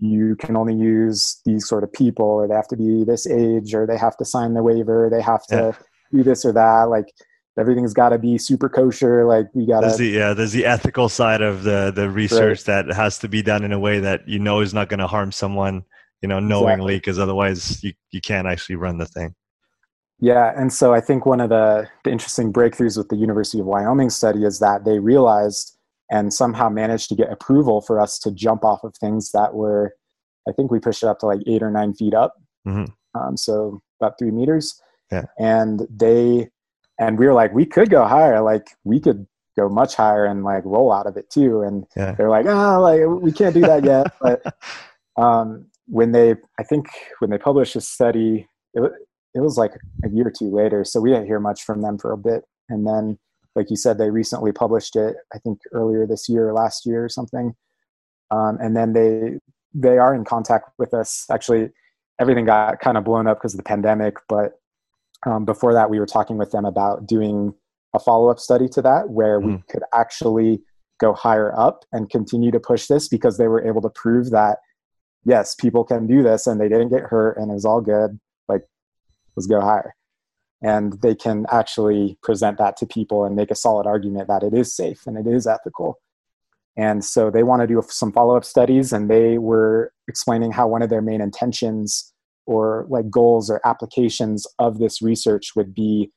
[0.00, 3.74] you can only use these sort of people or they have to be this age
[3.74, 5.72] or they have to sign the waiver they have to yeah.
[6.12, 7.06] do this or that like
[7.58, 11.08] everything's got to be super kosher like we got to the, yeah there's the ethical
[11.08, 12.84] side of the the research right.
[12.86, 15.06] that has to be done in a way that you know is not going to
[15.06, 15.82] harm someone
[16.20, 17.22] you know knowingly because exactly.
[17.22, 19.34] otherwise you, you can't actually run the thing
[20.20, 23.66] yeah and so i think one of the, the interesting breakthroughs with the university of
[23.66, 25.76] wyoming study is that they realized
[26.10, 29.94] and somehow managed to get approval for us to jump off of things that were
[30.48, 32.34] i think we pushed it up to like eight or nine feet up
[32.66, 32.84] mm-hmm.
[33.20, 34.80] um, so about three meters
[35.10, 35.24] yeah.
[35.38, 36.48] and they
[36.98, 39.26] and we were like we could go higher like we could
[39.56, 42.12] go much higher and like roll out of it too and yeah.
[42.12, 44.42] they're like oh like we can't do that yet but
[45.16, 46.86] um, when they i think
[47.18, 48.92] when they published a study it,
[49.34, 49.72] it was like
[50.04, 52.44] a year or two later so we didn't hear much from them for a bit
[52.68, 53.18] and then
[53.54, 55.16] like you said, they recently published it.
[55.32, 57.54] I think earlier this year or last year or something.
[58.30, 59.38] Um, and then they
[59.72, 61.26] they are in contact with us.
[61.30, 61.70] Actually,
[62.20, 64.16] everything got kind of blown up because of the pandemic.
[64.28, 64.52] But
[65.26, 67.54] um, before that, we were talking with them about doing
[67.94, 69.46] a follow up study to that, where mm.
[69.46, 70.60] we could actually
[70.98, 74.58] go higher up and continue to push this because they were able to prove that
[75.24, 78.18] yes, people can do this and they didn't get hurt and it was all good.
[79.36, 79.94] Let's go higher.
[80.62, 84.54] And they can actually present that to people and make a solid argument that it
[84.54, 85.98] is safe and it is ethical.
[86.76, 90.82] And so they want to do some follow-up studies and they were explaining how one
[90.82, 92.12] of their main intentions
[92.46, 96.10] or like goals or applications of this research would be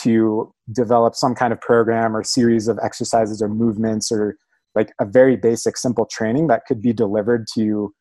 [0.00, 4.36] to develop some kind of program or series of exercises or movements or
[4.74, 7.92] like a very basic simple training that could be delivered to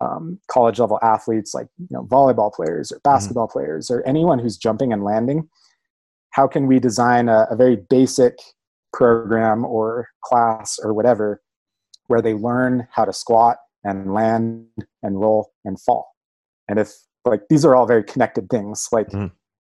[0.00, 3.10] um, college level athletes like you know volleyball players or mm-hmm.
[3.10, 3.58] basketball mm-hmm.
[3.58, 5.48] players or anyone who's jumping and landing
[6.30, 8.38] how can we design a, a, very basic
[8.92, 11.42] program or class or whatever
[12.06, 14.66] where they learn how to squat and land
[15.02, 16.14] and roll and fall
[16.68, 16.92] and if
[17.24, 19.26] like these are all very connected things like mm-hmm.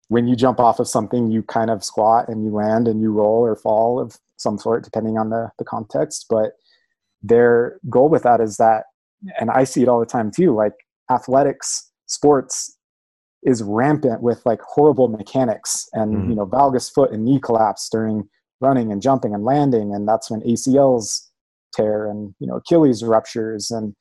[0.09, 3.13] when you jump off of something you kind of squat and you land and you
[3.13, 6.53] roll or fall of some sort depending on the, the context but
[7.23, 8.85] their goal with that is that
[9.41, 10.55] and I see it all the time too.
[10.55, 10.75] Like
[11.11, 12.77] athletics, sports
[13.43, 16.29] is rampant with like horrible mechanics and mm.
[16.31, 18.29] you know valgus foot and knee collapse during
[18.61, 21.29] running and jumping and landing, and that's when ACLs
[21.75, 23.71] tear and you know Achilles ruptures.
[23.71, 23.95] And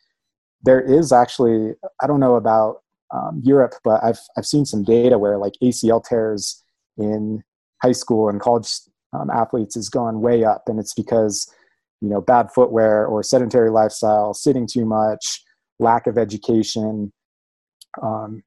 [0.62, 2.82] there is actually I don't know about
[3.14, 6.64] um, Europe, but I've I've seen some data where like ACL tears
[6.98, 7.44] in
[7.82, 8.70] high school and college
[9.14, 11.52] um, athletes is going way up, and it's because
[12.04, 15.42] you know bad footwear or sedentary lifestyle sitting too much
[15.80, 17.12] lack of education
[18.04, 18.44] um,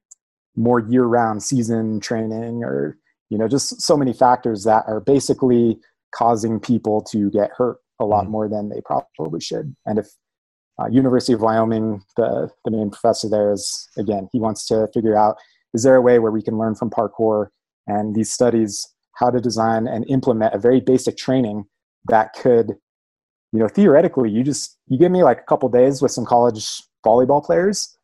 [0.55, 2.97] more year-round season training or
[3.29, 5.77] you know just so many factors that are basically
[6.13, 8.31] causing people to get hurt a lot mm-hmm.
[8.31, 10.07] more than they probably should and if
[10.79, 15.17] uh, university of wyoming the, the main professor there is again he wants to figure
[15.17, 15.35] out
[15.73, 17.47] is there a way where we can learn from parkour
[17.87, 21.65] and these studies how to design and implement a very basic training
[22.07, 22.75] that could
[23.51, 26.81] you know theoretically you just you give me like a couple days with some college
[27.05, 27.97] volleyball players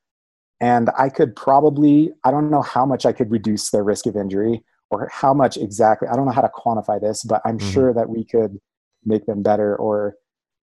[0.61, 4.15] and i could probably i don't know how much i could reduce their risk of
[4.15, 7.71] injury or how much exactly i don't know how to quantify this but i'm mm-hmm.
[7.71, 8.59] sure that we could
[9.05, 10.15] make them better or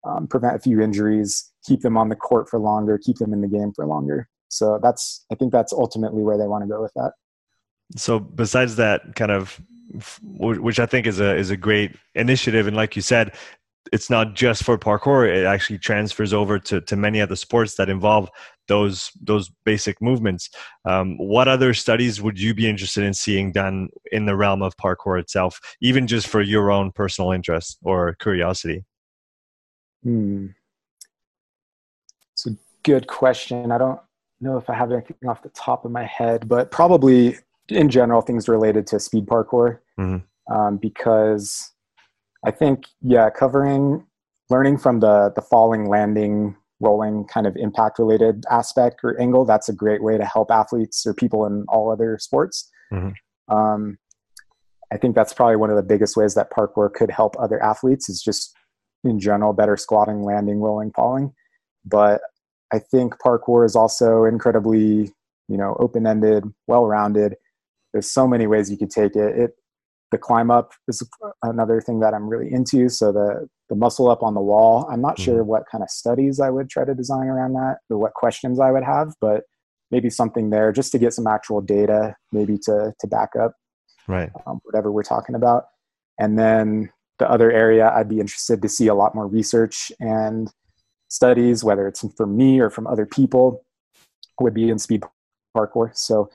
[0.04, 3.42] um, prevent a few injuries keep them on the court for longer keep them in
[3.42, 6.82] the game for longer so that's i think that's ultimately where they want to go
[6.82, 7.14] with that
[7.96, 9.62] so besides that kind of
[10.24, 12.68] which I think is a is a great initiative.
[12.68, 13.34] And like you said,
[13.92, 17.90] it's not just for parkour it actually transfers over to, to many other sports that
[17.90, 18.30] involve
[18.68, 20.50] those those basic movements
[20.86, 24.76] um, what other studies would you be interested in seeing done in the realm of
[24.78, 28.84] parkour itself even just for your own personal interest or curiosity
[30.04, 30.48] hmm.
[32.34, 34.00] it's a good question i don't
[34.42, 37.36] know if i have anything off the top of my head but probably
[37.70, 40.54] in general things related to speed parkour mm-hmm.
[40.54, 41.72] um, because
[42.46, 44.06] I think yeah, covering
[44.50, 49.46] learning from the the falling, landing, rolling kind of impact related aspect or angle.
[49.46, 52.70] That's a great way to help athletes or people in all other sports.
[52.94, 53.56] Mm-hmm.
[53.56, 53.98] Um,
[54.94, 58.08] I think that's probably one of the biggest ways that parkour could help other athletes
[58.08, 58.54] is just
[59.04, 61.34] in general better squatting, landing, rolling, falling.
[61.84, 62.22] But
[62.72, 65.12] I think parkour is also incredibly,
[65.48, 67.36] you know, open-ended, well-rounded.
[67.94, 69.38] There's so many ways you could take it.
[69.38, 69.52] It
[70.16, 71.04] the climb up is
[71.44, 72.88] another thing that I'm really into.
[72.88, 74.88] So the the muscle up on the wall.
[74.90, 75.24] I'm not mm-hmm.
[75.24, 78.60] sure what kind of studies I would try to design around that or what questions
[78.60, 79.44] I would have, but
[79.92, 83.54] maybe something there just to get some actual data, maybe to to back up
[84.08, 85.66] right um, whatever we're talking about.
[86.18, 90.50] And then the other area I'd be interested to see a lot more research and
[91.10, 93.66] studies, whether it's from me or from other people,
[94.40, 95.04] would be in speed
[95.56, 95.92] parkour.
[95.94, 96.30] So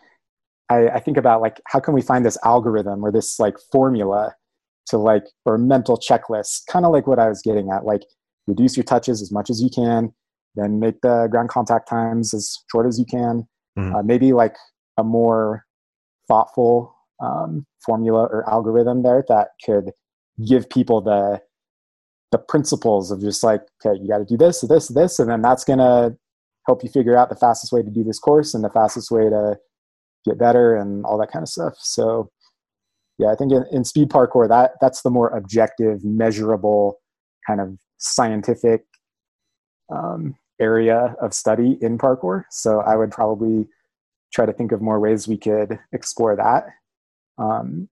[0.70, 4.34] I, I think about like how can we find this algorithm or this like formula
[4.86, 8.02] to like or mental checklist, kind of like what I was getting at, like
[8.46, 10.12] reduce your touches as much as you can,
[10.54, 13.46] then make the ground contact times as short as you can.
[13.78, 13.94] Mm-hmm.
[13.94, 14.56] Uh, maybe like
[14.96, 15.64] a more
[16.28, 19.90] thoughtful um, formula or algorithm there that could
[20.46, 21.40] give people the
[22.30, 25.42] the principles of just like okay you got to do this this this and then
[25.42, 26.16] that's going to
[26.66, 29.28] help you figure out the fastest way to do this course and the fastest way
[29.28, 29.58] to
[30.24, 31.74] get better and all that kind of stuff.
[31.78, 32.30] So
[33.20, 36.98] yeah i think in, in speed parkour that that's the more objective measurable
[37.46, 38.84] kind of scientific
[39.94, 42.44] um, area of study in parkour.
[42.50, 43.68] So i would probably
[44.32, 46.66] try to think of more ways we could explore that.
[47.36, 47.88] Um,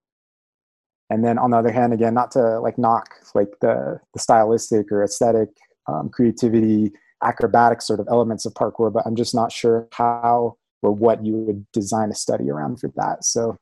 [1.11, 4.91] and then on the other hand again not to like knock like the the stylistic
[4.91, 5.49] or aesthetic
[5.87, 6.93] um, creativity
[7.23, 11.35] acrobatic sort of elements of parkour but i'm just not sure how or what you
[11.35, 13.25] would design a study around for that.
[13.25, 13.57] So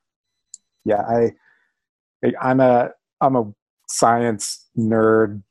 [0.87, 1.31] yeah i
[2.41, 2.89] i'm a
[3.21, 3.51] i'm a
[3.89, 5.41] science nerd.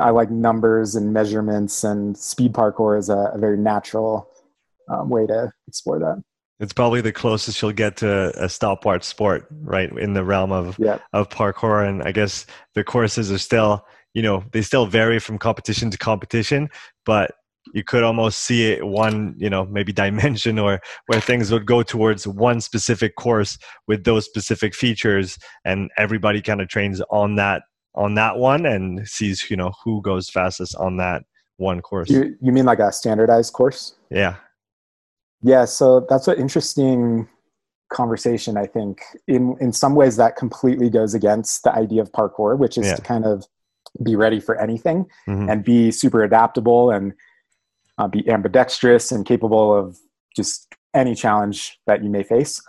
[0.00, 4.28] I like numbers and measurements and speed parkour is a, a very natural
[4.88, 6.22] um, way to explore that.
[6.60, 9.90] It's probably the closest you'll get to a stalwart sport, right?
[9.98, 10.78] In the realm of
[11.12, 13.84] of parkour, and I guess the courses are still,
[14.14, 16.68] you know, they still vary from competition to competition,
[17.04, 17.32] but
[17.74, 21.82] you could almost see it one, you know, maybe dimension or where things would go
[21.82, 27.62] towards one specific course with those specific features, and everybody kind of trains on that
[27.94, 31.22] on that one and sees, you know, who goes fastest on that
[31.56, 32.08] one course.
[32.08, 33.94] You you mean like a standardized course?
[34.10, 34.36] Yeah.
[35.42, 37.26] Yeah, so that's an interesting
[37.90, 38.56] conversation.
[38.56, 42.78] I think in in some ways that completely goes against the idea of parkour, which
[42.78, 42.96] is yeah.
[42.96, 43.46] to kind of
[44.02, 45.48] be ready for anything mm-hmm.
[45.48, 47.12] and be super adaptable and
[48.00, 49.98] uh, be ambidextrous and capable of
[50.34, 52.60] just any challenge that you may face.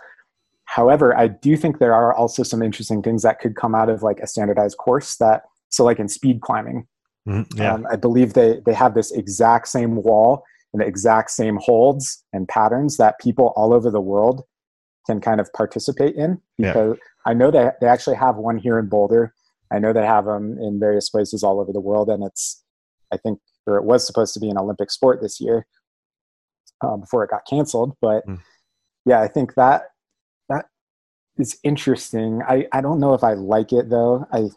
[0.66, 4.02] However, I do think there are also some interesting things that could come out of
[4.02, 6.86] like a standardized course that so like in speed climbing.
[7.26, 7.60] Mm-hmm.
[7.60, 7.74] Yeah.
[7.74, 12.24] Um, I believe they they have this exact same wall and the exact same holds
[12.32, 14.42] and patterns that people all over the world
[15.06, 17.30] can kind of participate in because yeah.
[17.30, 19.34] I know that they actually have one here in Boulder.
[19.72, 22.62] I know they have them in various places all over the world, and it's
[23.12, 25.66] I think or it was supposed to be an Olympic sport this year
[26.82, 27.96] uh, before it got canceled.
[28.00, 28.40] But mm.
[29.04, 29.82] yeah, I think that
[30.48, 30.66] that
[31.36, 32.42] is interesting.
[32.46, 34.26] I I don't know if I like it though.
[34.32, 34.48] I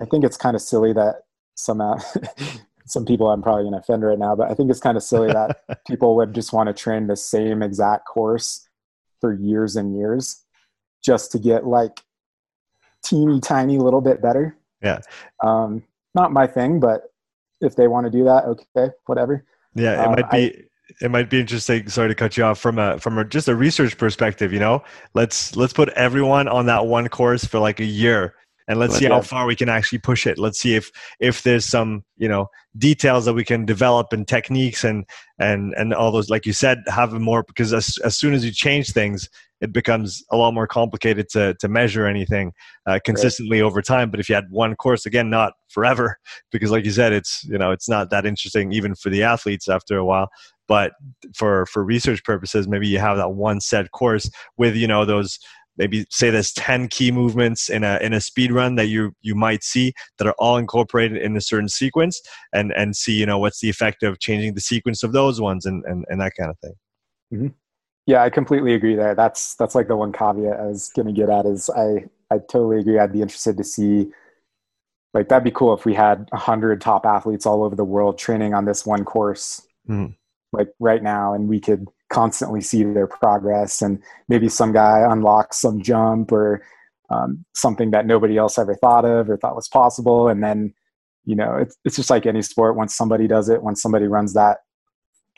[0.00, 1.22] I think it's kind of silly that
[1.54, 1.96] somehow
[2.86, 5.02] some people I'm probably going to offend right now, but I think it's kind of
[5.02, 8.68] silly that people would just want to train the same exact course
[9.20, 10.44] for years and years
[11.04, 12.00] just to get like
[13.04, 14.56] teeny tiny little bit better.
[14.82, 15.00] Yeah.
[15.42, 17.11] Um, not my thing, but
[17.62, 19.44] if they want to do that, okay, whatever.
[19.74, 20.56] Yeah, it um, might be.
[20.58, 20.62] I,
[21.00, 21.88] it might be interesting.
[21.88, 24.52] Sorry to cut you off from a from a, just a research perspective.
[24.52, 24.84] You know,
[25.14, 28.34] let's let's put everyone on that one course for like a year
[28.68, 30.38] and let's see how far we can actually push it.
[30.38, 30.90] Let's see if
[31.20, 32.48] if there's some you know
[32.78, 35.04] details that we can develop and techniques and
[35.38, 38.52] and and all those like you said have more because as, as soon as you
[38.52, 39.28] change things
[39.62, 42.52] it becomes a lot more complicated to to measure anything
[42.86, 43.66] uh, consistently right.
[43.66, 44.10] over time.
[44.10, 46.18] But if you had one course again not forever
[46.52, 49.68] because like you said it's you know it's not that interesting even for the athletes
[49.68, 50.28] after a while.
[50.68, 50.92] But
[51.34, 55.38] for for research purposes maybe you have that one set course with you know those
[55.82, 59.34] maybe say there's 10 key movements in a in a speed run that you you
[59.34, 62.22] might see that are all incorporated in a certain sequence
[62.52, 65.66] and and see you know what's the effect of changing the sequence of those ones
[65.66, 66.74] and and, and that kind of thing
[67.34, 67.48] mm-hmm.
[68.06, 71.28] yeah i completely agree there that's that's like the one caveat i was gonna get
[71.28, 74.08] at is i i totally agree i'd be interested to see
[75.14, 78.54] like that'd be cool if we had 100 top athletes all over the world training
[78.54, 80.12] on this one course mm-hmm.
[80.52, 85.58] like right now and we could constantly see their progress and maybe some guy unlocks
[85.58, 86.62] some jump or
[87.10, 90.72] um, something that nobody else ever thought of or thought was possible and then
[91.24, 94.34] you know it's, it's just like any sport once somebody does it once somebody runs
[94.34, 94.58] that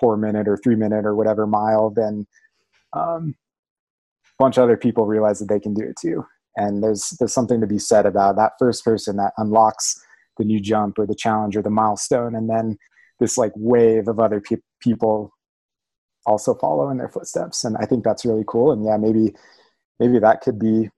[0.01, 2.27] four minute or three minute or whatever mile then
[2.95, 3.35] um,
[4.39, 6.25] a bunch of other people realize that they can do it too.
[6.57, 10.01] And there's there's something to be said about that first person that unlocks
[10.39, 12.77] the new jump or the challenge or the milestone and then
[13.21, 15.33] this like wave of other pe- people
[16.27, 17.65] also follow in their footsteps.
[17.65, 18.73] And i think that's really cool.
[18.73, 19.35] And yeah maybe
[20.01, 20.91] maybe that could be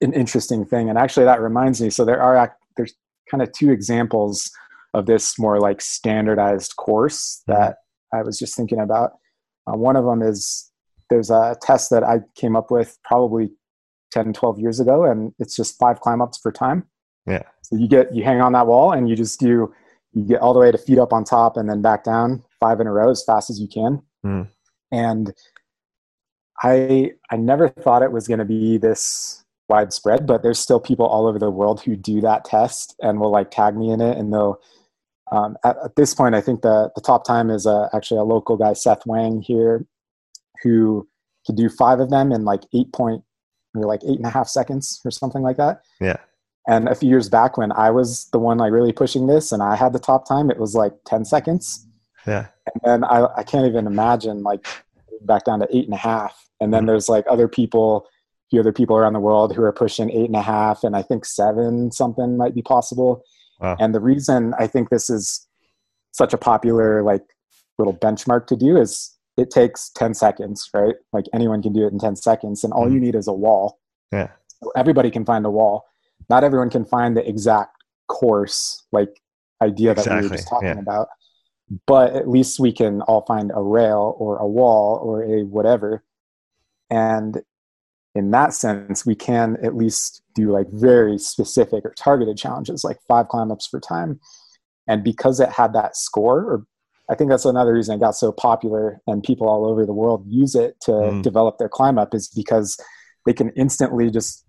[0.00, 0.88] an interesting thing.
[0.88, 2.94] And actually that reminds me so there are there's
[3.30, 4.50] kind of two examples
[4.94, 7.60] of this more like standardized course mm-hmm.
[7.60, 7.76] that
[8.12, 9.12] i was just thinking about.
[9.66, 10.70] Uh, one of them is
[11.10, 13.50] there's a test that i came up with probably
[14.10, 16.84] 10 12 years ago and it's just five climb ups for time.
[17.26, 17.42] Yeah.
[17.62, 19.72] So you get you hang on that wall and you just do
[20.12, 22.80] you get all the way to feet up on top and then back down five
[22.80, 24.48] in a row as fast as you can mm.
[24.92, 25.32] and
[26.62, 31.06] i i never thought it was going to be this widespread but there's still people
[31.06, 34.16] all over the world who do that test and will like tag me in it
[34.18, 34.58] and they'll
[35.32, 38.24] um, at, at, this point i think the the top time is uh, actually a
[38.24, 39.86] local guy seth wang here
[40.62, 41.06] who
[41.46, 43.22] could do five of them in like eight point
[43.74, 46.16] or like eight and a half seconds or something like that yeah
[46.68, 49.62] and a few years back when I was the one like really pushing this and
[49.62, 51.86] I had the top time, it was like 10 seconds.
[52.26, 52.46] Yeah.
[52.66, 54.66] And then I, I can't even imagine like
[55.22, 56.48] back down to eight and a half.
[56.60, 56.88] And then mm-hmm.
[56.88, 60.26] there's like other people, a few other people around the world who are pushing eight
[60.26, 63.22] and a half and I think seven something might be possible.
[63.60, 63.76] Wow.
[63.78, 65.46] And the reason I think this is
[66.12, 67.24] such a popular like
[67.78, 70.96] little benchmark to do is it takes 10 seconds, right?
[71.12, 72.94] Like anyone can do it in 10 seconds and all mm-hmm.
[72.94, 73.78] you need is a wall.
[74.12, 74.28] Yeah.
[74.62, 75.86] So everybody can find a wall
[76.30, 77.76] not everyone can find the exact
[78.08, 79.20] course like
[79.62, 80.22] idea that exactly.
[80.22, 80.78] we were just talking yeah.
[80.78, 81.08] about
[81.86, 86.04] but at least we can all find a rail or a wall or a whatever
[86.90, 87.42] and
[88.14, 92.98] in that sense we can at least do like very specific or targeted challenges like
[93.06, 94.18] five climb ups for time
[94.88, 96.66] and because it had that score or
[97.08, 100.24] i think that's another reason it got so popular and people all over the world
[100.26, 101.22] use it to mm.
[101.22, 102.76] develop their climb up is because
[103.26, 104.44] they can instantly just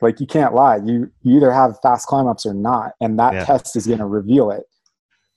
[0.00, 0.76] like you can't lie.
[0.76, 3.44] You, you either have fast climb ups or not, and that yeah.
[3.44, 4.64] test is going to reveal it.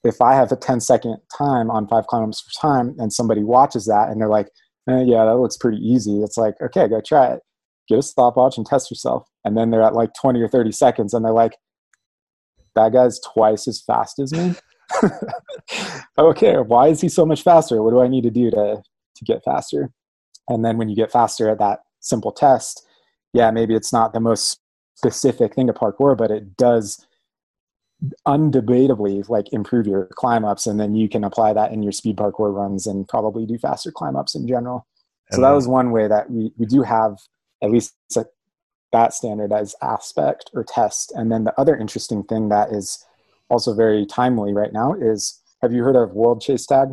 [0.04, 3.86] If I have a 10 second time on five ups per time, and somebody watches
[3.86, 4.50] that and they're like,
[4.90, 7.42] eh, "Yeah, that looks pretty easy," it's like, "Okay, go try it.
[7.90, 11.14] Get a stopwatch and test yourself." And then they're at like 20 or 30 seconds,
[11.14, 11.58] and they're like,
[12.76, 14.56] "That guy's twice as fast as me."
[16.18, 17.82] okay, why is he so much faster?
[17.84, 18.82] What do I need to do to
[19.16, 19.92] to get faster?
[20.48, 22.86] And then when you get faster at that simple test,
[23.34, 24.60] yeah, maybe it's not the most
[24.96, 27.06] specific thing to parkour, but it does
[28.28, 32.16] undebatably like improve your climb ups and then you can apply that in your speed
[32.16, 34.86] parkour runs and probably do faster climb ups in general.
[35.32, 37.18] So that was one way that we, we do have
[37.62, 38.26] at least a,
[38.94, 41.12] that standardized aspect or test.
[41.16, 43.04] And then the other interesting thing that is
[43.50, 46.90] also very timely right now is have you heard of world chase tag?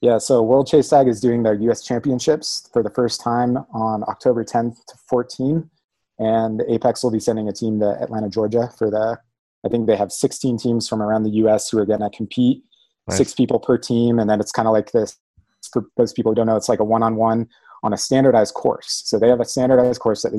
[0.00, 1.82] Yeah, Yeah so World Chase Tag is doing their U.S.
[1.82, 5.70] Championships for the first time on October 10th to 14,
[6.18, 9.18] and Apex will be sending a team to Atlanta, Georgia for the.
[9.64, 11.68] I think they have 16 teams from around the U.S.
[11.68, 12.62] who are going to compete,
[13.08, 13.16] nice.
[13.16, 15.16] six people per team, and then it's kind of like this.
[15.72, 17.48] For those people who don't know, it's like a one-on-one
[17.82, 19.02] on a standardized course.
[19.04, 20.38] So they have a standardized course that they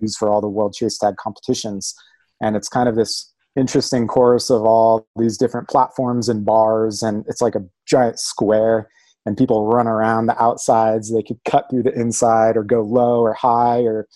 [0.00, 1.94] use for all the World Chase Tag competitions,
[2.40, 7.24] and it's kind of this interesting course of all these different platforms and bars and
[7.26, 8.88] it's like a giant square
[9.26, 13.20] and people run around the outsides they could cut through the inside or go low
[13.20, 14.06] or high or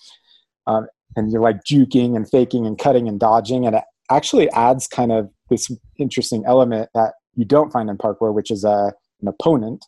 [0.67, 0.87] um,
[1.17, 5.13] and you're like juking and faking and cutting and dodging and it actually adds kind
[5.13, 9.85] of this interesting element that you don't find in parkour which is a, an opponent.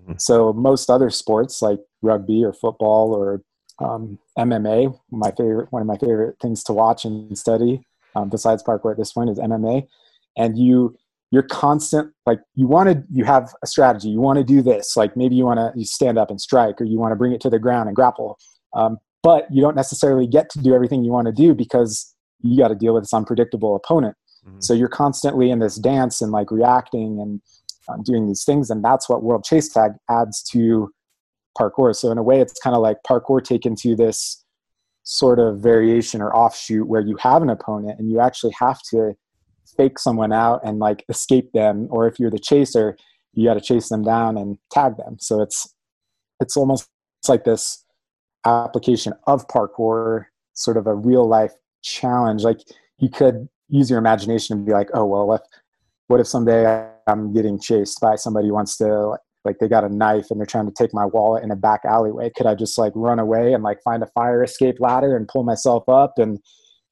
[0.00, 0.14] Mm-hmm.
[0.18, 3.42] so most other sports like rugby or football or
[3.80, 7.82] um, mma my favorite one of my favorite things to watch and study
[8.14, 9.86] um, besides parkour at this point is MMA,
[10.36, 10.96] and you
[11.30, 14.08] you're constant like you want to you have a strategy.
[14.08, 14.96] You want to do this.
[14.96, 17.32] Like maybe you want to you stand up and strike or you want to bring
[17.32, 18.38] it to the ground and grapple.
[18.74, 22.58] Um, but you don't necessarily get to do everything you want to do because you
[22.58, 24.16] got to deal with this unpredictable opponent.
[24.46, 24.60] Mm-hmm.
[24.60, 27.42] so you're constantly in this dance and like reacting and
[27.90, 30.90] um, doing these things and that's what world chase tag adds to
[31.58, 31.94] parkour.
[31.94, 34.42] So in a way it's kind of like parkour taken to this
[35.02, 39.12] sort of variation or offshoot where you have an opponent and you actually have to
[39.76, 42.96] fake someone out and like escape them or if you're the chaser
[43.32, 45.16] you got to chase them down and tag them.
[45.20, 45.74] So it's
[46.40, 46.88] it's almost
[47.20, 47.84] it's like this
[48.44, 51.52] application of parkour sort of a real life
[51.82, 52.42] challenge.
[52.42, 52.60] Like
[52.98, 55.40] you could use your imagination and be like oh well if
[56.08, 59.88] what if someday i'm getting chased by somebody who wants to like they got a
[59.88, 62.30] knife and they're trying to take my wallet in a back alleyway.
[62.36, 65.44] Could i just like run away and like find a fire escape ladder and pull
[65.44, 66.38] myself up and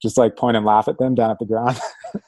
[0.01, 1.79] just like point and laugh at them down at the ground?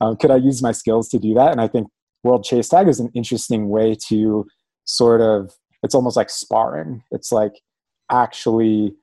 [0.00, 1.52] Um, could i use my skills to do that?
[1.52, 1.88] And i think
[2.24, 4.46] world chase tag is an interesting way to
[4.84, 5.52] sort of
[5.82, 7.02] it's almost like sparring.
[7.10, 7.52] It's like
[8.12, 8.94] actually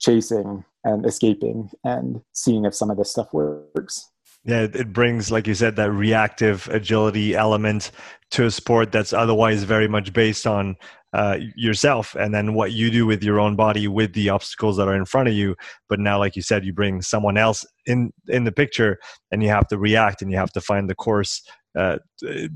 [0.00, 4.10] chasing and escaping and seeing if some of this stuff works
[4.44, 7.92] Yeah, it brings, like you said, that reactive agility element
[8.32, 10.76] to a sport that's otherwise very much based on
[11.12, 14.88] uh, yourself and then what you do with your own body with the obstacles that
[14.88, 15.54] are in front of you.
[15.88, 18.98] But now, like you said, you bring someone else in in the picture,
[19.30, 21.42] and you have to react and you have to find the course
[21.78, 21.98] uh,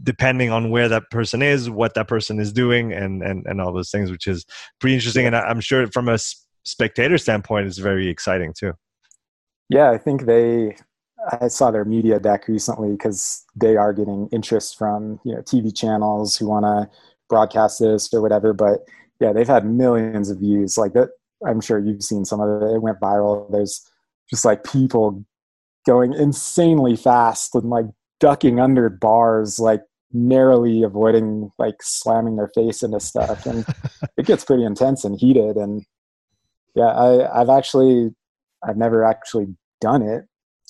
[0.03, 3.73] depending on where that person is, what that person is doing, and and and all
[3.73, 4.45] those things, which is
[4.81, 5.27] pretty interesting.
[5.27, 6.19] And I'm sure from a
[6.65, 8.75] spectator standpoint, it's very exciting too.
[9.69, 10.77] Yeah, I think they
[11.41, 15.75] I saw their media deck recently because they are getting interest from you know TV
[15.75, 16.89] channels who want to
[17.29, 18.53] broadcast this or whatever.
[18.53, 18.81] But
[19.21, 20.77] yeah, they've had millions of views.
[20.77, 21.11] Like that,
[21.47, 22.75] I'm sure you've seen some of it.
[22.75, 23.51] It went viral.
[23.51, 23.89] There's
[24.31, 25.25] just like people
[25.87, 27.87] going insanely fast and like
[28.21, 29.83] ducking under bars, like
[30.13, 33.65] narrowly avoiding like slamming their face into stuff, and
[34.17, 35.57] it gets pretty intense and heated.
[35.57, 35.85] And
[36.75, 38.15] yeah, I, I've actually
[38.67, 39.47] I've never actually
[39.81, 40.25] done it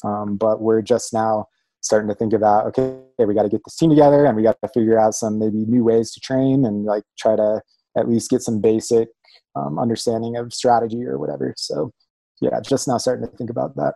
[0.05, 1.47] um, but we're just now
[1.81, 4.57] starting to think about okay, we got to get this team together and we got
[4.63, 7.61] to figure out some maybe new ways to train and like try to
[7.97, 9.09] at least get some basic
[9.55, 11.55] um, understanding of strategy or whatever.
[11.57, 11.93] So
[12.41, 13.95] yeah, just now starting to think about that.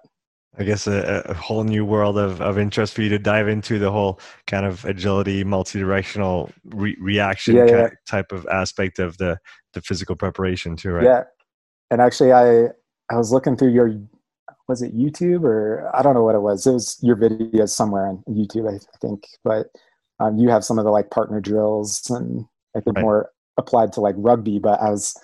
[0.61, 3.79] I guess a, a, whole new world of, of interest for you to dive into
[3.79, 7.89] the whole kind of agility, multi-directional re- reaction yeah, yeah.
[8.07, 9.39] type of aspect of the,
[9.73, 11.05] the physical preparation too, right?
[11.05, 11.23] Yeah.
[11.91, 12.67] And actually I,
[13.11, 13.99] I was looking through your
[14.69, 16.67] was it YouTube or I don't know what it was.
[16.67, 19.27] It was your videos somewhere on YouTube, I think.
[19.43, 19.69] But
[20.21, 22.45] um, you have some of the like partner drills and
[22.77, 23.03] I think right.
[23.03, 24.59] more applied to like rugby.
[24.59, 25.17] But I was,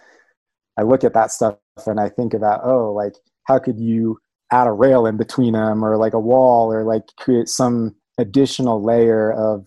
[0.79, 4.19] I look at that stuff and I think about, oh, like how could you
[4.53, 8.83] add a rail in between them or like a wall or like create some additional
[8.83, 9.67] layer of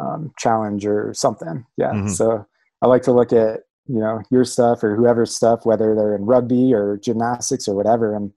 [0.00, 1.64] um, challenge or something.
[1.76, 1.92] Yeah.
[1.92, 2.08] Mm-hmm.
[2.08, 2.46] So
[2.82, 6.26] I like to look at you know your stuff or whoever's stuff, whether they're in
[6.26, 8.32] rugby or gymnastics or whatever, and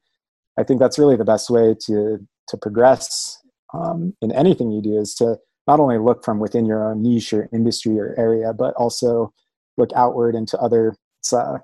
[0.58, 2.20] I think that's really the best way to
[2.50, 3.38] to progress
[3.74, 5.38] um, in anything you do is to
[5.68, 9.32] not only look from within your own niche or industry or area, but also
[9.78, 10.96] look outward into other.
[11.32, 11.58] Uh,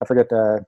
[0.00, 0.64] I forget the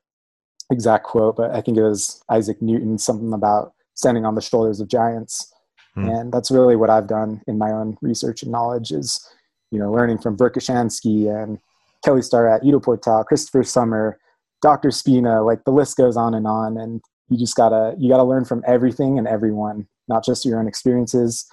[0.71, 4.81] exact quote, but I think it was Isaac Newton, something about standing on the shoulders
[4.81, 5.53] of giants.
[5.95, 6.09] Hmm.
[6.09, 9.29] And that's really what I've done in my own research and knowledge is,
[9.71, 11.59] you know, learning from Brooke Gushansky and
[12.05, 14.19] Kelly Starrett, Ido Portal, Christopher Sommer,
[14.63, 14.91] Dr.
[14.91, 16.79] Spina, like the list goes on and on.
[16.79, 20.67] And you just gotta you gotta learn from everything and everyone not just your own
[20.67, 21.47] experiences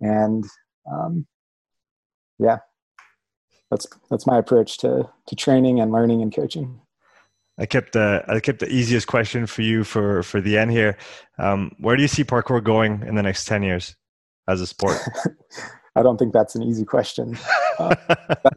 [0.00, 0.44] and
[0.90, 1.26] um,
[2.38, 2.58] yeah
[3.70, 6.80] that's that's my approach to to training and learning and coaching
[7.58, 10.96] I kept the I kept the easiest question for you for for the end here.
[11.38, 13.96] Um, where do you see parkour going in the next ten years
[14.48, 14.96] as a sport?
[15.96, 17.36] I don't think that's an easy question.
[17.78, 18.56] Uh, that,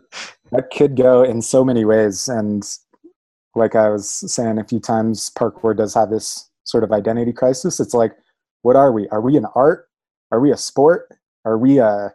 [0.51, 2.63] that, could go in so many ways, and
[3.55, 7.79] like I was saying a few times, parkour does have this sort of identity crisis.
[7.79, 8.13] It's like,
[8.61, 9.07] what are we?
[9.09, 9.89] Are we an art?
[10.31, 11.17] Are we a sport?
[11.43, 12.13] Are we a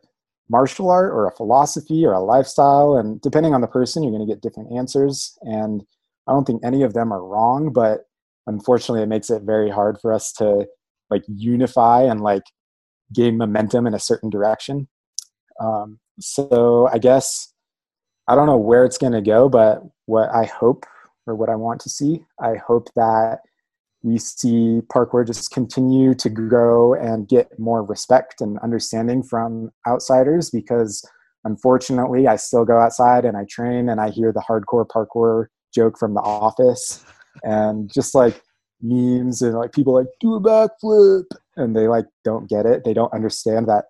[0.48, 2.96] martial art or a philosophy or a lifestyle?
[2.96, 5.36] And depending on the person, you're going to get different answers.
[5.42, 5.84] And
[6.28, 8.00] I don't think any of them are wrong, but
[8.46, 10.66] unfortunately, it makes it very hard for us to
[11.10, 12.42] like unify and like
[13.12, 14.88] gain momentum in a certain direction.
[15.60, 17.52] Um, so I guess
[18.28, 20.84] I don't know where it's going to go, but what I hope
[21.26, 23.40] or what I want to see, I hope that
[24.02, 30.48] we see parkour just continue to grow and get more respect and understanding from outsiders
[30.48, 31.04] because
[31.44, 35.46] unfortunately i still go outside and i train and i hear the hardcore parkour
[35.76, 37.04] joke from the office
[37.44, 38.42] and just like
[38.80, 41.24] memes and like people like do a backflip
[41.56, 43.84] and they like don't get it they don't understand that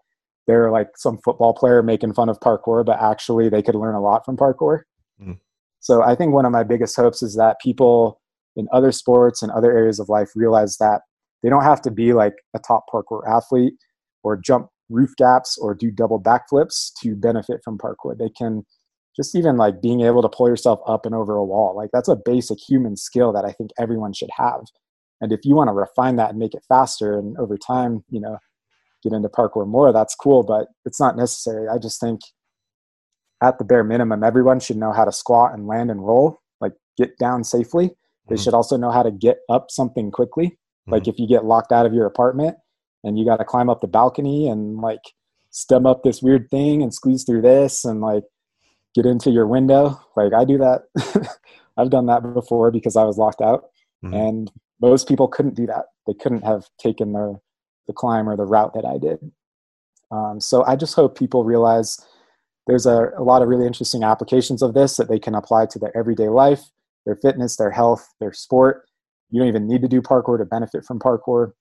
[0.47, 4.01] they're like some football player making fun of parkour but actually they could learn a
[4.01, 4.81] lot from parkour
[5.21, 5.39] mm.
[5.81, 8.21] so i think one of my biggest hopes is that people
[8.57, 11.03] in other sports and other areas of life realize that
[11.43, 13.75] they don't have to be like a top parkour athlete
[14.23, 18.17] or jump roof gaps or do double backflips to benefit from parkour.
[18.19, 18.65] They can
[19.17, 21.75] just even like being able to pull yourself up and over a wall.
[21.77, 24.61] Like that's a basic human skill that I think everyone should have.
[25.21, 28.21] And if you want to refine that and make it faster and over time, you
[28.21, 28.39] know,
[29.03, 31.69] get into parkour more, that's cool, but it's not necessary.
[31.69, 32.21] I just think
[33.43, 36.73] at the bare minimum, everyone should know how to squat and land and roll, like
[36.99, 37.93] get down safely
[38.29, 38.43] they mm-hmm.
[38.43, 40.47] should also know how to get up something quickly.
[40.47, 40.93] Mm-hmm.
[40.93, 42.57] Like if you get locked out of your apartment
[43.05, 45.01] and you got to climb up the balcony and like
[45.51, 48.25] stem up this weird thing and squeeze through this and like
[48.97, 50.01] get into your window.
[50.17, 50.85] Like I do that.
[51.77, 53.67] I've done that before because I was locked out.
[54.03, 54.15] Mm-hmm.
[54.15, 55.85] And most people couldn't do that.
[56.07, 57.39] They couldn't have taken the
[57.87, 59.19] the climb or the route that I did.
[60.11, 62.05] Um, so I just hope people realize
[62.67, 65.79] there's a, a lot of really interesting applications of this that they can apply to
[65.79, 66.63] their everyday life
[67.05, 68.83] their fitness, their health, their sport.
[69.31, 71.53] You don't even need to do parkour to benefit from parkour.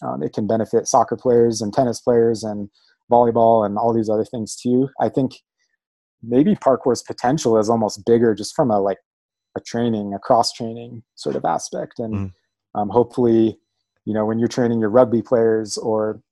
[0.00, 2.70] Um, it can benefit soccer players and tennis players and
[3.10, 4.88] volleyball and all these other things too.
[5.00, 5.32] I think
[6.22, 8.98] maybe parkour's potential is almost bigger just from a like
[9.56, 11.98] a training, a cross training sort of aspect.
[11.98, 12.32] And mm.
[12.74, 13.58] um, hopefully,
[14.04, 16.22] you know, when you're training your rugby players or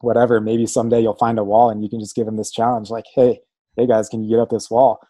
[0.00, 2.90] whatever, maybe someday you'll find a wall and you can just give them this challenge
[2.90, 3.40] like, hey,
[3.76, 5.00] hey guys, can you get up this wall?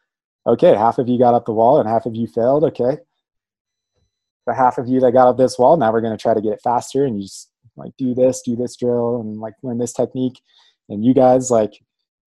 [0.46, 2.64] Okay, half of you got up the wall and half of you failed.
[2.64, 2.98] Okay.
[4.46, 6.40] The half of you that got up this wall, now we're going to try to
[6.40, 9.78] get it faster and you just like do this, do this drill and like learn
[9.78, 10.40] this technique.
[10.88, 11.74] And you guys like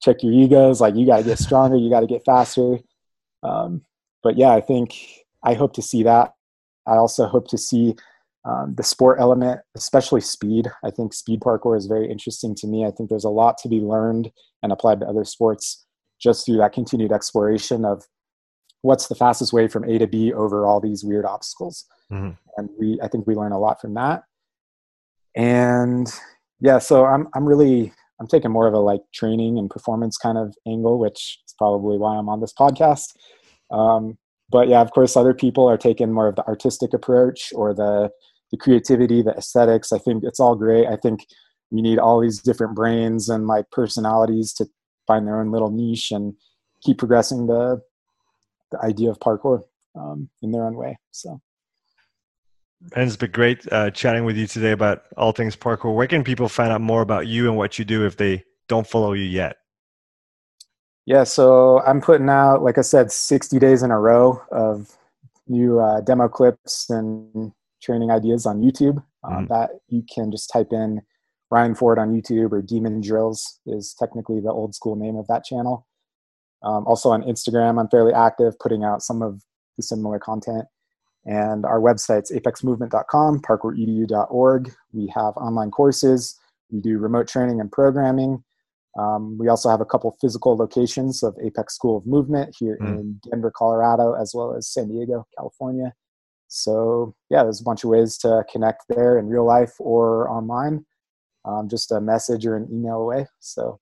[0.04, 2.78] check your egos, like you got to get stronger, you got to get faster.
[3.42, 3.82] Um,
[4.22, 4.96] but yeah, I think
[5.44, 6.34] I hope to see that.
[6.86, 7.96] I also hope to see
[8.46, 10.70] um, the sport element, especially speed.
[10.84, 12.86] I think speed parkour is very interesting to me.
[12.86, 14.32] I think there's a lot to be learned
[14.62, 15.86] and applied to other sports
[16.22, 18.04] just through that continued exploration of
[18.82, 21.86] what's the fastest way from A to B over all these weird obstacles.
[22.12, 22.32] Mm-hmm.
[22.58, 24.24] And we, I think we learn a lot from that.
[25.36, 26.14] And
[26.60, 27.94] yeah, so I'm, I'm really,
[28.24, 31.98] I'm taking more of a like training and performance kind of angle, which is probably
[31.98, 33.16] why I'm on this podcast.
[33.70, 34.18] Um,
[34.50, 38.10] but yeah, of course, other people are taking more of the artistic approach or the
[38.52, 39.92] the creativity, the aesthetics.
[39.92, 40.88] I think it's all great.
[40.88, 41.26] I think
[41.70, 44.68] you need all these different brains and like personalities to
[45.06, 46.34] find their own little niche and
[46.82, 47.82] keep progressing the
[48.72, 49.64] the idea of parkour
[49.96, 50.98] um, in their own way.
[51.12, 51.42] So.
[52.96, 55.96] And it's been great uh, chatting with you today about all things parkour.
[55.96, 58.88] Where can people find out more about you and what you do if they don't
[58.88, 59.58] follow you yet?
[61.06, 64.98] Yeah, so I'm putting out, like I said, 60 days in a row of
[65.48, 67.52] new uh, demo clips and
[67.82, 69.04] training ideas on YouTube.
[69.24, 69.46] Uh, mm-hmm.
[69.48, 71.02] That you can just type in
[71.52, 75.44] Ryan Ford on YouTube or Demon Drills is technically the old school name of that
[75.44, 75.86] channel.
[76.64, 79.42] Um, also on Instagram, I'm fairly active, putting out some of
[79.78, 80.66] the similar content.
[81.26, 84.74] And our website's apexmovement.com, parkouredu.org.
[84.92, 86.38] We have online courses.
[86.70, 88.44] We do remote training and programming.
[88.98, 93.00] Um, we also have a couple physical locations of Apex School of Movement here mm.
[93.00, 95.94] in Denver, Colorado, as well as San Diego, California.
[96.48, 100.86] So, yeah, there's a bunch of ways to connect there in real life or online,
[101.46, 103.26] um, just a message or an email away.
[103.40, 103.80] So,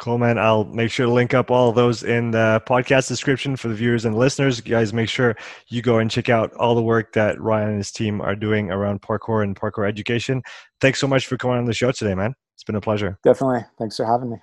[0.00, 0.38] Cool, man.
[0.38, 3.74] I'll make sure to link up all of those in the podcast description for the
[3.74, 4.58] viewers and listeners.
[4.58, 5.36] You guys, make sure
[5.68, 8.70] you go and check out all the work that Ryan and his team are doing
[8.70, 10.42] around parkour and parkour education.
[10.80, 12.34] Thanks so much for coming on the show today, man.
[12.56, 13.18] It's been a pleasure.
[13.22, 13.64] Definitely.
[13.78, 14.36] Thanks for having me.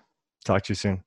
[0.46, 1.04] Talk to you soon.